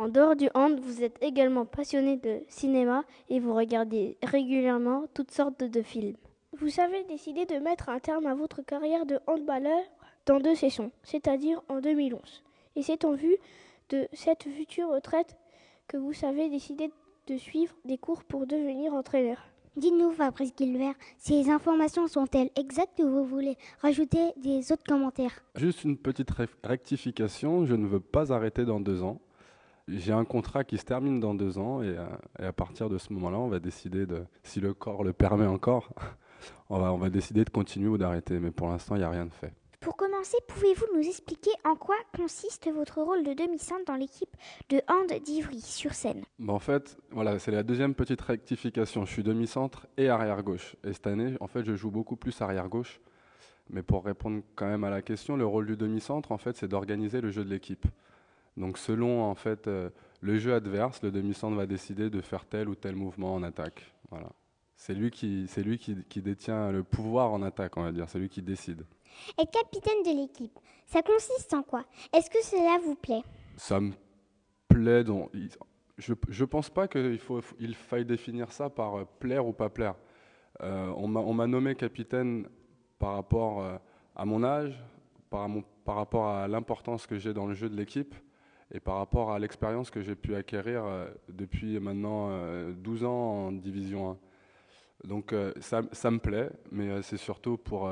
En 0.00 0.06
dehors 0.06 0.36
du 0.36 0.48
hand, 0.54 0.78
vous 0.78 1.02
êtes 1.02 1.18
également 1.20 1.66
passionné 1.66 2.16
de 2.16 2.42
cinéma 2.46 3.02
et 3.28 3.40
vous 3.40 3.52
regardez 3.52 4.16
régulièrement 4.22 5.06
toutes 5.12 5.32
sortes 5.32 5.64
de 5.64 5.82
films. 5.82 6.14
Vous 6.60 6.78
avez 6.78 7.02
décidé 7.02 7.46
de 7.46 7.56
mettre 7.56 7.88
un 7.88 7.98
terme 7.98 8.26
à 8.26 8.34
votre 8.36 8.62
carrière 8.62 9.06
de 9.06 9.18
handballeur 9.26 9.82
dans 10.24 10.38
deux 10.38 10.54
sessions, 10.54 10.92
c'est-à-dire 11.02 11.60
en 11.68 11.80
2011. 11.80 12.20
Et 12.76 12.82
c'est 12.82 13.04
en 13.04 13.14
vue 13.14 13.38
de 13.88 14.06
cette 14.12 14.44
future 14.44 14.88
retraite 14.90 15.36
que 15.88 15.96
vous 15.96 16.12
avez 16.24 16.48
décidé 16.48 16.92
de 17.26 17.36
suivre 17.36 17.74
des 17.84 17.98
cours 17.98 18.22
pour 18.22 18.46
devenir 18.46 18.94
entraîneur. 18.94 19.38
Dites-nous, 19.76 20.12
Fabrice 20.12 20.52
Gilbert, 20.56 20.94
ces 21.18 21.50
informations 21.50 22.06
sont-elles 22.06 22.50
exactes 22.54 23.00
ou 23.00 23.08
vous 23.08 23.24
voulez 23.24 23.56
rajouter 23.80 24.32
des 24.36 24.70
autres 24.70 24.84
commentaires? 24.84 25.42
Juste 25.56 25.82
une 25.82 25.96
petite 25.96 26.30
rectification, 26.62 27.66
je 27.66 27.74
ne 27.74 27.86
veux 27.88 28.00
pas 28.00 28.32
arrêter 28.32 28.64
dans 28.64 28.78
deux 28.78 29.02
ans. 29.02 29.20
J'ai 29.88 30.12
un 30.12 30.24
contrat 30.24 30.64
qui 30.64 30.78
se 30.78 30.84
termine 30.84 31.18
dans 31.18 31.34
deux 31.34 31.58
ans 31.58 31.82
et, 31.82 31.96
et 32.38 32.44
à 32.44 32.52
partir 32.52 32.88
de 32.88 32.98
ce 32.98 33.12
moment-là, 33.14 33.38
on 33.38 33.48
va 33.48 33.58
décider 33.58 34.06
de, 34.06 34.24
si 34.42 34.60
le 34.60 34.74
corps 34.74 35.02
le 35.02 35.12
permet 35.12 35.46
encore, 35.46 35.90
on 36.70 36.78
va, 36.78 36.92
on 36.92 36.98
va 36.98 37.10
décider 37.10 37.44
de 37.44 37.50
continuer 37.50 37.88
ou 37.88 37.98
d'arrêter. 37.98 38.38
Mais 38.38 38.50
pour 38.50 38.68
l'instant, 38.68 38.94
il 38.96 38.98
n'y 38.98 39.04
a 39.04 39.10
rien 39.10 39.26
de 39.26 39.32
fait. 39.32 39.52
Pour 39.80 39.96
commencer, 39.96 40.36
pouvez-vous 40.48 40.86
nous 40.96 41.06
expliquer 41.06 41.52
en 41.64 41.76
quoi 41.76 41.94
consiste 42.16 42.68
votre 42.68 43.00
rôle 43.00 43.22
de 43.22 43.32
demi-centre 43.32 43.84
dans 43.86 43.94
l'équipe 43.94 44.36
de 44.70 44.82
hand 44.88 45.22
d'Ivry 45.22 45.60
sur 45.60 45.94
scène? 45.94 46.24
Bah 46.40 46.52
En 46.52 46.58
fait, 46.58 46.98
voilà, 47.12 47.38
c'est 47.38 47.52
la 47.52 47.62
deuxième 47.62 47.94
petite 47.94 48.20
rectification. 48.20 49.04
Je 49.04 49.12
suis 49.12 49.22
demi-centre 49.22 49.86
et 49.96 50.08
arrière-gauche. 50.08 50.74
Et 50.84 50.92
cette 50.92 51.06
année, 51.06 51.36
en 51.40 51.46
fait, 51.46 51.64
je 51.64 51.76
joue 51.76 51.92
beaucoup 51.92 52.16
plus 52.16 52.40
arrière-gauche. 52.42 53.00
Mais 53.70 53.82
pour 53.82 54.04
répondre 54.04 54.42
quand 54.56 54.66
même 54.66 54.82
à 54.82 54.90
la 54.90 55.00
question, 55.00 55.36
le 55.36 55.46
rôle 55.46 55.66
du 55.66 55.76
demi-centre, 55.76 56.32
en 56.32 56.38
fait, 56.38 56.56
c'est 56.56 56.68
d'organiser 56.68 57.20
le 57.20 57.30
jeu 57.30 57.44
de 57.44 57.50
l'équipe. 57.50 57.86
Donc 58.58 58.76
selon 58.76 59.22
en 59.22 59.34
fait 59.34 59.68
le 60.20 60.38
jeu 60.38 60.54
adverse, 60.54 61.02
le 61.02 61.10
demi-centre 61.10 61.56
va 61.56 61.66
décider 61.66 62.10
de 62.10 62.20
faire 62.20 62.44
tel 62.44 62.68
ou 62.68 62.74
tel 62.74 62.96
mouvement 62.96 63.34
en 63.34 63.42
attaque. 63.42 63.94
Voilà. 64.10 64.28
C'est 64.76 64.94
lui, 64.94 65.10
qui, 65.10 65.46
c'est 65.48 65.62
lui 65.62 65.76
qui, 65.76 65.96
qui, 66.08 66.22
détient 66.22 66.70
le 66.70 66.84
pouvoir 66.84 67.32
en 67.32 67.42
attaque, 67.42 67.76
on 67.76 67.82
va 67.82 67.90
dire. 67.90 68.08
C'est 68.08 68.20
lui 68.20 68.28
qui 68.28 68.42
décide. 68.42 68.84
Être 69.36 69.50
capitaine 69.50 70.02
de 70.04 70.20
l'équipe, 70.20 70.56
ça 70.86 71.02
consiste 71.02 71.52
en 71.52 71.62
quoi? 71.62 71.84
Est-ce 72.12 72.30
que 72.30 72.42
cela 72.44 72.78
vous 72.84 72.94
plaît? 72.94 73.22
Ça 73.56 73.80
me 73.80 73.92
plaît. 74.68 75.02
Donc, 75.02 75.30
je 75.96 76.12
ne 76.12 76.44
pense 76.44 76.70
pas 76.70 76.86
qu'il 76.86 77.18
faut, 77.18 77.40
il 77.58 77.74
faille 77.74 78.04
définir 78.04 78.52
ça 78.52 78.70
par 78.70 78.98
euh, 78.98 79.04
plaire 79.18 79.46
ou 79.46 79.52
pas 79.52 79.68
plaire. 79.68 79.96
Euh, 80.62 80.92
on 80.96 81.08
m'a 81.08 81.46
nommé 81.46 81.74
capitaine 81.74 82.48
par 83.00 83.14
rapport 83.14 83.62
euh, 83.62 83.76
à 84.14 84.24
mon 84.24 84.44
âge, 84.44 84.80
par, 85.28 85.48
mon, 85.48 85.64
par 85.84 85.96
rapport 85.96 86.28
à 86.28 86.46
l'importance 86.46 87.06
que 87.06 87.18
j'ai 87.18 87.32
dans 87.32 87.46
le 87.46 87.54
jeu 87.54 87.68
de 87.68 87.76
l'équipe 87.76 88.14
et 88.72 88.80
par 88.80 88.96
rapport 88.96 89.32
à 89.32 89.38
l'expérience 89.38 89.90
que 89.90 90.02
j'ai 90.02 90.14
pu 90.14 90.34
acquérir 90.34 90.84
depuis 91.28 91.80
maintenant 91.80 92.30
12 92.72 93.04
ans 93.04 93.46
en 93.46 93.52
Division 93.52 94.10
1. 94.10 95.08
Donc 95.08 95.34
ça, 95.60 95.82
ça, 95.92 96.10
me 96.10 96.18
plaît, 96.18 96.50
mais 96.70 97.02
c'est 97.02 97.16
surtout 97.16 97.56
pour, 97.56 97.90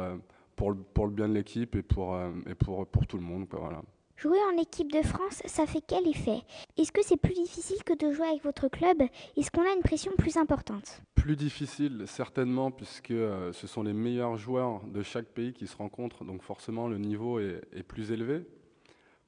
pour, 0.55 0.73
le, 0.73 0.77
pour, 0.77 1.07
le, 1.07 1.13
bien 1.13 1.29
de 1.29 1.35
l'équipe 1.35 1.77
et, 1.77 1.83
pour, 1.83 2.19
et 2.47 2.55
pour, 2.55 2.87
pour 2.87 3.07
tout 3.07 3.17
le 3.17 3.23
monde. 3.23 3.49
Quoi, 3.49 3.61
voilà. 3.61 3.83
Jouer 4.17 4.39
en 4.51 4.57
équipe 4.57 4.91
de 4.91 5.03
France, 5.03 5.43
ça 5.45 5.67
fait 5.67 5.83
quel 5.87 6.09
effet? 6.09 6.41
Est-ce 6.79 6.91
que 6.91 7.05
c'est 7.05 7.19
plus 7.19 7.35
difficile 7.35 7.85
que 7.85 7.93
de 7.93 8.15
jouer 8.15 8.27
avec 8.27 8.43
votre 8.43 8.69
club? 8.69 9.03
Est-ce 9.37 9.51
qu'on 9.51 9.61
a 9.61 9.75
une 9.75 9.83
pression 9.83 10.11
plus 10.17 10.39
importante? 10.39 11.03
Plus 11.15 11.37
difficile, 11.37 12.05
certainement, 12.07 12.71
puisque 12.71 13.11
euh, 13.11 13.53
ce 13.53 13.67
sont 13.67 13.83
les 13.83 13.93
meilleurs 13.93 14.39
joueurs 14.39 14.83
de 14.87 15.03
chaque 15.03 15.27
pays 15.27 15.53
qui 15.53 15.67
se 15.67 15.77
rencontrent, 15.77 16.25
donc 16.25 16.43
forcément 16.43 16.89
le 16.89 16.97
niveau 16.97 17.41
est, 17.41 17.83
plus 17.87 18.11
élevé. 18.11 18.47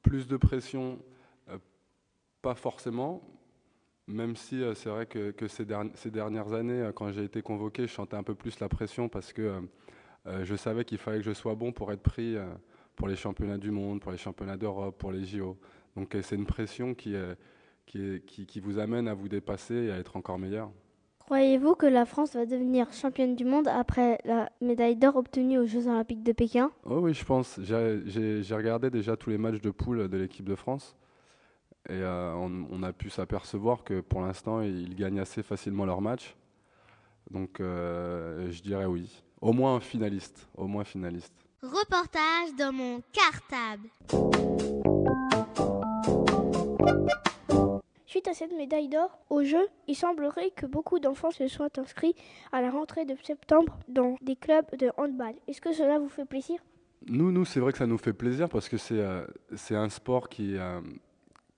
Plus 0.01 0.27
de 0.27 0.39
pression, 0.39 0.93
euh, 0.93 1.18
pas 2.43 2.55
forcément, 2.55 3.23
même 4.07 4.37
si 4.37 4.63
euh, 4.63 4.75
c'est 4.75 4.89
vrai 4.89 5.07
que, 5.07 5.31
que 5.31 5.49
ces, 5.49 5.67
ces, 5.95 6.11
dernières 6.11 6.53
années, 6.53 6.91
quand 6.95 7.11
j'ai 7.13 7.25
été 7.25 7.43
convoqué, 7.43 7.87
je 7.87 7.93
sentais 7.93 8.17
un 8.17 8.23
peu 8.23 8.35
plus 8.35 8.61
la 8.61 8.69
pression 8.69 9.09
parce 9.09 9.33
que 9.33 9.63
je 10.43 10.57
savais 10.57 10.85
qu'il 10.85 10.99
fallait 10.99 11.19
que 11.19 11.25
je 11.25 11.33
sois 11.33 11.55
bon 11.55 11.73
pour 11.73 11.91
être 11.91 12.03
pris 12.03 12.37
pour 12.99 13.09
les 13.09 13.17
championnats 13.17 13.57
du 13.57 13.71
monde, 13.71 14.01
pour 14.01 14.13
les 14.13 14.19
championnats 14.19 14.57
d'Europe, 14.59 14.99
pour 14.99 15.13
les 15.13 15.25
JO. 15.25 15.57
Donc 15.97 16.15
euh, 16.15 16.23
c'est 16.23 16.37
une 16.37 16.47
pression 16.47 16.95
qui, 16.95 17.15
qui, 17.87 18.21
qui, 18.27 18.61
vous 18.61 18.79
amène 18.79 19.09
à 19.09 19.15
vous 19.15 19.29
dépasser 19.29 19.75
et 19.75 19.91
à 19.93 19.99
être 19.99 20.17
encore 20.17 20.39
meilleur. 20.39 20.71
Croyez-vous 21.21 21.75
que 21.75 21.87
la 21.87 22.07
France 22.07 22.35
va 22.35 22.47
devenir 22.47 22.93
championne 22.93 23.37
du 23.37 23.45
monde 23.45 23.69
après 23.69 24.19
la 24.25 24.51
médaille 24.61 24.97
d'or 24.97 25.17
obtenue 25.17 25.59
aux 25.59 25.67
Jeux 25.67 25.87
olympiques 25.87 26.23
de 26.23 26.33
Pékin? 26.33 26.71
Oh 26.85 27.01
Oui, 27.03 27.15
je 27.15 27.25
pense. 27.25 27.61
J'ai 27.63 28.55
regardé 28.55 28.91
déjà 28.91 29.17
tous 29.17 29.31
les 29.31 29.39
matchs 29.39 29.61
de 29.61 29.71
poule 29.71 30.09
de 30.09 30.17
l'équipe 30.17 30.47
de 30.47 30.55
France. 30.55 30.97
Et 31.89 31.95
euh, 31.95 32.35
on, 32.35 32.83
a 32.83 32.93
pu 32.93 33.09
s'apercevoir 33.09 33.83
que 33.83 34.01
pour 34.01 34.21
l'instant, 34.21 34.61
ils 34.61 34.95
gagnent 34.95 35.21
assez 35.21 35.43
facilement 35.43 35.87
leurs 35.87 36.03
matchs. 36.03 36.37
Donc 37.31 37.61
euh, 37.61 38.51
je 38.51 38.63
dirais 38.63 38.85
oui. 38.85 39.23
Au 39.41 39.53
moins 39.53 39.81
finaliste. 39.81 40.49
Au 40.57 40.67
moins 40.67 40.85
finaliste. 40.85 41.33
Reportage 41.63 42.55
dans 42.59 42.73
mon 42.73 43.03
cartable. 43.13 43.89
Suite 48.07 48.29
à 48.29 48.35
cette 48.35 48.53
médaille 48.53 48.89
d'or 48.89 49.19
au 49.31 49.45
jeu, 49.45 49.67
il 49.87 49.95
semblerait 49.95 50.51
que 50.51 50.67
beaucoup 50.67 50.99
d'enfants 50.99 51.31
se 51.31 51.47
soient 51.47 51.69
inscrits 51.79 52.15
à 52.53 52.61
la 52.61 52.71
rentrée 52.71 53.05
de 53.05 53.15
septembre 53.23 53.79
dans 53.89 54.17
des 54.23 54.35
clubs 54.35 54.75
de 54.79 54.91
handball. 54.97 55.35
Est-ce 55.47 55.61
que 55.61 55.73
cela 55.73 55.99
vous 55.99 56.09
fait 56.09 56.25
plaisir? 56.25 56.59
Nous, 57.07 57.31
nous 57.31 57.45
c'est 57.45 57.61
vrai 57.61 57.73
que 57.73 57.79
ça 57.79 57.87
nous 57.87 57.99
fait 57.99 58.13
plaisir 58.13 58.49
parce 58.49 58.69
que 58.69 58.77
c'est 58.77 58.99
euh, 58.99 59.27
un 59.71 59.89
sport 59.89 60.29
qui, 60.29 60.57
euh, 60.57 60.81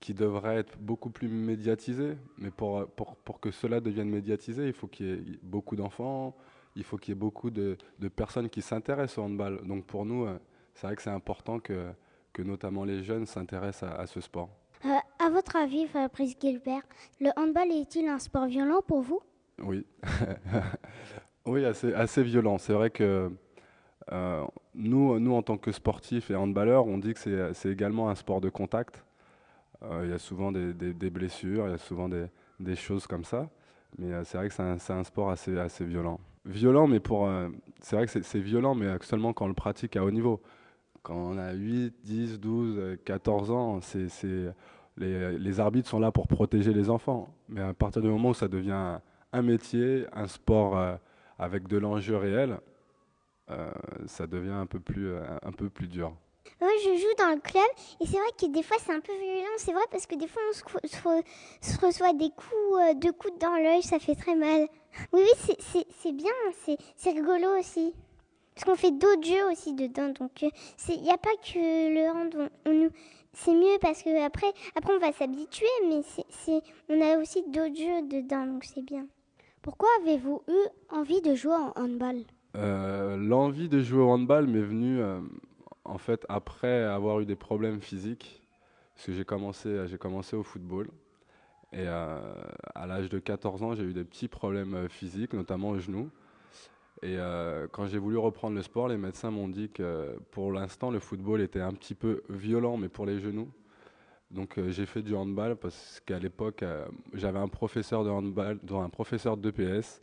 qui 0.01 0.15
devrait 0.15 0.57
être 0.57 0.77
beaucoup 0.79 1.11
plus 1.11 1.29
médiatisé. 1.29 2.17
Mais 2.39 2.49
pour, 2.49 2.87
pour, 2.87 3.15
pour 3.17 3.39
que 3.39 3.51
cela 3.51 3.79
devienne 3.79 4.09
médiatisé, 4.09 4.67
il 4.67 4.73
faut 4.73 4.87
qu'il 4.87 5.05
y 5.05 5.11
ait 5.11 5.39
beaucoup 5.43 5.77
d'enfants, 5.77 6.35
il 6.75 6.83
faut 6.83 6.97
qu'il 6.97 7.13
y 7.13 7.17
ait 7.17 7.19
beaucoup 7.19 7.51
de, 7.51 7.77
personnes 8.15 8.49
qui 8.49 8.61
s'intéressent 8.61 9.19
au 9.19 9.23
handball. 9.23 9.61
Donc 9.65 9.85
pour 9.85 10.05
nous, 10.05 10.25
euh, 10.25 10.37
c'est 10.73 10.87
vrai 10.87 10.95
que 10.95 11.03
c'est 11.03 11.11
important 11.11 11.59
que, 11.59 11.91
que 12.33 12.41
notamment 12.41 12.83
les 12.83 13.03
jeunes 13.03 13.27
s'intéressent 13.27 13.91
à, 13.97 14.07
ce 14.07 14.19
sport. 14.19 14.49
Euh, 14.85 14.89
à 15.19 15.29
votre 15.29 15.55
avis, 15.55 15.85
Fabrice 15.85 16.35
Gilbert, 16.41 16.81
le 17.19 17.29
handball 17.37 17.71
est-il 17.71 18.07
un 18.07 18.19
sport 18.19 18.47
violent 18.47 18.81
pour 18.81 19.01
vous? 19.01 19.21
Oui, 19.61 19.85
oui, 21.45 21.63
assez, 21.63 21.93
assez 21.93 22.23
violent. 22.23 22.57
C'est 22.57 22.73
vrai 22.73 22.89
que 22.89 23.31
euh, 24.11 24.43
nous, 24.73 25.19
nous, 25.19 25.35
en 25.35 25.43
tant 25.43 25.57
que 25.59 25.71
sportifs 25.71 26.31
et 26.31 26.35
handballeurs, 26.35 26.87
on 26.87 26.97
dit 26.97 27.13
que 27.13 27.51
c'est 27.53 27.69
également 27.69 28.09
un 28.09 28.15
sport 28.15 28.41
de 28.41 28.49
contact. 28.49 29.03
Il 30.03 30.09
y 30.09 30.13
a 30.13 30.19
souvent 30.19 30.51
des, 30.51 31.09
blessures, 31.09 31.67
il 31.67 31.71
y 31.71 31.73
a 31.73 31.77
souvent 31.77 32.09
des, 32.09 32.75
choses 32.75 33.07
comme 33.07 33.23
ça. 33.23 33.49
Mais 33.97 34.23
c'est 34.23 34.37
vrai 34.37 34.47
que 34.47 34.53
c'est 34.53 34.93
un, 34.93 35.03
sport 35.03 35.31
assez, 35.31 35.85
violent 35.85 36.19
violent, 36.45 36.87
mais 36.87 36.99
pour. 36.99 37.27
Euh, 37.27 37.49
c'est 37.81 37.95
vrai 37.95 38.07
que 38.07 38.21
c'est 38.21 38.39
violent, 38.39 38.75
mais 38.75 38.87
seulement 39.01 39.33
quand 39.33 39.45
on 39.45 39.49
le 39.49 39.53
pratique 39.53 39.95
à 39.95 40.03
haut 40.03 40.11
niveau. 40.11 40.41
Quand 41.03 41.15
on 41.15 41.37
a 41.37 41.53
8, 41.53 41.95
10, 42.03 42.39
12, 42.39 42.97
14 43.05 43.51
ans, 43.51 43.79
les, 44.97 45.59
arbitres 45.59 45.89
sont 45.89 45.99
là 45.99 46.11
pour 46.11 46.27
protéger 46.27 46.73
les 46.73 46.91
enfants. 46.91 47.33
Mais 47.49 47.61
à 47.61 47.73
partir 47.73 48.03
du 48.03 48.07
moment 48.07 48.29
où 48.29 48.33
ça 48.35 48.47
devient 48.47 48.99
un 49.33 49.41
métier, 49.41 50.05
un 50.13 50.27
sport 50.27 50.77
euh, 50.77 50.95
avec 51.39 51.67
de 51.67 51.77
l'enjeu 51.77 52.17
réel, 52.17 52.59
euh, 53.49 53.71
ça 54.05 54.27
devient 54.27 54.51
un 54.51 54.67
peu 54.67 54.79
plus 54.79 55.87
dur. 55.87 56.13
Moi, 56.59 56.69
je 56.83 56.97
joue 56.97 57.15
dans 57.17 57.33
le 57.33 57.41
club 57.41 57.63
et 57.99 58.05
c'est 58.05 58.17
vrai 58.17 58.31
que 58.39 58.45
des 58.47 58.63
fois 58.63 58.77
c'est 58.79 58.93
un 58.93 58.99
peu 58.99 59.13
violent. 59.13 59.57
C'est 59.57 59.73
vrai 59.73 59.83
parce 59.91 60.05
que 60.05 60.15
des 60.15 60.27
fois 60.27 60.41
on 60.49 60.53
se, 60.53 61.85
reçoit 61.85 62.13
des 62.13 62.29
coups, 62.29 62.99
deux 62.99 63.11
coups 63.11 63.37
dans 63.39 63.55
l'œil, 63.55 63.81
ça 63.81 63.99
fait 63.99 64.15
très 64.15 64.35
mal. 64.35 64.67
Oui, 65.13 65.21
oui, 65.23 65.85
c'est 66.01 66.11
bien, 66.11 66.31
c'est 66.95 67.11
rigolo 67.11 67.59
aussi. 67.59 67.93
Parce 68.53 68.65
qu'on 68.65 68.75
fait 68.75 68.91
d'autres 68.91 69.23
jeux 69.23 69.51
aussi 69.51 69.73
dedans. 69.73 70.09
Donc, 70.19 70.41
il 70.41 70.47
euh, 70.47 71.01
n'y 71.01 71.09
a 71.09 71.17
pas 71.17 71.35
que 71.43 71.57
le 71.57 72.09
hand. 72.09 72.49
On, 72.65 72.89
c'est 73.33 73.53
mieux 73.53 73.77
parce 73.79 74.03
que 74.03 74.23
après, 74.23 74.51
après 74.75 74.93
on 74.93 74.99
va 74.99 75.13
s'habituer, 75.13 75.65
mais 75.87 76.01
c'est 76.29 76.61
on 76.89 77.01
a 77.01 77.17
aussi 77.17 77.43
d'autres 77.43 77.75
jeux 77.75 78.07
dedans, 78.07 78.45
donc 78.45 78.65
c'est 78.65 78.83
bien. 78.83 79.05
Pourquoi 79.61 79.87
avez-vous 80.01 80.41
eu 80.49 80.67
envie 80.89 81.21
de 81.21 81.33
jouer 81.33 81.55
en 81.55 81.71
handball? 81.81 82.23
Euh, 82.57 83.15
L'envie 83.15 83.69
de 83.69 83.79
jouer 83.79 84.01
au 84.01 84.09
handball 84.09 84.47
m'est 84.47 84.61
venue 84.61 84.99
euh, 85.01 85.21
en 85.91 85.97
fait 85.97 86.25
après 86.29 86.83
avoir 86.83 87.19
eu 87.19 87.25
des 87.25 87.35
problèmes 87.35 87.81
physiques. 87.81 88.41
Parce 88.95 89.07
que 89.07 89.13
j'ai 89.13 89.25
commencé, 89.25 89.87
j'ai 89.87 89.97
commencé 89.97 90.35
au 90.35 90.43
football. 90.43 90.87
Et 91.73 91.85
euh, 91.85 92.33
à 92.75 92.87
l'âge 92.87 93.09
de 93.09 93.19
14 93.19 93.63
ans, 93.63 93.75
j'ai 93.75 93.83
eu 93.83 93.93
des 93.93 94.03
petits 94.03 94.27
problèmes 94.27 94.73
euh, 94.73 94.87
physiques, 94.87 95.33
notamment 95.33 95.69
au 95.69 95.79
genou. 95.79 96.09
Et 97.01 97.17
euh, 97.17 97.67
quand 97.71 97.87
j'ai 97.87 97.97
voulu 97.97 98.17
reprendre 98.17 98.55
le 98.55 98.61
sport, 98.61 98.87
les 98.87 98.97
médecins 98.97 99.31
m'ont 99.31 99.47
dit 99.47 99.69
que 99.69 100.17
pour 100.31 100.51
l'instant, 100.51 100.91
le 100.91 100.99
football 100.99 101.41
était 101.41 101.61
un 101.61 101.73
petit 101.73 101.95
peu 101.95 102.23
violent, 102.29 102.77
mais 102.77 102.89
pour 102.89 103.05
les 103.05 103.19
genoux. 103.19 103.49
Donc 104.29 104.59
j'ai 104.69 104.85
fait 104.85 105.01
du 105.01 105.13
handball 105.13 105.57
parce 105.57 106.01
qu'à 106.05 106.19
l'époque, 106.19 106.63
j'avais 107.13 107.39
un 107.39 107.49
professeur 107.49 108.05
de 108.05 108.09
handball, 108.09 108.59
un 108.71 108.89
professeur 108.89 109.35
d'EPS, 109.35 110.01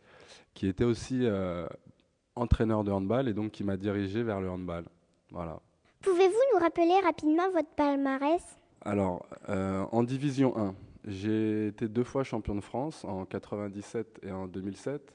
qui 0.53 0.67
était 0.67 0.83
aussi 0.83 1.25
entraîneur 2.35 2.83
de 2.83 2.91
handball 2.91 3.27
et 3.27 3.33
donc 3.33 3.51
qui 3.53 3.63
m'a 3.63 3.75
dirigé 3.75 4.21
vers 4.21 4.39
le 4.39 4.51
handball. 4.51 4.85
Voilà. 5.31 5.59
Pouvez-vous 6.01 6.33
nous 6.53 6.59
rappeler 6.59 6.99
rapidement 7.03 7.49
votre 7.51 7.69
palmarès? 7.75 8.41
Alors, 8.81 9.25
en 9.47 10.03
division 10.03 10.57
1, 10.57 10.75
j'ai 11.05 11.67
été 11.67 11.87
deux 11.87 12.03
fois 12.03 12.23
champion 12.23 12.55
de 12.55 12.61
France 12.61 13.03
en 13.03 13.25
97 13.25 14.19
et 14.23 14.31
en 14.31 14.47
2007. 14.47 15.13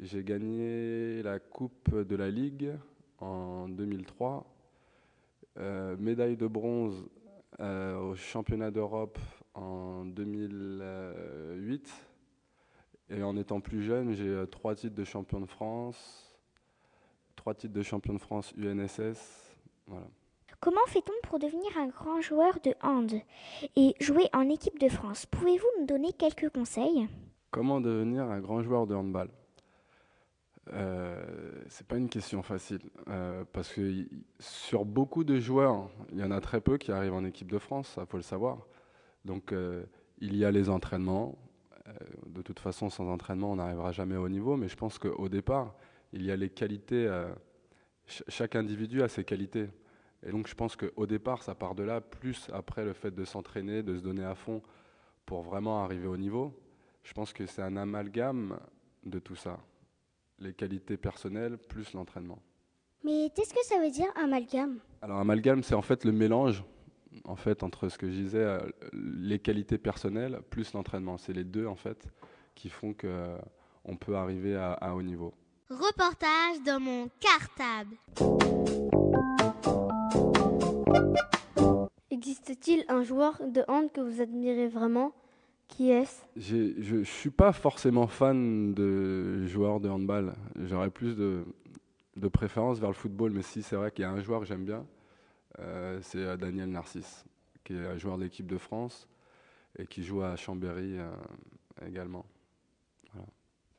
J'ai 0.00 0.24
gagné 0.24 1.22
la 1.22 1.38
Coupe 1.38 1.94
de 1.94 2.16
la 2.16 2.30
Ligue 2.30 2.72
en 3.18 3.68
2003. 3.68 4.44
Euh, 5.56 5.96
médaille 5.98 6.36
de 6.36 6.48
bronze 6.48 7.06
euh, 7.60 7.96
au 7.98 8.16
championnat 8.16 8.70
d'Europe 8.72 9.18
en 9.54 10.04
2008. 10.04 11.92
Et 13.10 13.22
en 13.22 13.36
étant 13.36 13.60
plus 13.60 13.82
jeune, 13.82 14.14
j'ai 14.14 14.26
euh, 14.26 14.46
trois 14.46 14.74
titres 14.74 14.96
de 14.96 15.04
champion 15.04 15.40
de 15.40 15.46
France, 15.46 16.36
trois 17.36 17.54
titres 17.54 17.74
de 17.74 17.82
champion 17.82 18.14
de 18.14 18.18
France 18.18 18.52
UNSS. 18.56 19.43
Voilà. 19.86 20.06
Comment 20.60 20.86
fait-on 20.86 21.12
pour 21.28 21.38
devenir 21.38 21.76
un 21.76 21.88
grand 21.88 22.22
joueur 22.22 22.58
de 22.64 22.74
hand 22.82 23.12
et 23.76 23.94
jouer 24.00 24.30
en 24.32 24.48
équipe 24.48 24.78
de 24.78 24.88
France? 24.88 25.26
Pouvez-vous 25.26 25.66
nous 25.78 25.86
donner 25.86 26.12
quelques 26.12 26.48
conseils? 26.48 27.06
Comment 27.50 27.82
devenir 27.82 28.24
un 28.24 28.40
grand 28.40 28.62
joueur 28.62 28.86
de 28.86 28.94
handball? 28.94 29.28
Euh, 30.72 31.22
c'est 31.68 31.86
pas 31.86 31.98
une 31.98 32.08
question 32.08 32.42
facile 32.42 32.80
euh, 33.08 33.44
parce 33.52 33.70
que 33.70 34.06
sur 34.38 34.86
beaucoup 34.86 35.22
de 35.22 35.38
joueurs, 35.38 35.90
il 36.10 36.18
y 36.18 36.24
en 36.24 36.30
a 36.30 36.40
très 36.40 36.62
peu 36.62 36.78
qui 36.78 36.90
arrivent 36.90 37.12
en 37.12 37.24
équipe 37.24 37.52
de 37.52 37.58
France, 37.58 37.88
ça 37.88 38.06
faut 38.06 38.16
le 38.16 38.22
savoir. 38.22 38.66
Donc 39.26 39.52
euh, 39.52 39.84
il 40.18 40.34
y 40.34 40.44
a 40.44 40.50
les 40.50 40.70
entraînements. 40.70 41.36
De 42.26 42.40
toute 42.40 42.58
façon, 42.58 42.88
sans 42.88 43.12
entraînement, 43.12 43.52
on 43.52 43.56
n'arrivera 43.56 43.92
jamais 43.92 44.16
au 44.16 44.30
niveau. 44.30 44.56
Mais 44.56 44.68
je 44.68 44.76
pense 44.76 44.98
qu'au 44.98 45.28
départ, 45.28 45.74
il 46.14 46.24
y 46.24 46.30
a 46.30 46.36
les 46.36 46.48
qualités. 46.48 47.06
Chaque 48.06 48.56
individu 48.56 49.02
a 49.02 49.08
ses 49.08 49.24
qualités. 49.24 49.68
Et 50.26 50.30
donc 50.30 50.48
je 50.48 50.54
pense 50.54 50.76
qu'au 50.76 51.06
départ, 51.06 51.42
ça 51.42 51.54
part 51.54 51.74
de 51.74 51.82
là, 51.82 52.00
plus 52.00 52.48
après 52.52 52.84
le 52.84 52.92
fait 52.92 53.10
de 53.10 53.24
s'entraîner, 53.24 53.82
de 53.82 53.96
se 53.96 54.02
donner 54.02 54.24
à 54.24 54.34
fond 54.34 54.62
pour 55.26 55.42
vraiment 55.42 55.84
arriver 55.84 56.06
au 56.06 56.16
niveau. 56.16 56.58
Je 57.02 57.12
pense 57.12 57.32
que 57.32 57.46
c'est 57.46 57.62
un 57.62 57.76
amalgame 57.76 58.58
de 59.04 59.18
tout 59.18 59.36
ça. 59.36 59.58
Les 60.38 60.54
qualités 60.54 60.96
personnelles 60.96 61.58
plus 61.58 61.92
l'entraînement. 61.92 62.40
Mais 63.04 63.30
qu'est-ce 63.34 63.52
que 63.52 63.64
ça 63.64 63.78
veut 63.78 63.90
dire 63.90 64.06
amalgame? 64.16 64.78
Alors 65.02 65.18
amalgame, 65.18 65.62
c'est 65.62 65.74
en 65.74 65.82
fait 65.82 66.04
le 66.04 66.12
mélange 66.12 66.64
en 67.24 67.36
fait 67.36 67.62
entre 67.62 67.88
ce 67.88 67.98
que 67.98 68.08
je 68.08 68.14
disais, 68.14 68.38
euh, 68.38 68.58
les 68.92 69.38
qualités 69.38 69.78
personnelles 69.78 70.40
plus 70.50 70.72
l'entraînement. 70.72 71.16
C'est 71.18 71.32
les 71.32 71.44
deux 71.44 71.66
en 71.66 71.76
fait 71.76 72.08
qui 72.54 72.68
font 72.68 72.92
que 72.94 73.06
euh, 73.06 73.38
peut 74.00 74.16
arriver 74.16 74.56
à, 74.56 74.72
à 74.72 74.94
haut 74.94 75.02
niveau. 75.02 75.34
Reportage 75.70 76.62
dans 76.66 76.78
mon 76.78 77.08
cartable. 77.20 77.96
Existe-t-il 82.10 82.84
un 82.88 83.02
joueur 83.02 83.40
de 83.48 83.64
hand 83.66 83.90
que 83.90 84.02
vous 84.02 84.20
admirez 84.20 84.68
vraiment? 84.68 85.12
Qui 85.68 85.90
est-ce? 85.90 86.22
Je 86.36 86.96
ne 86.96 87.04
suis 87.04 87.30
pas 87.30 87.52
forcément 87.52 88.06
fan 88.06 88.74
de 88.74 89.46
joueurs 89.46 89.80
de 89.80 89.88
handball. 89.88 90.34
J'aurais 90.64 90.90
plus 90.90 91.16
de, 91.16 91.46
de 92.16 92.28
préférence 92.28 92.78
vers 92.78 92.90
le 92.90 92.94
football, 92.94 93.32
mais 93.32 93.42
si 93.42 93.62
c'est 93.62 93.76
vrai 93.76 93.90
qu'il 93.90 94.02
y 94.02 94.06
a 94.06 94.10
un 94.10 94.20
joueur 94.20 94.40
que 94.40 94.46
j'aime 94.46 94.66
bien, 94.66 94.84
euh, 95.60 95.98
c'est 96.02 96.18
euh, 96.18 96.36
Daniel 96.36 96.68
Narcisse, 96.68 97.24
qui 97.64 97.72
est 97.72 97.86
un 97.86 97.96
joueur 97.96 98.18
de 98.18 98.24
l'équipe 98.24 98.46
de 98.46 98.58
France 98.58 99.08
et 99.78 99.86
qui 99.86 100.04
joue 100.04 100.20
à 100.20 100.36
Chambéry 100.36 100.98
euh, 100.98 101.10
également. 101.86 102.26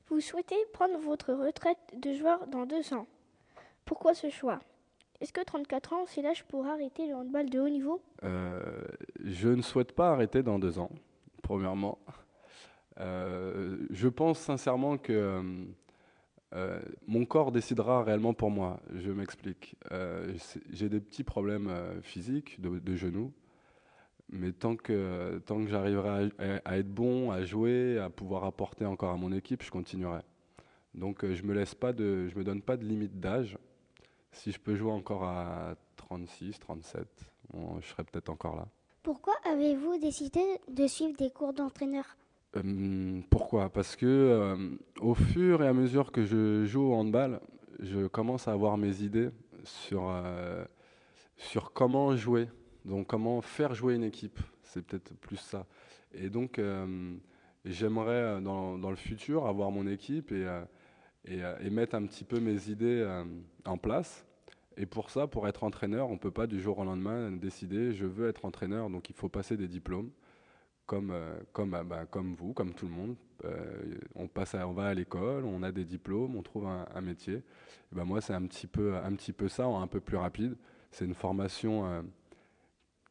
Vous 0.09 0.21
souhaitez 0.21 0.55
prendre 0.71 0.97
votre 0.99 1.33
retraite 1.33 1.77
de 1.97 2.13
joueur 2.13 2.45
dans 2.47 2.65
deux 2.65 2.93
ans. 2.93 3.07
Pourquoi 3.85 4.13
ce 4.13 4.29
choix? 4.29 4.59
Est-ce 5.19 5.33
que 5.33 5.43
34 5.43 5.93
ans, 5.93 6.05
c'est 6.05 6.21
l'âge 6.21 6.43
pour 6.43 6.67
arrêter 6.67 7.07
le 7.07 7.15
handball 7.15 7.49
de 7.49 7.59
haut 7.59 7.69
niveau? 7.69 8.01
Euh, 8.23 8.83
je 9.23 9.49
ne 9.49 9.61
souhaite 9.61 9.93
pas 9.93 10.11
arrêter 10.11 10.43
dans 10.43 10.59
deux 10.59 10.77
ans, 10.77 10.91
premièrement. 11.41 11.97
Euh, 12.99 13.77
je 13.89 14.07
pense 14.07 14.39
sincèrement 14.39 14.97
que 14.97 15.41
euh, 16.53 16.79
mon 17.07 17.25
corps 17.25 17.51
décidera 17.51 18.03
réellement 18.03 18.33
pour 18.33 18.51
moi. 18.51 18.79
Je 18.93 19.11
m'explique. 19.11 19.75
J'ai 20.69 20.89
des 20.89 20.99
petits 20.99 21.23
problèmes 21.23 21.71
physiques 22.03 22.61
de 22.61 22.95
genoux, 22.95 23.31
mais 24.29 24.51
tant 24.51 24.75
que, 24.75 25.41
tant 25.45 25.63
que 25.63 25.69
j'arriverai 25.69 26.29
à, 26.39 26.61
à 26.65 26.77
être 26.77 26.89
bon, 26.89 27.31
à 27.31 27.43
jouer, 27.43 27.99
à 27.99 28.09
pouvoir 28.09 28.43
apporter 28.43 28.85
encore 28.85 29.11
à 29.11 29.17
mon 29.17 29.31
équipe, 29.31 29.63
je 29.63 29.71
continuerai. 29.71 30.21
Donc 30.93 31.23
euh, 31.23 31.35
je 31.35 31.43
me 31.43 31.53
laisse 31.53 31.75
pas 31.75 31.93
de, 31.93 32.27
je 32.27 32.37
me 32.37 32.43
donne 32.43 32.61
pas 32.61 32.77
de 32.77 32.85
limite 32.85 33.19
d'âge. 33.19 33.57
Si 34.31 34.51
je 34.51 34.59
peux 34.59 34.75
jouer 34.75 34.91
encore 34.91 35.23
à 35.23 35.75
36, 35.97 36.59
37, 36.59 37.07
bon, 37.53 37.79
je 37.81 37.87
serai 37.87 38.03
peut-être 38.03 38.29
encore 38.29 38.55
là. 38.55 38.67
Pourquoi 39.03 39.35
avez-vous 39.45 39.97
décidé 39.99 40.41
de 40.67 40.87
suivre 40.87 41.15
des 41.17 41.29
cours 41.29 41.53
d'entraîneur? 41.53 42.05
Euh, 42.57 43.21
pourquoi? 43.29 43.69
Parce 43.69 43.95
que 43.95 44.05
euh, 44.05 44.55
au 44.99 45.13
fur 45.13 45.61
et 45.61 45.67
à 45.67 45.73
mesure 45.73 46.11
que 46.11 46.23
je 46.25 46.65
joue 46.65 46.91
au 46.91 46.93
handball, 46.93 47.39
je 47.79 48.07
commence 48.07 48.47
à 48.47 48.53
avoir 48.53 48.77
mes 48.77 49.01
idées 49.01 49.29
sur, 49.63 50.09
euh, 50.09 50.63
sur 51.37 51.73
comment 51.73 52.15
jouer, 52.15 52.47
donc 52.85 53.07
comment 53.07 53.41
faire 53.41 53.73
jouer 53.73 53.95
une 53.95 54.03
équipe? 54.03 54.39
C'est 54.63 54.85
peut-être 54.85 55.13
plus 55.17 55.37
ça. 55.37 55.65
Et 56.13 56.29
donc, 56.29 56.59
euh, 56.59 57.15
j'aimerais 57.65 58.37
euh, 58.37 58.39
dans, 58.41 58.89
le 58.89 58.95
futur 58.95 59.47
avoir 59.47 59.71
mon 59.71 59.87
équipe 59.87 60.31
et, 60.31 60.45
euh, 60.45 60.63
et, 61.25 61.41
et 61.65 61.69
mettre 61.69 61.95
un 61.95 62.05
petit 62.05 62.23
peu 62.23 62.39
mes 62.39 62.69
idées 62.69 63.23
en 63.65 63.77
place. 63.77 64.25
Et 64.77 64.85
pour 64.85 65.09
ça, 65.09 65.27
pour 65.27 65.47
être 65.47 65.63
entraîneur, 65.63 66.09
on 66.09 66.13
ne 66.13 66.19
peut 66.19 66.31
pas 66.31 66.47
du 66.47 66.61
jour 66.61 66.79
au 66.79 66.83
lendemain 66.83 67.31
décider 67.31 67.93
je 67.93 68.05
veux 68.05 68.27
être 68.27 68.45
entraîneur, 68.45 68.89
donc 68.89 69.09
il 69.09 69.15
faut 69.15 69.29
passer 69.29 69.57
des 69.57 69.67
diplômes 69.67 70.11
comme, 70.85 71.11
euh, 71.11 71.83
bah, 71.83 72.05
comme 72.09 72.35
vous, 72.35 72.53
comme 72.53 72.73
tout 72.73 72.87
le 72.87 72.93
monde. 72.93 73.15
On, 74.15 74.27
passe 74.27 74.55
on 74.55 74.73
va 74.73 74.87
à 74.87 74.93
l'école, 74.93 75.45
on 75.45 75.61
a 75.61 75.71
des 75.71 75.85
diplômes, 75.85 76.35
on 76.35 76.41
trouve 76.41 76.65
un, 76.65 77.01
métier. 77.01 77.35
Et 77.35 77.95
ben 77.95 78.03
moi, 78.03 78.19
c'est 78.19 78.33
un 78.33 78.41
petit, 78.47 78.65
peu, 78.65 78.95
un 78.95 79.13
petit 79.13 79.33
peu 79.33 79.47
ça, 79.47 79.65
un 79.65 79.87
peu 79.87 79.99
plus 79.99 80.17
rapide. 80.17 80.55
C'est 80.89 81.05
une 81.05 81.13
formation 81.13 82.03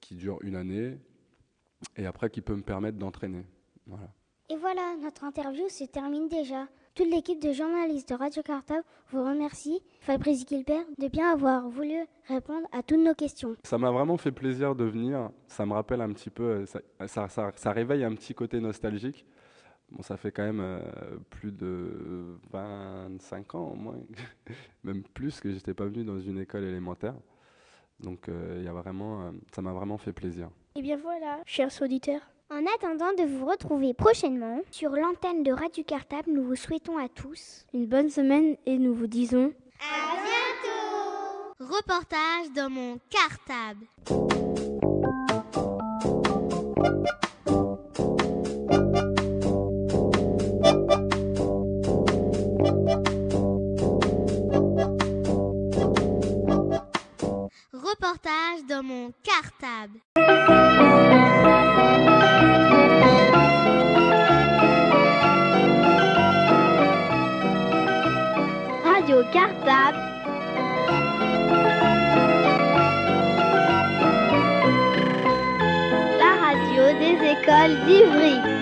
qui 0.05 0.15
dure 0.17 0.39
une 0.43 0.55
année 0.57 0.99
et 1.97 2.05
après 2.07 2.29
qui 2.31 2.43
peut 2.43 2.55
me 2.55 2.63
permettre 2.63 2.99
d'entraîner. 2.99 3.45
Voilà. 3.87 4.09
Et 4.51 4.57
voilà, 4.57 4.95
notre 5.03 5.25
interview 5.25 5.69
se 5.71 5.85
termine 5.85 6.29
déjà. 6.29 6.69
Toute 6.95 7.09
l'équipe 7.11 7.41
de 7.43 7.53
journalistes 7.53 8.11
de 8.11 8.15
Radio 8.15 8.43
Cartable 8.43 8.85
vous 9.11 9.25
remercie, 9.25 9.81
Fabrice 10.01 10.47
Gilbert, 10.47 10.85
de 10.99 11.09
bien 11.09 11.33
avoir 11.33 11.69
voulu 11.69 11.97
répondre 12.29 12.69
à 12.71 12.83
toutes 12.83 13.01
nos 13.01 13.15
questions. 13.15 13.57
Ça 13.65 13.79
m'a 13.79 13.91
vraiment 13.91 14.17
fait 14.19 14.31
plaisir 14.31 14.75
de 14.77 14.85
venir. 14.85 15.31
Ça 15.49 15.65
me 15.65 15.73
rappelle 15.73 16.03
un 16.03 16.13
petit 16.13 16.31
peu, 16.31 16.43
euh, 16.45 16.67
ça, 16.67 16.81
ça, 17.07 17.29
ça- 17.29 17.53
ça 17.57 17.73
réveille 17.73 18.05
un 18.05 18.15
petit 18.15 18.35
côté 18.35 18.61
nostalgique. 18.61 19.25
Bon, 19.91 20.03
ça 20.03 20.17
fait 20.19 20.31
quand 20.31 20.45
même 20.45 20.61
euh, 20.61 21.17
plus 21.31 21.51
de 21.53 22.37
25 22.53 23.55
ans 23.55 23.71
au 23.73 23.75
moins, 23.75 23.97
même 24.85 25.03
plus 25.03 25.41
que 25.41 25.51
j'étais 25.51 25.75
pas 25.75 25.87
venu 25.87 26.05
dans 26.05 26.19
une 26.21 26.39
école 26.39 26.65
élémentaire. 26.65 27.15
Donc 28.01 28.29
euh, 28.29 28.57
il 28.59 28.65
y 28.65 28.69
a 28.69 28.73
vraiment, 28.73 29.23
euh, 29.23 29.31
ça 29.55 29.63
m'a 29.63 29.73
vraiment 29.73 29.99
fait 29.99 30.13
plaisir. 30.13 30.49
Et 30.77 30.83
bien 30.83 30.97
voilà, 30.97 31.41
chers 31.47 31.71
auditeurs. 31.83 32.21
En 32.51 32.65
attendant 32.77 33.13
de 33.17 33.25
vous 33.27 33.47
retrouver 33.47 33.95
prochainement 33.95 34.61
sur 34.71 34.91
l'antenne 34.91 35.43
de 35.43 35.51
Radio 35.51 35.83
Cartable, 35.83 36.31
nous 36.31 36.45
vous 36.45 36.57
souhaitons 36.57 36.99
à 36.99 37.09
tous 37.09 37.67
Une 37.73 37.87
bonne 37.87 38.11
semaine 38.11 38.57
et 38.67 38.79
nous 38.79 38.95
vous 38.95 39.07
disons 39.07 39.53
À 39.81 40.15
bientôt 40.15 41.75
Reportage 41.75 42.53
dans 42.55 42.69
mon 42.71 42.99
cartable. 43.09 44.64
Dans 58.67 58.83
mon 58.83 59.13
cartable. 59.23 60.01
Radio 68.83 69.23
Cartable. 69.31 69.99
La 76.19 76.33
radio 76.41 76.99
des 76.99 77.19
écoles 77.29 77.85
d'Ivry. 77.87 78.54